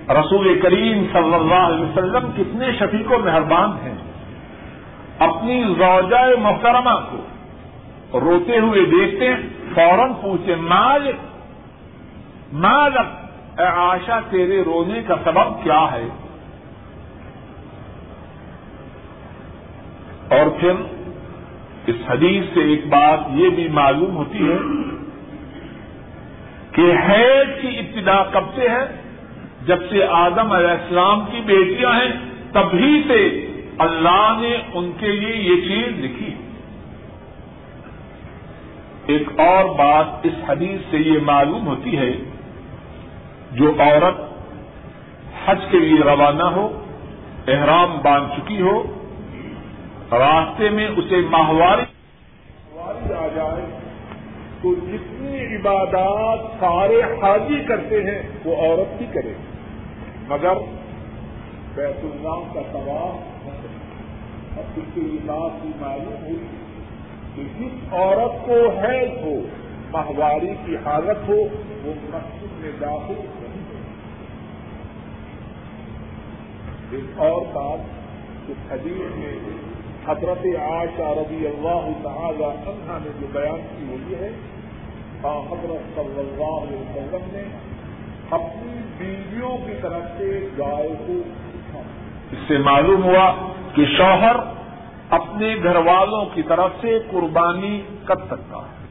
رسول 0.10 0.60
کریم 0.60 1.06
صلی 1.14 1.34
اللہ 1.34 1.54
علیہ 1.54 1.86
وسلم 1.86 2.32
کتنے 2.38 2.72
شفیق 2.80 3.12
و 3.12 3.20
مہربان 3.20 3.72
ہیں۔ 3.84 3.96
اپنی 5.20 5.64
زوجہ 5.64 6.40
محترمہ 6.40 7.00
کو 7.12 7.18
روتے 8.20 8.58
ہوئے 8.60 8.86
دیکھتے 8.86 9.36
فوراً 9.76 10.14
پوچھتے 10.22 10.56
مالک 10.56 11.16
مالک 12.54 13.24
اے 13.60 13.66
آشا 13.66 14.20
تیرے 14.30 14.64
رونے 14.64 15.02
کا 15.08 15.16
سبب 15.24 15.64
کیا 15.64 15.88
ہے؟ 15.92 16.08
اور 20.30 20.60
پھر 20.60 20.72
اس 21.88 21.96
حدیث 22.10 22.54
سے 22.54 22.62
ایک 22.62 22.88
بات 22.88 23.20
یہ 23.30 23.50
بھی 23.50 23.68
معلوم 23.68 24.16
ہوتی 24.16 24.50
ہے 24.50 24.58
کہ 26.72 26.82
حیض 26.82 27.62
کی 27.62 27.80
ابتدا 27.80 28.24
کب 28.24 28.44
سے 28.56 28.70
ہے؟ 28.70 28.86
جب 29.66 29.78
سے 29.90 30.04
آدم 30.04 30.52
علیہ 30.52 30.70
السلام 30.70 31.26
کی 31.32 31.42
بیٹیاں 31.46 31.94
ہیں، 31.94 32.12
تبھی 32.52 33.04
سے 33.08 33.48
اللہ 33.78 34.38
نے 34.40 34.56
ان 34.74 34.92
کے 35.00 35.08
لیے 35.08 35.36
یہ 35.36 35.62
چیز 35.62 36.00
لکھی۔ 36.00 36.34
ایک 39.08 39.40
اور 39.40 39.66
بات 39.66 40.06
اس 40.24 40.50
حدیث 40.50 40.92
سے 40.92 40.98
یہ 40.98 41.20
معلوم 41.24 41.68
ہوتی 41.68 41.98
ہے، 41.98 42.12
جو 43.52 43.74
عورت 43.80 44.22
حج 45.46 45.60
کے 45.72 45.80
لیے 45.80 46.00
روانہ 46.00 46.44
ہو، 46.44 46.86
احرام 47.48 47.98
باندھ 48.04 48.30
چکی 48.36 48.62
ہو 48.62 48.84
راستے 50.20 50.70
میں 50.70 50.88
اسے 50.88 51.20
ماہواری 51.30 51.86
آ 53.16 53.28
جائے 53.36 53.66
تو 54.62 54.74
جتنی 54.88 55.40
عبادات 55.56 56.40
سارے 56.60 57.02
حاضی 57.22 57.60
کرتے 57.68 58.02
ہیں، 58.04 58.22
وہ 58.46 58.56
عورت 58.56 59.02
ہی 59.02 59.06
کرے 59.14 59.34
مگر 60.28 60.62
بیت 61.76 62.04
اللہ 62.04 62.40
کا 62.54 62.62
سوال 62.72 63.16
اور 64.56 64.78
اس 64.78 64.88
کی 64.94 65.06
بات 65.26 65.62
کی 65.62 65.72
معلوم 65.80 66.24
ہوئی 66.26 66.46
کہ 67.36 67.44
جس 67.60 67.94
عورت 67.94 68.46
کو 68.46 68.58
حیض 68.80 69.12
ہو، 69.24 69.36
ماہواری 69.92 70.54
کی 70.66 70.76
حالت 70.86 71.28
ہو، 71.30 71.40
وہ 71.84 71.94
مسجد 72.14 72.52
میں 72.62 72.72
داخل 72.82 73.20
نہیں 73.40 73.64
ہو 73.70 73.78
ایک 76.92 77.20
اور 77.20 77.42
بات 77.54 78.50
اس 78.50 78.72
حدیث 78.72 79.18
میں 79.18 79.36
حضرت 80.08 80.46
عائشہ 80.46 81.02
رضی 81.02 81.48
اللہ 81.48 81.86
تعالی 82.04 82.44
عنہ 82.44 82.98
نے 83.04 83.10
جو 83.22 83.28
بیان 83.32 83.62
کی 83.62 83.86
وہ 83.90 84.12
یہ 84.12 84.16
ہے 84.16 84.32
حضرت 85.24 85.96
صلی 85.96 86.20
اللہ 86.20 86.54
علیہ 86.64 86.78
وسلم 86.78 87.28
نے 87.32 87.44
اپنی 88.32 88.82
بیویوں 88.98 89.58
کی 89.58 89.74
طرف 89.82 90.18
سے 90.18 90.48
گائے 90.58 90.90
کو 91.08 91.22
اس 92.32 92.38
سے 92.48 92.58
معلوم 92.58 93.04
ہوا 93.04 93.34
کہ 93.76 93.86
شوہر 93.98 94.36
اپنے 95.10 95.56
گھر 95.64 95.76
والوں 95.76 96.26
کی 96.34 96.42
طرف 96.42 96.72
سے 96.82 97.00
قربانی 97.12 97.82
کر 98.06 98.16
سکتا 98.16 98.58
ہے۔ 98.58 98.84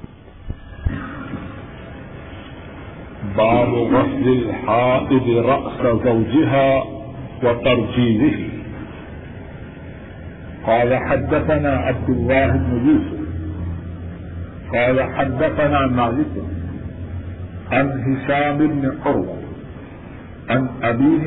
باب 3.35 3.69
غسل 3.69 4.27
الحائض 4.29 5.47
رأس 5.47 5.83
زوجها 6.05 6.83
وترجيله 7.43 8.52
قال 10.67 10.91
حدثنا 10.97 11.73
عبد 11.77 12.11
الله 12.11 12.47
بن 12.47 12.89
يوسف. 12.89 13.23
قال 14.73 15.03
حدثنا 15.17 15.87
مالك 15.87 16.35
عن 17.73 17.87
هشام 18.07 18.59
بن 18.59 18.93
عروة 19.07 19.39
عن 20.51 20.69
أبيه 20.83 21.25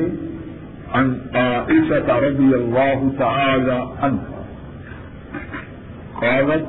عن 0.94 1.06
عائشة 1.34 2.18
رضي 2.18 2.50
الله 2.56 3.12
تعالى 3.18 3.88
عنها. 4.02 4.40
قالت 6.22 6.66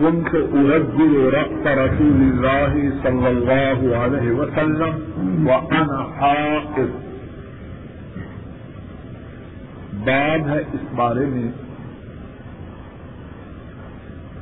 كنت 0.00 0.34
أرجل 0.54 1.12
رأس 1.34 1.64
رسول 1.66 2.20
الله 2.30 2.72
صلى 3.02 3.28
الله 3.28 3.96
عليه 3.96 4.28
وسلم 4.40 4.92
وأنا 5.48 6.00
حائض. 6.18 6.90
باب 10.04 10.48
ہے 10.48 10.58
اس 10.74 10.84
بارے 10.96 11.26
میں 11.26 11.48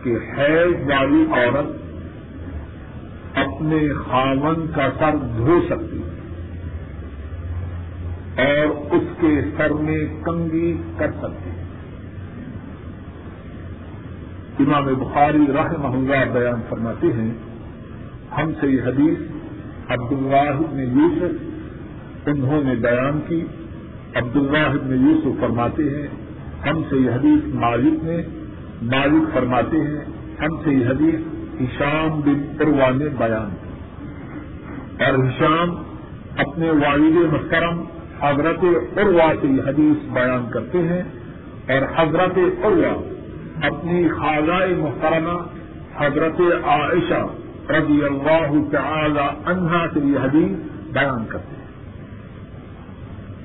کہ 0.03 0.11
حیض 0.11 0.91
والی 0.91 1.25
عورت 1.33 1.71
اپنے 3.39 3.89
خاون 4.07 4.67
کا 4.75 4.89
سر 4.99 5.17
دھو 5.37 5.61
سکتی 5.69 5.99
ہے 5.99 6.11
اور 8.47 8.95
اس 8.95 9.03
کے 9.21 9.41
سر 9.57 9.71
میں 9.71 10.07
کنگی 10.25 10.77
کر 10.97 11.11
سکتی 11.13 11.51
امام 14.61 14.85
بخاری 14.85 15.53
راہ 15.55 15.73
محلہ 15.79 16.33
بیان 16.33 16.61
فرماتے 16.69 17.07
ہیں، 17.07 17.31
ہم 18.37 18.53
سے 18.61 18.69
یہ 18.69 18.83
حدیث 18.83 19.19
عبداللہ 19.91 20.61
نے 20.73 20.85
یوسف 20.85 22.29
انہوں 22.29 22.63
نے 22.65 22.75
بیان 22.75 23.21
کی۔ 23.29 23.45
عبداللہ 24.15 24.69
نے 24.83 24.97
یوسف 24.97 25.41
فرماتے 25.41 25.83
ہیں، 25.83 26.09
ہم 26.69 26.83
سے 26.91 26.97
یہ 26.97 27.11
حدیث 27.11 27.55
مالک 27.55 28.05
نے 28.05 28.40
مالک 28.83 29.35
فرماتے 29.35 29.77
ہیں، 29.77 30.05
ہم 30.41 30.63
سے 30.65 30.71
یہ 30.71 30.87
حدیث 30.87 31.21
ہشام 31.61 32.21
بن 32.21 32.57
عروا 32.61 32.91
نے 32.91 33.05
بیان 33.19 33.51
کی۔ 33.51 33.71
اور 35.05 35.15
ہشام 35.15 35.83
اپنے 36.37 36.71
والد 36.71 37.33
محترم 37.33 37.85
حضرت 38.21 38.65
عروا 38.99 39.33
سے 39.41 39.47
یہ 39.47 39.63
حدیث 39.63 40.13
بیان 40.13 40.51
کرتے 40.51 40.79
ہیں 40.79 41.03
اور 41.69 41.83
حضرت 41.97 42.65
عروا 42.65 43.03
اپنی 43.67 44.09
خالہ 44.09 44.77
محترمہ 44.79 45.43
حضرت 45.97 46.41
عائشہ 46.65 47.27
رضی 47.73 48.05
اللہ 48.05 48.73
تعالی 48.73 49.41
عنہا 49.45 49.87
سے 49.95 50.01
یہ 50.01 50.19
حدیث 50.19 50.59
بیان 50.93 51.25
کرتے 51.29 51.57
ہیں۔ 51.57 51.67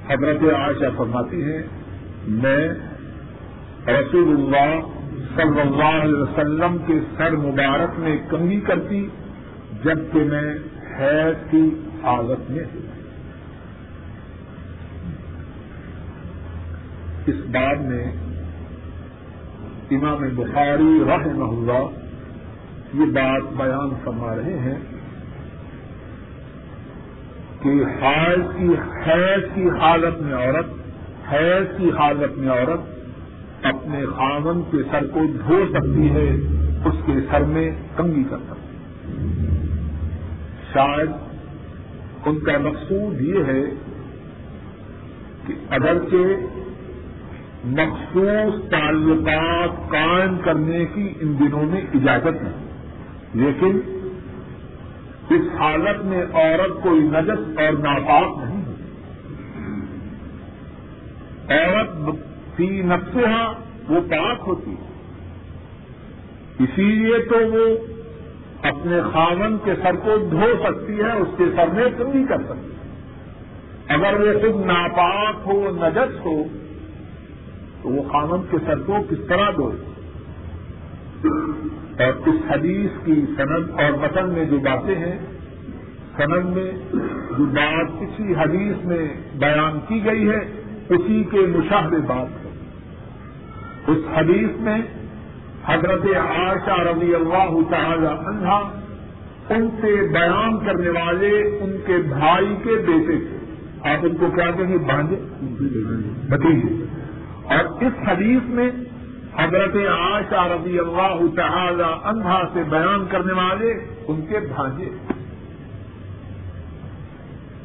حضرت 0.10 0.54
عائشہ 0.54 0.98
فرماتی 0.98 1.44
ہیں، 1.44 1.62
میں 2.28 2.70
رسول 3.88 4.28
اللہ 4.30 4.95
صلی 5.36 5.62
اللہ 5.62 6.02
علیہ 6.04 6.16
وسلم 6.16 6.78
کے 6.86 6.94
سر 7.18 7.36
مبارک 7.36 8.00
میں 8.00 8.18
کنگی 8.30 8.60
کرتی، 8.60 9.08
جبکہ 9.84 10.24
میں 10.24 10.56
حیض 11.00 11.52
کی 11.52 11.70
حالت 12.04 12.52
میں 12.52 12.64
ہوں۔ 12.64 12.86
اس 17.28 17.36
بات 17.36 17.80
میں 17.80 18.12
امام 19.92 20.36
بخاری 20.36 21.04
رحمہ 21.08 21.46
اللہ 21.46 22.06
یہ 22.94 23.06
بات 23.06 23.54
بیان 23.58 23.90
فرما 24.04 24.36
رہے 24.36 24.60
ہیں 24.60 24.80
کہ 27.64 27.70
حیض 27.70 28.58
کی 28.58 28.70
حیض 29.08 29.44
کی 29.56 29.70
حالت 29.70 30.22
میں 30.22 30.34
عورت 30.34 30.66
حیض 31.34 31.78
کی 31.78 31.90
حالت 31.90 32.38
میں 32.38 32.50
عورت 32.50 32.95
اپنے 33.66 34.06
خامن 34.18 34.62
کے 34.72 34.78
سر 34.92 35.08
کو 35.14 35.26
دھو 35.48 35.64
سکتی 35.74 36.10
ہے، 36.10 36.30
اس 36.86 36.96
کے 37.06 37.14
سر 37.32 37.44
میں 37.44 37.70
کنگی 37.98 38.24
کر 38.30 38.38
سکتی 38.50 38.74
شاید 40.74 41.10
ان 42.26 42.40
کا 42.40 42.58
مقصود 42.58 43.22
یہ 43.22 43.44
ہے 43.44 43.64
کہ 45.48 45.54
اگرچہ 45.70 46.46
مخصوص 47.66 48.70
تعلقات 48.70 49.90
قائم 49.92 50.38
کرنے 50.44 50.86
کی 50.86 51.14
ان 51.20 51.36
دنوں 51.40 51.66
میں 51.66 51.82
اجازت 51.94 52.44
ہے 52.44 52.52
لیکن 53.34 53.80
اس 55.30 55.48
حالت 55.60 56.04
میں 56.06 56.24
عورت 56.34 56.84
کوئی 56.84 57.00
نجس 57.00 57.60
اور 57.60 57.74
ناپاک 57.80 58.38
نہیں 58.38 58.62
ہے 58.62 58.76
عورت 61.58 61.90
فی 62.58 62.82
نفسها 62.82 63.54
وہ 63.90 64.02
پاک 64.10 64.48
ہوتی 64.48 64.72
ہے۔ 64.72 64.94
اسی 66.60 66.84
لیے 66.84 67.18
تو 67.20 67.38
وہ 67.52 67.66
اپنے 68.62 69.02
خاون 69.14 69.58
کے 69.64 69.74
سر 69.84 69.96
کو 69.96 70.18
دھو 70.32 70.46
سکتی 70.64 71.00
ہے، 71.00 71.12
اس 71.12 71.28
کے 71.38 71.44
سر 71.56 71.68
میں 71.74 71.90
نہیں 72.00 72.26
کر 72.26 72.38
سکتی 72.38 72.72
اگر 73.88 74.20
وہ 74.20 74.34
خود 74.42 74.66
ناپاک 74.66 75.36
ہو، 75.46 75.72
نجس 75.72 76.26
ہو، 76.26 76.44
تو 77.82 77.90
وہ 77.90 78.04
خامن 78.10 78.42
کے 78.52 78.58
سر 78.66 78.80
کو 78.86 79.04
کس 79.10 79.28
طرح 79.28 79.50
دو 79.58 79.72
اور 82.00 82.28
اس 82.28 82.52
حدیث 82.52 83.06
کی 83.06 83.22
سند 83.38 83.80
اور 83.80 84.04
وطن 84.04 84.30
میں 84.30 84.46
جو 84.46 84.60
باتیں 84.60 84.96
ہیں، 84.96 85.18
سند 86.18 86.58
میں 86.58 86.72
جو 87.38 87.46
بات 87.46 88.00
کسی 88.00 88.34
حدیث 88.34 88.86
میں 88.86 89.08
بیان 89.36 89.80
کی 89.88 90.06
گئی 90.06 90.30
ہے، 90.30 90.40
اسی 90.90 91.24
کے 91.32 91.40
مشاہدے 91.40 91.98
بات 91.98 92.45
ہے 92.45 92.45
اس 93.88 93.98
حدیث 94.18 94.50
میں 94.60 94.82
حضرت 95.66 96.06
عائشہ 96.16 96.82
رضی 96.82 97.16
اللہ 97.16 97.70
تعالی 97.70 98.08
عنہا 98.08 98.82
ان 99.50 99.70
سے 99.82 100.08
بیان 100.08 100.66
کرنے 100.66 100.90
والے 100.90 101.58
ان 101.62 101.78
کے 101.86 101.98
بھائی 101.98 102.56
کے 102.64 102.70
بیٹے 102.70 103.18
تھے۔ 103.18 103.38
آپ 103.92 104.06
ان 104.06 104.16
کو 104.16 104.28
کیا 104.36 104.52
کہیں؟ 104.52 104.68
گے 104.68 104.78
بانجے 104.78 105.16
بتیجے 106.30 106.86
اور 107.44 107.84
اس 107.84 108.10
حدیث 108.10 108.40
میں 108.44 108.72
حضرت 109.38 109.76
عائشہ 109.76 110.48
رضی 110.48 110.80
اللہ 110.80 111.20
تعالی 111.36 111.84
عنہا 112.04 112.42
سے 112.54 112.64
بیان 112.70 113.06
کرنے 113.10 113.34
والے 113.34 113.74
ان 114.08 114.22
کے 114.30 114.40
بھانجے۔ 114.40 114.90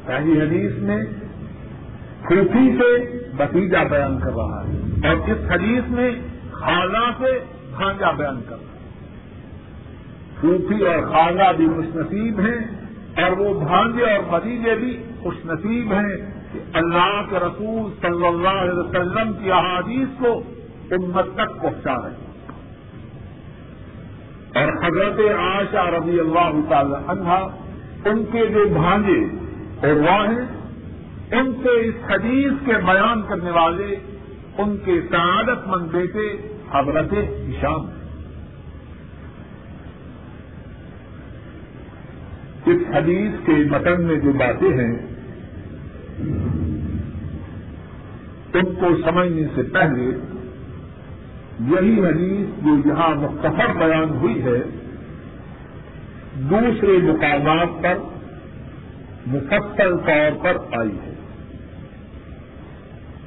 پہلی 0.05 0.41
حدیث 0.41 0.71
میں 0.77 1.03
خوفی 2.25 2.77
سے 2.77 3.17
بتیجا 3.37 3.83
بیان 3.83 4.19
کر 4.19 4.31
رہا 4.35 4.63
ہے۔ 4.67 4.80
اور 5.03 5.29
اس 5.29 5.51
حدیث 5.51 5.89
میں 5.89 6.11
خالہ 6.51 7.11
سے 7.17 7.39
بھانجا 7.77 8.11
بیان 8.11 8.41
کر 8.49 8.55
رہا 8.55 8.71
اور 10.95 11.11
خالہ 11.11 11.43
بھی 11.57 11.67
خوش 11.67 11.85
نصیب 11.95 12.39
ہیں 12.39 12.81
اور 13.23 13.31
وہ 13.31 13.59
بھانجے 13.59 14.03
اور 14.03 14.39
بتیجے 14.39 14.75
بھی 14.75 15.03
خوش 15.23 15.35
نصیب 15.45 15.93
ہیں 15.93 16.17
کہ 16.53 16.59
اللہ 16.73 17.21
کے 17.29 17.35
رسول 17.39 17.91
صلی 18.01 18.27
اللہ 18.27 18.49
علیہ 18.49 18.73
وسلم 18.73 19.33
کی 19.33 19.51
احادیث 19.51 20.07
کو 20.19 20.43
امت 20.91 21.25
تک 21.35 21.61
پہنچا 21.61 21.95
رہے 21.95 22.09
ہیں۔ 22.09 22.31
اور 24.55 24.85
حضرت 24.85 25.19
عائشہ 25.19 25.89
رضی 25.89 26.19
اللہ 26.19 26.69
تعالی 26.69 26.95
عنہ، 27.07 27.47
ان 28.09 28.25
کے 28.31 28.45
جو 28.45 28.65
بھانجے 28.73 29.25
اور 29.87 29.95
وہ 29.95 30.27
ہیں 30.27 30.61
ان 31.39 31.53
سے 31.63 31.69
اس 31.69 31.95
حدیث 32.09 32.51
کے 32.65 32.73
بیان 32.73 33.21
کرنے 33.21 33.51
والے 33.51 33.95
ان 34.61 34.77
کے 34.85 35.01
سعادت 35.11 35.67
مند 35.67 35.87
بیٹے 35.91 36.27
حضرت 36.71 37.13
ہشام۔ 37.49 37.85
اس 42.65 42.81
حدیث 42.95 43.31
کے 43.45 43.51
متن 43.51 44.03
میں 44.03 44.15
جو 44.15 44.31
باتیں 44.31 44.69
ہیں، 44.69 44.97
ان 48.53 48.75
کو 48.75 49.01
سمجھنے 49.05 49.47
سے 49.55 49.63
پہلے 49.63 50.03
یہی 51.59 52.05
حدیث 52.05 52.63
جو 52.63 52.89
یہاں 52.89 53.15
مختصر 53.15 53.73
بیان 53.77 54.09
ہوئی 54.09 54.43
ہے، 54.43 54.61
دوسرے 56.35 56.97
مقامات 57.03 57.83
پر 57.83 57.97
مفصل 59.27 59.97
طور 59.97 60.43
پر 60.43 60.79
آئی 60.79 60.97
ہے۔ 61.03 61.10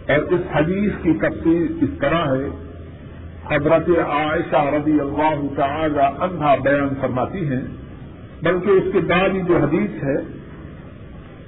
اور 0.09 0.19
اس 0.19 0.41
حدیث 0.55 0.93
کی 1.03 1.13
تفصیل 1.13 1.79
اس 1.81 1.99
طرح 2.01 2.35
ہے۔ 2.37 2.49
حضرت 3.51 3.89
عائشہ 3.99 4.57
رضی 4.57 5.01
اللہ 5.01 5.55
تعالی 5.57 5.99
عنہا 5.99 6.55
بیان 6.55 6.89
فرماتی 7.01 7.49
ہیں، 7.49 7.61
بلکہ 8.43 8.71
اس 8.71 8.93
کے 8.93 8.99
بعد 8.99 9.49
جو 9.49 9.57
حدیث 9.57 10.05
ہے، 10.05 10.17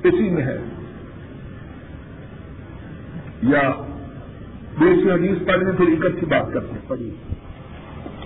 اسی 0.08 0.30
میں 0.30 0.42
ہے۔ 0.42 0.58
یا 3.42 3.70
دوسری 4.80 5.10
حدیث 5.10 5.46
پڑھنے 5.46 5.72
پھر 5.72 5.86
ایک 5.86 6.20
کی 6.20 6.26
بات 6.26 6.52
کرتے 6.52 6.72
ہیں۔ 6.72 6.88
پڑھیے 6.88 7.10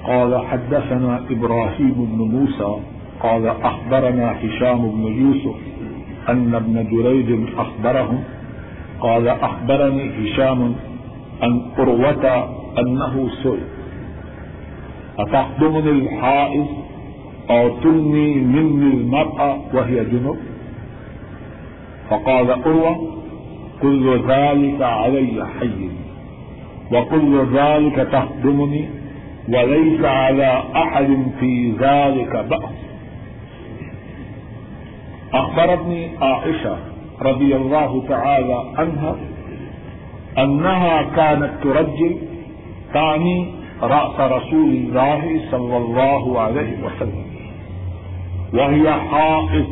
قال 0.03 0.35
حدثنا 0.35 1.18
إبراهيم 1.18 1.93
بن 1.93 2.18
موسى 2.18 2.97
قال 3.18 3.43
أخبرنا 3.62 4.33
هشام 4.43 4.89
بن 4.89 5.12
يوسف 5.12 5.81
أن 6.31 6.55
ابن 6.55 6.74
جريج 6.74 7.57
أخبرهم 7.57 8.39
قال 9.01 9.28
أخبرني 9.28 10.11
هشام 10.18 10.74
أن 11.42 11.62
أروة 11.78 12.48
أنه 12.78 13.28
سئل 13.42 13.61
أتخدمني 15.18 15.90
الحائز 15.90 16.66
أو 17.51 17.68
تلني 17.68 18.34
مني 18.34 18.94
المرأة 18.94 19.59
وهي 19.74 20.05
جنب. 20.05 20.36
فقال 22.11 22.51
أروة 22.51 23.20
كل 23.82 24.20
ذلك 24.28 24.82
علي 24.82 25.46
حي 25.61 25.88
وكل 26.92 27.46
ذلك 27.53 28.09
تخدمني 28.12 28.88
وليس 29.48 30.05
على 30.05 30.62
أحد 30.76 31.16
في 31.40 31.72
ذلك 31.80 32.36
بأس. 32.51 32.74
أخبرتني 35.32 36.11
عائشة 36.20 36.76
رضي 37.23 37.57
الله 37.57 38.03
تعالى 38.09 38.64
عنها 38.77 39.16
أنها 40.39 41.03
كانت 41.03 41.51
ترجل 41.62 42.16
تعني 42.95 43.47
رأس 43.83 44.21
رسول 44.21 44.71
الله 44.71 45.41
صلى 45.51 45.77
الله 45.77 46.41
عليه 46.41 46.73
وسلم. 46.85 47.25
وهي 48.55 48.93
حائض 48.93 49.66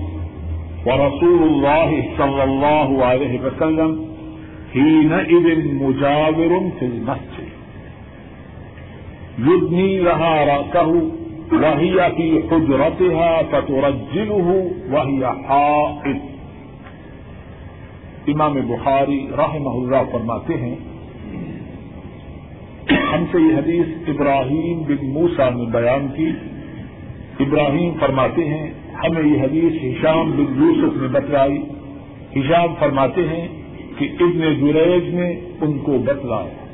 ورسول 0.87 1.43
الله 1.43 2.05
صلى 2.19 2.45
الله 2.45 3.05
عليه 3.05 3.41
وسلم 3.41 4.05
حينئذ 4.73 5.75
مجاور 5.75 6.71
في 6.79 6.85
المسجد. 6.85 7.49
يدني 9.39 9.99
لها 9.99 10.45
رأسه 10.45 11.11
وهي 11.53 12.13
في 12.17 12.43
حجرتها 12.51 13.43
فترجله 13.43 14.71
وهي 14.91 15.33
حائض 15.49 16.28
امام 18.29 18.55
بخاری 18.55 19.27
رحمہ 19.39 19.69
اللہ 19.69 20.13
فرماتے 20.13 20.55
ہیں، 20.57 20.77
ہم 22.93 23.25
سے 23.33 23.39
یہ 23.41 23.57
حدیث 23.57 24.09
ابراہیم 24.09 24.83
بن 24.83 25.09
موسا 25.09 25.51
نے 25.51 25.65
بیان 25.65 26.09
کی۔ 26.17 26.31
ابراہیم 27.41 27.93
فرماتے 28.01 28.45
ہیں، 28.45 28.73
ہمیں 29.05 29.23
یہ 29.23 29.43
حدیث 29.43 29.99
ہشام 29.99 30.31
بن 30.31 30.63
یوسف 30.63 31.03
نے 31.03 31.09
بتلائی۔ 31.09 31.59
ہشام 32.37 32.75
فرماتے 32.79 33.21
ہیں 33.29 33.49
کہ 33.99 34.09
ابن 34.21 34.39
جریج 34.39 35.15
نے 35.15 35.31
ان 35.61 35.79
کو 35.79 35.99
بتلایا۔ 35.99 36.65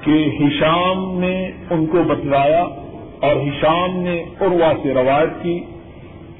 کہ 0.00 0.30
ہشام 0.40 1.20
نے 1.20 1.50
ان 1.70 1.86
کو 1.86 2.02
بتلایا 2.02 2.62
اور 3.20 3.36
ہشام 3.36 3.96
نے 3.96 4.24
عروا 4.40 4.72
سے 4.82 4.94
روایت 4.94 5.42
کی 5.42 5.60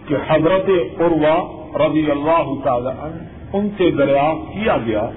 کہ 0.08 0.14
حضرت 0.28 0.70
عروا 1.00 1.59
رضی 1.76 2.10
اللہ 2.10 2.64
تعالی 2.64 3.18
ان 3.52 3.68
سے 3.78 3.90
دریافت 3.90 4.52
کیا 4.52 4.76
گیا، 4.86 5.10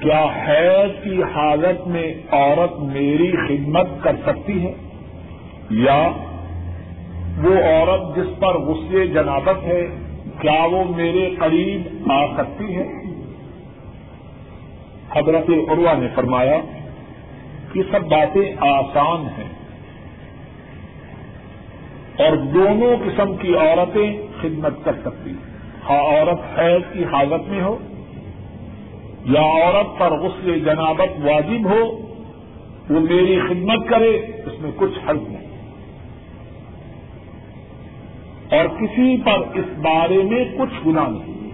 کیا 0.00 0.26
حیض 0.48 1.04
کی 1.04 1.22
حالت 1.22 1.88
میں 1.88 2.14
عورت 2.30 2.78
میری 2.78 3.32
خدمت 3.48 3.86
کر 4.02 4.16
سکتی 4.26 4.66
ہے؟ 4.66 4.72
یا 5.70 6.10
وہ 7.42 7.54
عورت 7.54 8.16
جس 8.16 8.40
پر 8.40 8.58
غصے 8.58 9.06
جنابت 9.06 9.64
ہے، 9.64 9.86
کیا 10.40 10.64
وہ 10.64 10.84
میرے 10.96 11.34
قریب 11.38 12.10
آ 12.10 12.26
سکتی 12.26 12.76
ہے؟ 12.76 12.88
حضرت 15.16 15.50
عروا 15.70 15.92
نے 15.92 16.06
فرمایا 16.14 16.60
کہ 17.72 17.82
سب 17.90 18.00
باتیں 18.10 18.52
آسان 18.60 19.26
ہیں۔ 19.38 19.61
اور 22.18 22.36
دونوں 22.36 22.96
قسم 22.96 23.36
کی 23.36 23.56
عورتیں 23.56 24.22
خدمت 24.40 24.84
کر 24.84 24.92
سکتی 25.04 25.30
ہاں 25.88 26.00
عورت 26.00 26.58
حیض 26.58 26.92
کی 26.92 27.04
حالت 27.04 27.48
میں 27.48 27.62
ہو 27.62 27.78
یا 29.24 29.42
عورت 29.42 29.98
پر 29.98 30.10
غسل 30.10 30.60
جنابت 30.60 31.24
واجب 31.24 31.70
ہو، 31.70 31.84
وہ 32.90 33.00
میری 33.00 33.40
خدمت 33.48 33.88
کرے، 33.88 34.16
اس 34.46 34.60
میں 34.60 34.70
کچھ 34.76 35.10
حل 35.10 35.18
نہیں۔ 35.28 35.46
اور 38.50 38.66
کسی 38.80 39.16
پر 39.24 39.58
اس 39.58 39.64
بارے 39.82 40.22
میں 40.22 40.44
کچھ 40.58 40.88
گنا 40.88 41.08
نہیں۔ 41.08 41.50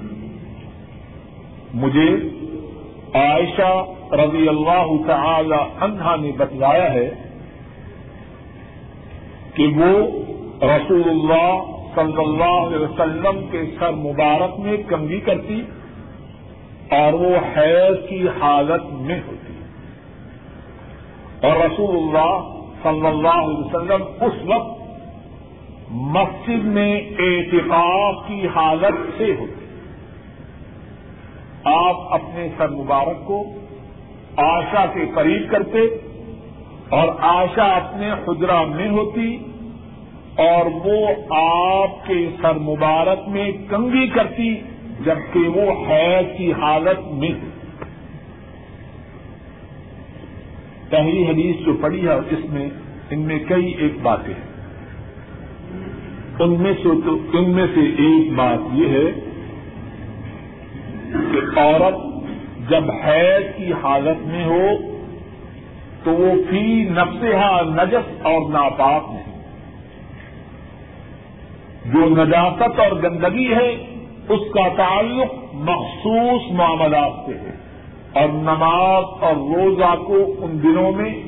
مجھے 1.75 2.09
عائشہ 3.15 3.85
رضی 4.15 4.49
اللہ 4.49 5.07
تعالی 5.07 5.85
عنہا 5.85 6.17
نے 6.17 6.33
بتلایا 6.37 6.93
ہے 6.93 7.11
کہ 9.55 9.67
وہ 9.67 10.23
رسول 10.63 11.03
اللہ 11.09 11.63
صلی 11.95 12.25
اللہ 12.25 12.67
علیہ 12.67 12.79
وسلم 12.79 13.47
کے 13.51 13.63
سر 13.79 13.91
مبارک 13.91 14.61
میں 14.61 14.77
کنگی 14.89 15.21
کرتی 15.21 15.63
اور 16.91 17.13
وہ 17.13 17.37
حیض 17.57 18.09
کی 18.09 18.29
حالت 18.41 18.93
میں 18.93 19.21
ہوتی۔ 19.27 19.53
اور 21.47 21.57
رسول 21.57 21.97
اللہ 21.97 22.63
صلی 22.83 23.07
اللہ 23.07 23.29
علیہ 23.29 23.59
وسلم 23.59 24.03
اس 24.21 24.45
وقت 24.45 24.79
مسجد 25.91 26.65
میں 26.65 27.01
اعتقاف 27.19 28.15
کی 28.27 28.47
حالت 28.55 29.19
سے 29.19 29.35
ہوتے 29.39 29.65
آپ 31.65 32.13
اپنے 32.13 32.49
سر 32.57 32.69
مبارک 32.69 33.27
کو 33.27 33.43
آشا 34.37 34.87
کے 34.87 35.01
قریب 35.15 35.51
کرتے 35.51 35.81
اور 36.89 37.09
آشا 37.19 37.65
اپنے 37.65 38.11
خجرا 38.27 38.65
میں 38.65 38.89
ہوتی۔ 38.89 39.48
اور 40.39 40.67
وہ 40.85 41.09
آپ 41.35 42.07
کے 42.07 42.29
سر 42.43 42.55
مبارک 42.55 43.29
میں 43.29 43.53
کنگی 43.71 44.07
کرتی 44.07 44.55
جبکہ 45.05 45.41
وہ 45.41 45.71
حیض 45.89 46.39
کی 46.39 46.53
حالت 46.53 47.13
میں۔ 47.13 47.33
پہلی 50.91 51.31
حدیث 51.31 51.67
جو 51.67 51.73
پڑھی 51.81 52.09
ہے، 52.09 52.15
اس 52.15 52.51
میں، 52.51 52.69
ان 53.11 53.21
میں 53.21 53.39
کئی 53.39 53.75
ایک 53.79 53.93
باتیں 54.03 54.35
ہیں۔ 54.35 54.49
ان 56.41 56.63
میں 56.63 56.73
سے 56.73 56.89
تو، 57.05 57.39
ان 57.39 57.51
میں 57.51 57.67
سے 57.75 57.81
ایک 57.81 58.33
بات 58.33 58.59
یہ 58.73 58.89
ہے 58.89 59.13
کہ 61.13 61.59
عورت 61.59 61.95
جب 62.71 62.91
حیض 62.91 63.57
کی 63.57 63.73
حالت 63.73 64.27
میں 64.27 64.45
ہو، 64.45 64.69
تو 66.05 66.11
وہ 66.11 66.35
فی 66.51 66.85
نفسہا 66.85 67.63
نجس 67.63 68.21
اور 68.23 68.51
ناپاک 68.51 69.05
نہیں۔ 69.11 69.38
جو 71.93 72.25
نجاست 72.25 72.81
اور 72.81 73.03
گندگی 73.03 73.55
ہے، 73.55 73.69
اس 74.29 74.55
کا 74.55 74.69
تعلق 74.77 75.55
مخصوص 75.55 76.53
معاملات 76.53 77.13
سے 77.27 77.33
ہے۔ 77.35 77.69
اور 78.13 78.29
نماز 78.29 79.05
اور 79.21 79.35
روزہ 79.35 80.03
کو 80.07 80.35
ان 80.39 80.63
دنوں 80.63 80.93
میں 80.93 81.23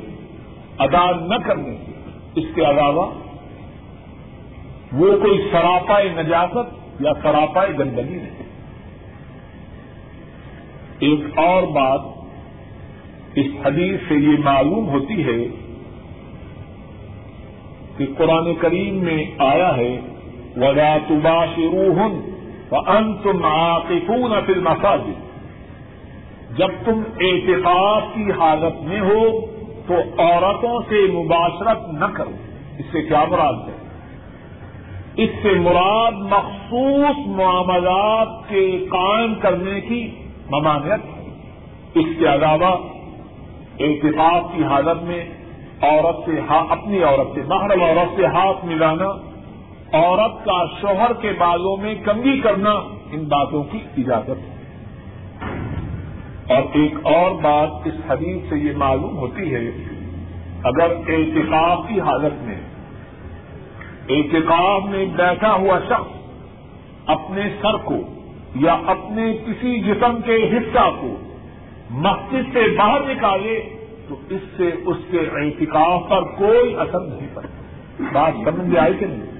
ادا 0.79 1.11
نہ 1.11 1.35
کرنے 1.35 1.77
سے۔ 1.87 1.93
اس 2.35 2.45
کے 2.55 2.61
علاوہ، 2.61 3.07
وہ 4.93 5.17
کوئی 5.23 5.49
سراپا 5.53 6.01
نجاست 6.23 7.01
یا 7.01 7.13
سراپا 7.23 7.65
گندگی 7.79 8.15
نہیں 8.15 8.51
ایک 10.99 11.39
اور 11.39 11.63
بات 11.63 12.01
اس 13.35 13.47
حدیث 13.65 14.01
سے 14.09 14.15
یہ 14.15 14.45
معلوم 14.45 14.89
ہوتی 14.89 15.25
ہے 15.25 15.49
کہ 17.97 18.07
قرآن 18.19 18.55
کریم 18.55 18.95
میں 18.95 19.25
آیا 19.39 19.77
ہے 19.77 20.01
ولا 20.57 20.97
تباشروہن 21.09 22.31
وانتم 22.71 23.45
عاقفون 23.45 24.33
فی 24.47 24.53
المساجد۔ 24.53 25.31
جب 26.59 26.69
تم 26.85 27.03
اعتقاد 27.21 28.01
کی 28.15 28.31
حالت 28.31 28.83
میں 28.83 29.01
ہو 29.01 29.41
تو 29.87 30.23
عورتوں 30.23 30.81
سے 30.89 31.13
مباشرت 31.13 31.89
نہ 31.89 32.05
کرو۔ 32.05 32.31
اس 32.79 32.85
سے 32.93 33.03
کیا 33.03 33.25
مراد 33.31 33.69
ہے؟ 33.69 33.77
اس 35.17 35.31
سے 35.43 35.53
مراد 35.53 36.13
مخصوص 36.13 37.27
معاملات 37.27 38.49
کے 38.49 38.87
قائم 38.91 39.35
کرنے 39.35 39.81
کی 39.81 40.11
ممانعت۔ 40.51 41.01
ہے 41.05 41.21
اس 41.95 42.07
کے 42.19 42.27
علاوہ 42.35 42.77
اعتقاد 43.81 44.57
کی 44.57 44.65
حالت 44.65 45.03
میں 45.03 45.25
عورت 45.83 46.17
سے 46.27 46.41
اپنی 46.49 47.03
عورت 47.03 47.35
سے 47.35 47.43
محرم 47.49 47.83
عورت 47.83 48.17
سے 48.17 48.27
ہاتھ 48.27 48.65
ملانا 48.65 49.30
عورت 49.93 50.45
کا 50.45 50.64
شوہر 50.80 51.12
کے 51.12 51.32
بالوں 51.38 51.76
میں 51.76 51.95
کمی 51.95 52.41
کرنا 52.41 52.70
ان 53.12 53.24
باتوں 53.24 53.64
کی 53.64 53.78
اجازت 53.99 54.30
ہے۔ 54.30 54.61
اور 56.55 56.62
ایک 56.72 56.95
اور 57.03 57.30
بات 57.30 57.70
اس 57.84 58.11
حدیث 58.11 58.43
سے 58.49 58.59
یہ 58.59 58.72
معلوم 58.76 59.16
ہوتی 59.16 59.55
ہے، 59.55 59.70
اگر 60.62 60.91
احتکاب 61.09 61.88
کی 61.88 62.01
حالت 62.01 62.43
میں 62.43 62.61
احتکاب 64.09 64.84
میں 64.84 65.07
بیٹھا 65.07 65.53
ہوا 65.53 65.78
شخص 65.88 66.16
اپنے 67.07 67.43
سر 67.62 67.76
کو 67.76 67.97
یا 68.57 68.76
اپنے 68.86 69.32
کسی 69.47 69.80
جسم 69.80 70.20
کے 70.24 70.51
حصہ 70.53 70.91
کو 71.01 71.16
مسجد 71.91 72.53
سے 72.53 72.76
باہر 72.78 73.01
نکالے، 73.01 73.68
تو 74.09 74.14
اس 74.30 74.41
سے 74.57 74.70
اس 74.86 74.97
کے 75.11 75.18
احتکاب 75.18 76.09
پر 76.09 76.22
کوئی 76.22 76.76
اثر 76.76 77.01
نہیں 77.01 77.28
پڑتا۔ 77.34 77.49
بات 78.12 78.32
سمجھ 78.45 78.66
میں 78.66 78.80
آئی 78.80 78.95
کہ 78.95 79.07
نہیں؟ 79.07 79.39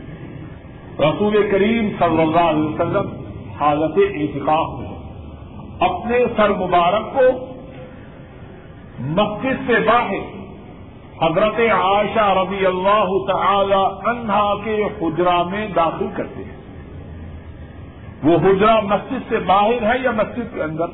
رسول 1.01 1.51
کریم 1.51 1.89
صلی 1.99 2.23
اللہ 2.23 2.41
علیہ 2.41 2.69
وسلم 2.69 3.31
حالت 3.61 3.99
اعتکاف 4.15 4.79
میں 4.79 4.89
اپنے 5.81 6.25
سر 6.37 6.51
مبارک 6.51 7.15
کو 7.15 7.55
مسجد 8.99 9.71
سے 9.71 9.73
باہر 9.87 10.41
حضرت 11.23 11.61
عائشہ 11.71 12.39
رضی 12.39 12.67
اللہ 12.67 13.33
تعالی 13.33 14.11
عنہا 14.11 14.55
کے 14.65 14.85
حجرا 14.85 15.43
میں 15.43 15.69
داخل 15.77 16.07
کرتے 16.15 16.45
ہیں۔ 16.45 16.61
وہ 18.23 18.37
حجرا 18.37 18.81
مسجد 18.81 19.29
سے 19.29 19.39
باہر 19.39 19.83
ہے 19.83 19.99
یا 20.03 20.11
مسجد 20.11 20.55
کے 20.55 20.63
اندر؟ 20.63 20.87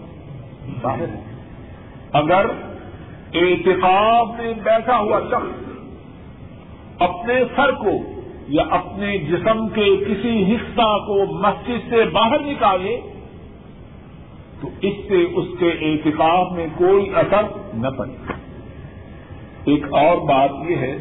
باہر 0.83 1.09
ہے۔ 1.09 1.21
اگر 2.13 2.47
اعتقاب 3.35 4.29
میں 4.39 4.55
بیٹھا 4.65 4.99
ہوا 4.99 5.21
شخص 5.31 5.73
اپنے 7.03 7.35
سر 7.57 7.71
کو 7.73 8.16
یا 8.49 8.63
اپنے 8.71 9.19
جسم 9.19 9.69
کے 9.69 9.97
کسی 10.09 10.55
حصہ 10.55 10.99
کو 10.99 11.27
مسجد 11.33 11.91
سے 11.91 12.05
باہر 12.05 12.41
نکالے، 12.41 13.01
تو 14.61 14.69
اس 14.81 14.93
سے 15.09 15.23
اس 15.23 15.45
کے 15.59 15.69
احتکاب 15.69 16.53
میں 16.53 16.67
کوئی 16.77 17.11
اثر 17.15 17.43
نہ 17.75 17.89
پڑے۔ 17.99 18.33
ایک 19.65 19.87
اور 19.93 20.17
بات 20.17 20.51
یہ 20.71 20.77
ہے 20.77 20.99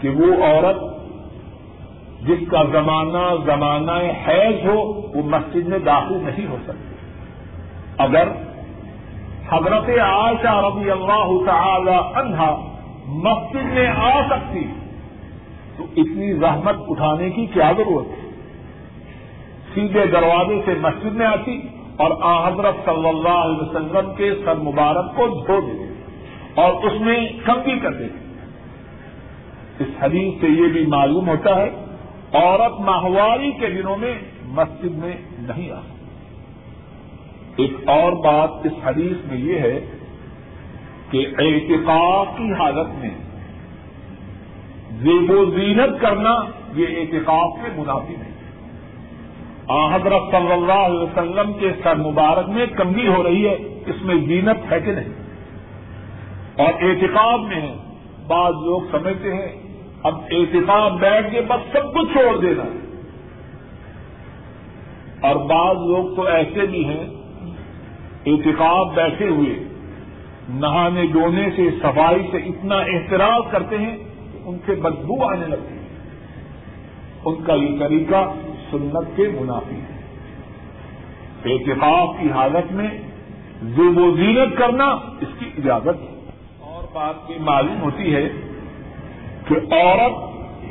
کہ 0.00 0.08
وہ 0.08 0.44
عورت 0.44 0.76
جس 2.26 2.48
کا 2.50 2.62
زمانہ 2.72 3.34
زمانہ 3.44 3.92
حیض 4.28 4.68
ہو، 4.68 4.92
وہ 4.92 5.22
مسجد 5.24 5.68
میں 5.68 5.78
داخل 5.78 6.14
نہیں 6.14 6.46
ہو 6.46 6.56
سکتی۔ 6.64 6.94
اگر 7.98 8.28
حضرت 9.52 9.88
عائشہ 9.88 10.54
رضی 10.54 10.90
اللہ 10.90 11.46
تعالی 11.46 11.96
عنہا 12.14 12.78
مسجد 13.06 13.72
میں 13.72 13.86
آ 13.86 14.20
سکتی 14.26 14.64
تو 15.76 15.84
اتنی 15.96 16.32
زحمت 16.32 16.76
اٹھانے 16.88 17.30
کی 17.30 17.46
کیا 17.46 17.72
ضرورت 17.76 18.06
ہے؟ 18.06 18.30
سیدھے 19.74 20.06
دروازے 20.06 20.60
سے 20.64 20.74
مسجد 20.80 21.16
میں 21.16 21.26
آتی 21.26 21.60
اور 21.96 22.10
آ 22.20 22.48
حضرت 22.48 22.74
صلی 22.84 23.08
اللہ 23.08 23.38
علیہ 23.38 23.62
وسلم 23.62 24.14
کے 24.14 24.30
سر 24.44 24.54
مبارک 24.54 25.16
کو 25.16 25.26
دھو 25.26 25.60
دیتے 25.60 25.92
اور 26.54 26.84
اس 26.84 27.00
میں 27.00 27.28
کمی 27.44 27.78
کر 27.78 27.92
دیتے 27.92 28.18
اس 29.78 30.02
حدیث 30.02 30.40
سے 30.40 30.48
یہ 30.48 30.68
بھی 30.68 30.86
معلوم 30.86 31.28
ہوتا 31.28 31.56
ہے، 31.56 31.70
عورت 32.32 32.80
ماہواری 32.80 33.50
کے 33.50 33.66
دنوں 33.66 33.96
میں 33.96 34.14
مسجد 34.44 34.98
میں 34.98 35.14
نہیں 35.38 35.70
آ 35.70 35.80
سکتی 35.80 37.62
ایک 37.62 37.88
اور 37.88 38.12
بات 38.12 38.66
اس 38.66 38.72
حدیث 38.84 39.26
میں 39.26 39.38
یہ 39.38 39.58
ہے 39.58 39.80
کہ 41.10 41.26
اعتقاد 41.38 42.38
کی 42.38 42.52
حالت 42.52 42.88
میں 42.94 43.10
زیب 44.98 45.30
و 45.30 45.50
زینت 45.50 46.00
کرنا 46.00 46.34
یہ 46.74 46.86
اعتقاف 46.86 47.50
کے 47.62 47.80
منافی 47.80 48.16
نہیں 48.16 48.34
حضرت 49.68 50.22
صلی 50.30 50.52
اللہ 50.52 50.72
علیہ 50.72 50.98
وسلم 50.98 51.52
کے 51.52 51.70
سر 51.82 51.94
مبارک 51.94 52.48
میں 52.48 52.66
کمی 52.66 53.06
ہو 53.08 53.22
رہی 53.22 53.48
ہے، 53.48 53.82
اس 53.86 54.02
میں 54.02 54.14
زینت 54.14 54.72
ہے 54.72 54.80
کہ 54.80 54.92
نہیں؟ 54.92 55.12
اور 56.56 56.72
احتکاب 56.82 57.40
میں 57.40 57.60
ہے، 57.60 57.76
بعض 58.26 58.52
لوگ 58.52 58.80
سمجھتے 58.90 59.34
ہیں، 59.34 59.62
اب 60.02 60.14
احتکاب 60.30 61.00
بیٹھ 61.00 61.30
کے 61.30 61.40
بس 61.40 61.72
سب 61.72 61.94
کچھ 61.94 62.12
چھوڑ 62.12 62.36
دینا۔ 62.36 62.62
اور 65.20 65.36
بعض 65.36 65.76
لوگ 65.76 66.16
تو 66.16 66.22
ایسے 66.22 66.66
بھی 66.66 66.84
ہیں 66.84 67.06
احتکاب 68.26 68.94
بیٹھے 68.94 69.28
ہوئے، 69.28 69.64
نہانے 70.48 71.06
دھونے 71.12 71.48
سے، 71.56 71.70
صفائی 71.82 72.22
سے 72.30 72.36
اتنا 72.36 72.74
احتراج 72.74 73.42
کرتے 73.50 73.78
ہیں 73.78 73.96
ان 74.44 74.58
سے 74.66 74.74
بدبو 74.74 75.24
آنے 75.24 75.46
لگتی 75.46 75.74
ہے۔ 75.74 75.84
ان 77.24 77.34
کا 77.44 77.54
یہ 77.54 77.78
طریقہ 77.78 78.32
سنت 78.70 79.16
کے 79.16 79.22
منافی 79.40 79.74
ہے۔ 79.74 79.94
احتفاق 81.44 82.14
کی 82.20 82.30
حالت 82.30 82.72
میں 82.72 82.88
زیب 83.62 83.98
و 83.98 84.16
زینت 84.16 84.58
کرنا 84.58 84.84
اس 85.20 85.38
کی 85.38 85.46
اجازت 85.58 86.02
ہے۔ 86.02 86.30
اور 86.60 86.84
بات 86.92 87.28
کی 87.28 87.34
معلوم 87.40 87.82
ہوتی 87.82 88.14
ہے 88.14 88.28
کہ 89.48 89.74
عورت 89.74 90.12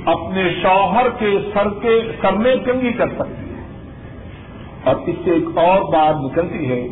اپنے 0.05 0.49
شوہر 0.61 1.09
کے 1.19 1.37
سر 1.53 1.67
کے 1.81 2.01
سر 2.21 2.31
میں 2.31 2.55
کنگی 2.55 2.93
کر 2.93 3.07
سکتی 3.07 3.49
ہے۔ 3.49 3.63
اور 4.83 4.95
اس 4.95 5.15
سے 5.25 5.31
ایک 5.31 5.57
اور 5.57 5.81
بات 5.81 6.15
نکلتی 6.15 6.71
ہے 6.71 6.87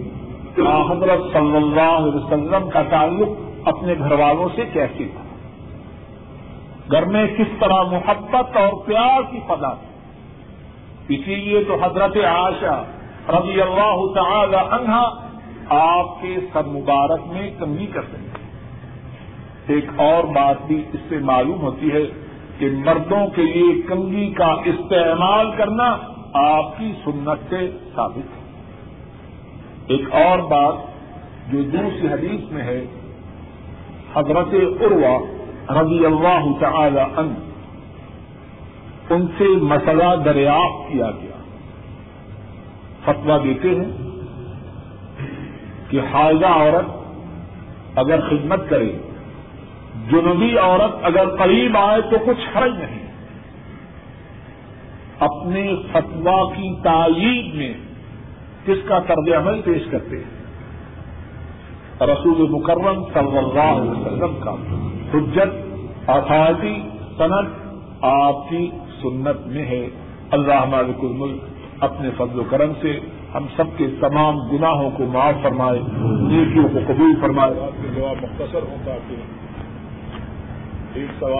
کہ 0.55 0.61
حضرت 0.91 1.33
صلی 1.33 1.55
اللہ 1.55 1.81
علیہ 1.81 2.25
وسلم 2.25 2.69
کا 2.69 2.81
تعلق 2.81 3.29
اپنے 3.67 3.93
گھر 3.97 4.11
والوں 4.11 4.49
سے 4.55 4.61
کیسی 4.73 5.05
تھا؟ 5.05 5.30
گھر 6.91 7.05
میں 7.05 7.27
کس 7.27 7.59
طرح 7.59 7.83
محبت 7.91 8.57
اور 8.57 8.85
پیار 8.85 9.31
کی 9.31 9.39
فضا 9.47 9.73
تھی۔ 9.73 9.91
اسی 11.15 11.35
لیے 11.35 11.63
تو 11.63 11.75
حضرت 11.75 12.17
عائشہ 12.17 12.83
رضی 13.29 13.61
اللہ 13.61 14.13
تعالی 14.15 14.55
عنہا 14.55 15.27
آپ 15.69 16.21
کے 16.21 16.35
سر 16.53 16.63
مبارک 16.63 17.19
میں 17.27 17.51
کنگی 17.59 17.85
کرتے 17.85 18.17
ہیں۔ 18.17 18.31
ایک 19.67 19.85
اور 19.95 20.23
بات 20.23 20.55
بھی 20.67 20.83
اس 20.93 20.99
سے 21.09 21.17
معلوم 21.17 21.61
ہوتی 21.61 21.91
ہے 21.91 22.01
کہ 22.57 22.69
مردوں 22.85 23.27
کے 23.27 23.41
لیے 23.41 23.81
کنگھی 23.81 24.33
کا 24.33 24.55
استعمال 24.65 25.51
کرنا 25.57 25.97
آپ 26.33 26.77
کی 26.77 26.93
سنت 27.05 27.49
سے 27.49 27.71
ثابت 27.95 28.17
ہے۔ 28.17 28.41
ایک 29.87 30.13
اور 30.13 30.39
بات 30.39 30.75
جو 31.51 31.61
دوسری 31.61 32.07
حدیث 32.07 32.51
میں 32.51 32.63
ہے، 32.63 32.85
حضرت 34.13 34.53
عروا 34.81 35.40
رضی 35.69 36.05
اللہ 36.05 36.59
تعالی 36.59 36.99
عنہ، 36.99 37.33
ان 39.13 39.27
سے 39.37 39.43
مسئلہ 39.43 40.15
دریافت 40.25 40.91
کیا 40.91 41.11
گیا۔ 41.11 41.31
فتوا 43.05 43.37
دیتے 43.43 43.69
ہیں 43.69 43.91
کہ 45.89 45.99
حاضہ 46.13 46.45
عورت 46.45 46.85
اگر 47.95 48.19
خدمت 48.19 48.69
کرے، 48.69 48.91
جنوبی 50.11 50.57
عورت 50.57 50.95
اگر 51.03 51.35
قریب 51.35 51.77
آئے 51.77 52.01
تو 52.01 52.17
کچھ 52.25 52.57
حرج 52.57 52.71
نہیں۔ 52.71 53.01
اپنے 55.19 55.75
فتوا 55.91 56.53
کی 56.53 56.75
تائید 56.83 57.55
میں 57.55 57.73
کس 58.65 58.87
کا 58.87 58.99
طرز 58.99 59.33
عمل 59.33 59.61
پیش 59.61 59.81
کرتے 59.91 60.15
ہیں؟ 60.15 60.40
رسول 62.01 62.49
مکرم 62.49 63.03
صلی 63.13 63.37
اللہ 63.37 63.81
علیہ 63.81 63.91
وسلم 63.91 64.39
کا 64.39 64.51
حجت 65.13 66.09
اتھارٹی 66.09 66.81
صنعت 67.17 67.45
آپ 68.01 68.49
کی 68.49 68.69
سنت 69.01 69.47
میں 69.47 69.65
ہے۔ 69.65 69.87
اللہ 70.31 70.65
مالک 70.65 71.03
الملک 71.03 71.41
اپنے 71.79 72.09
فضل 72.17 72.39
و 72.39 72.43
کرم 72.49 72.71
سے 72.81 72.99
ہم 73.35 73.45
سب 73.55 73.63
کے 73.77 73.87
تمام 73.99 74.37
گناہوں 74.37 74.89
کو 74.97 75.05
معاف 75.05 75.43
فرمائے، 75.43 75.79
نیکیوں 75.95 76.67
کو 76.73 76.79
قبول 76.87 77.13
فرمائے۔ 77.21 77.53
جواب 77.95 78.23
مختصر 78.23 78.63
ہوتا 78.63 78.93
ہے 78.93 79.15
ایک 80.93 81.07
سوال 81.19 81.33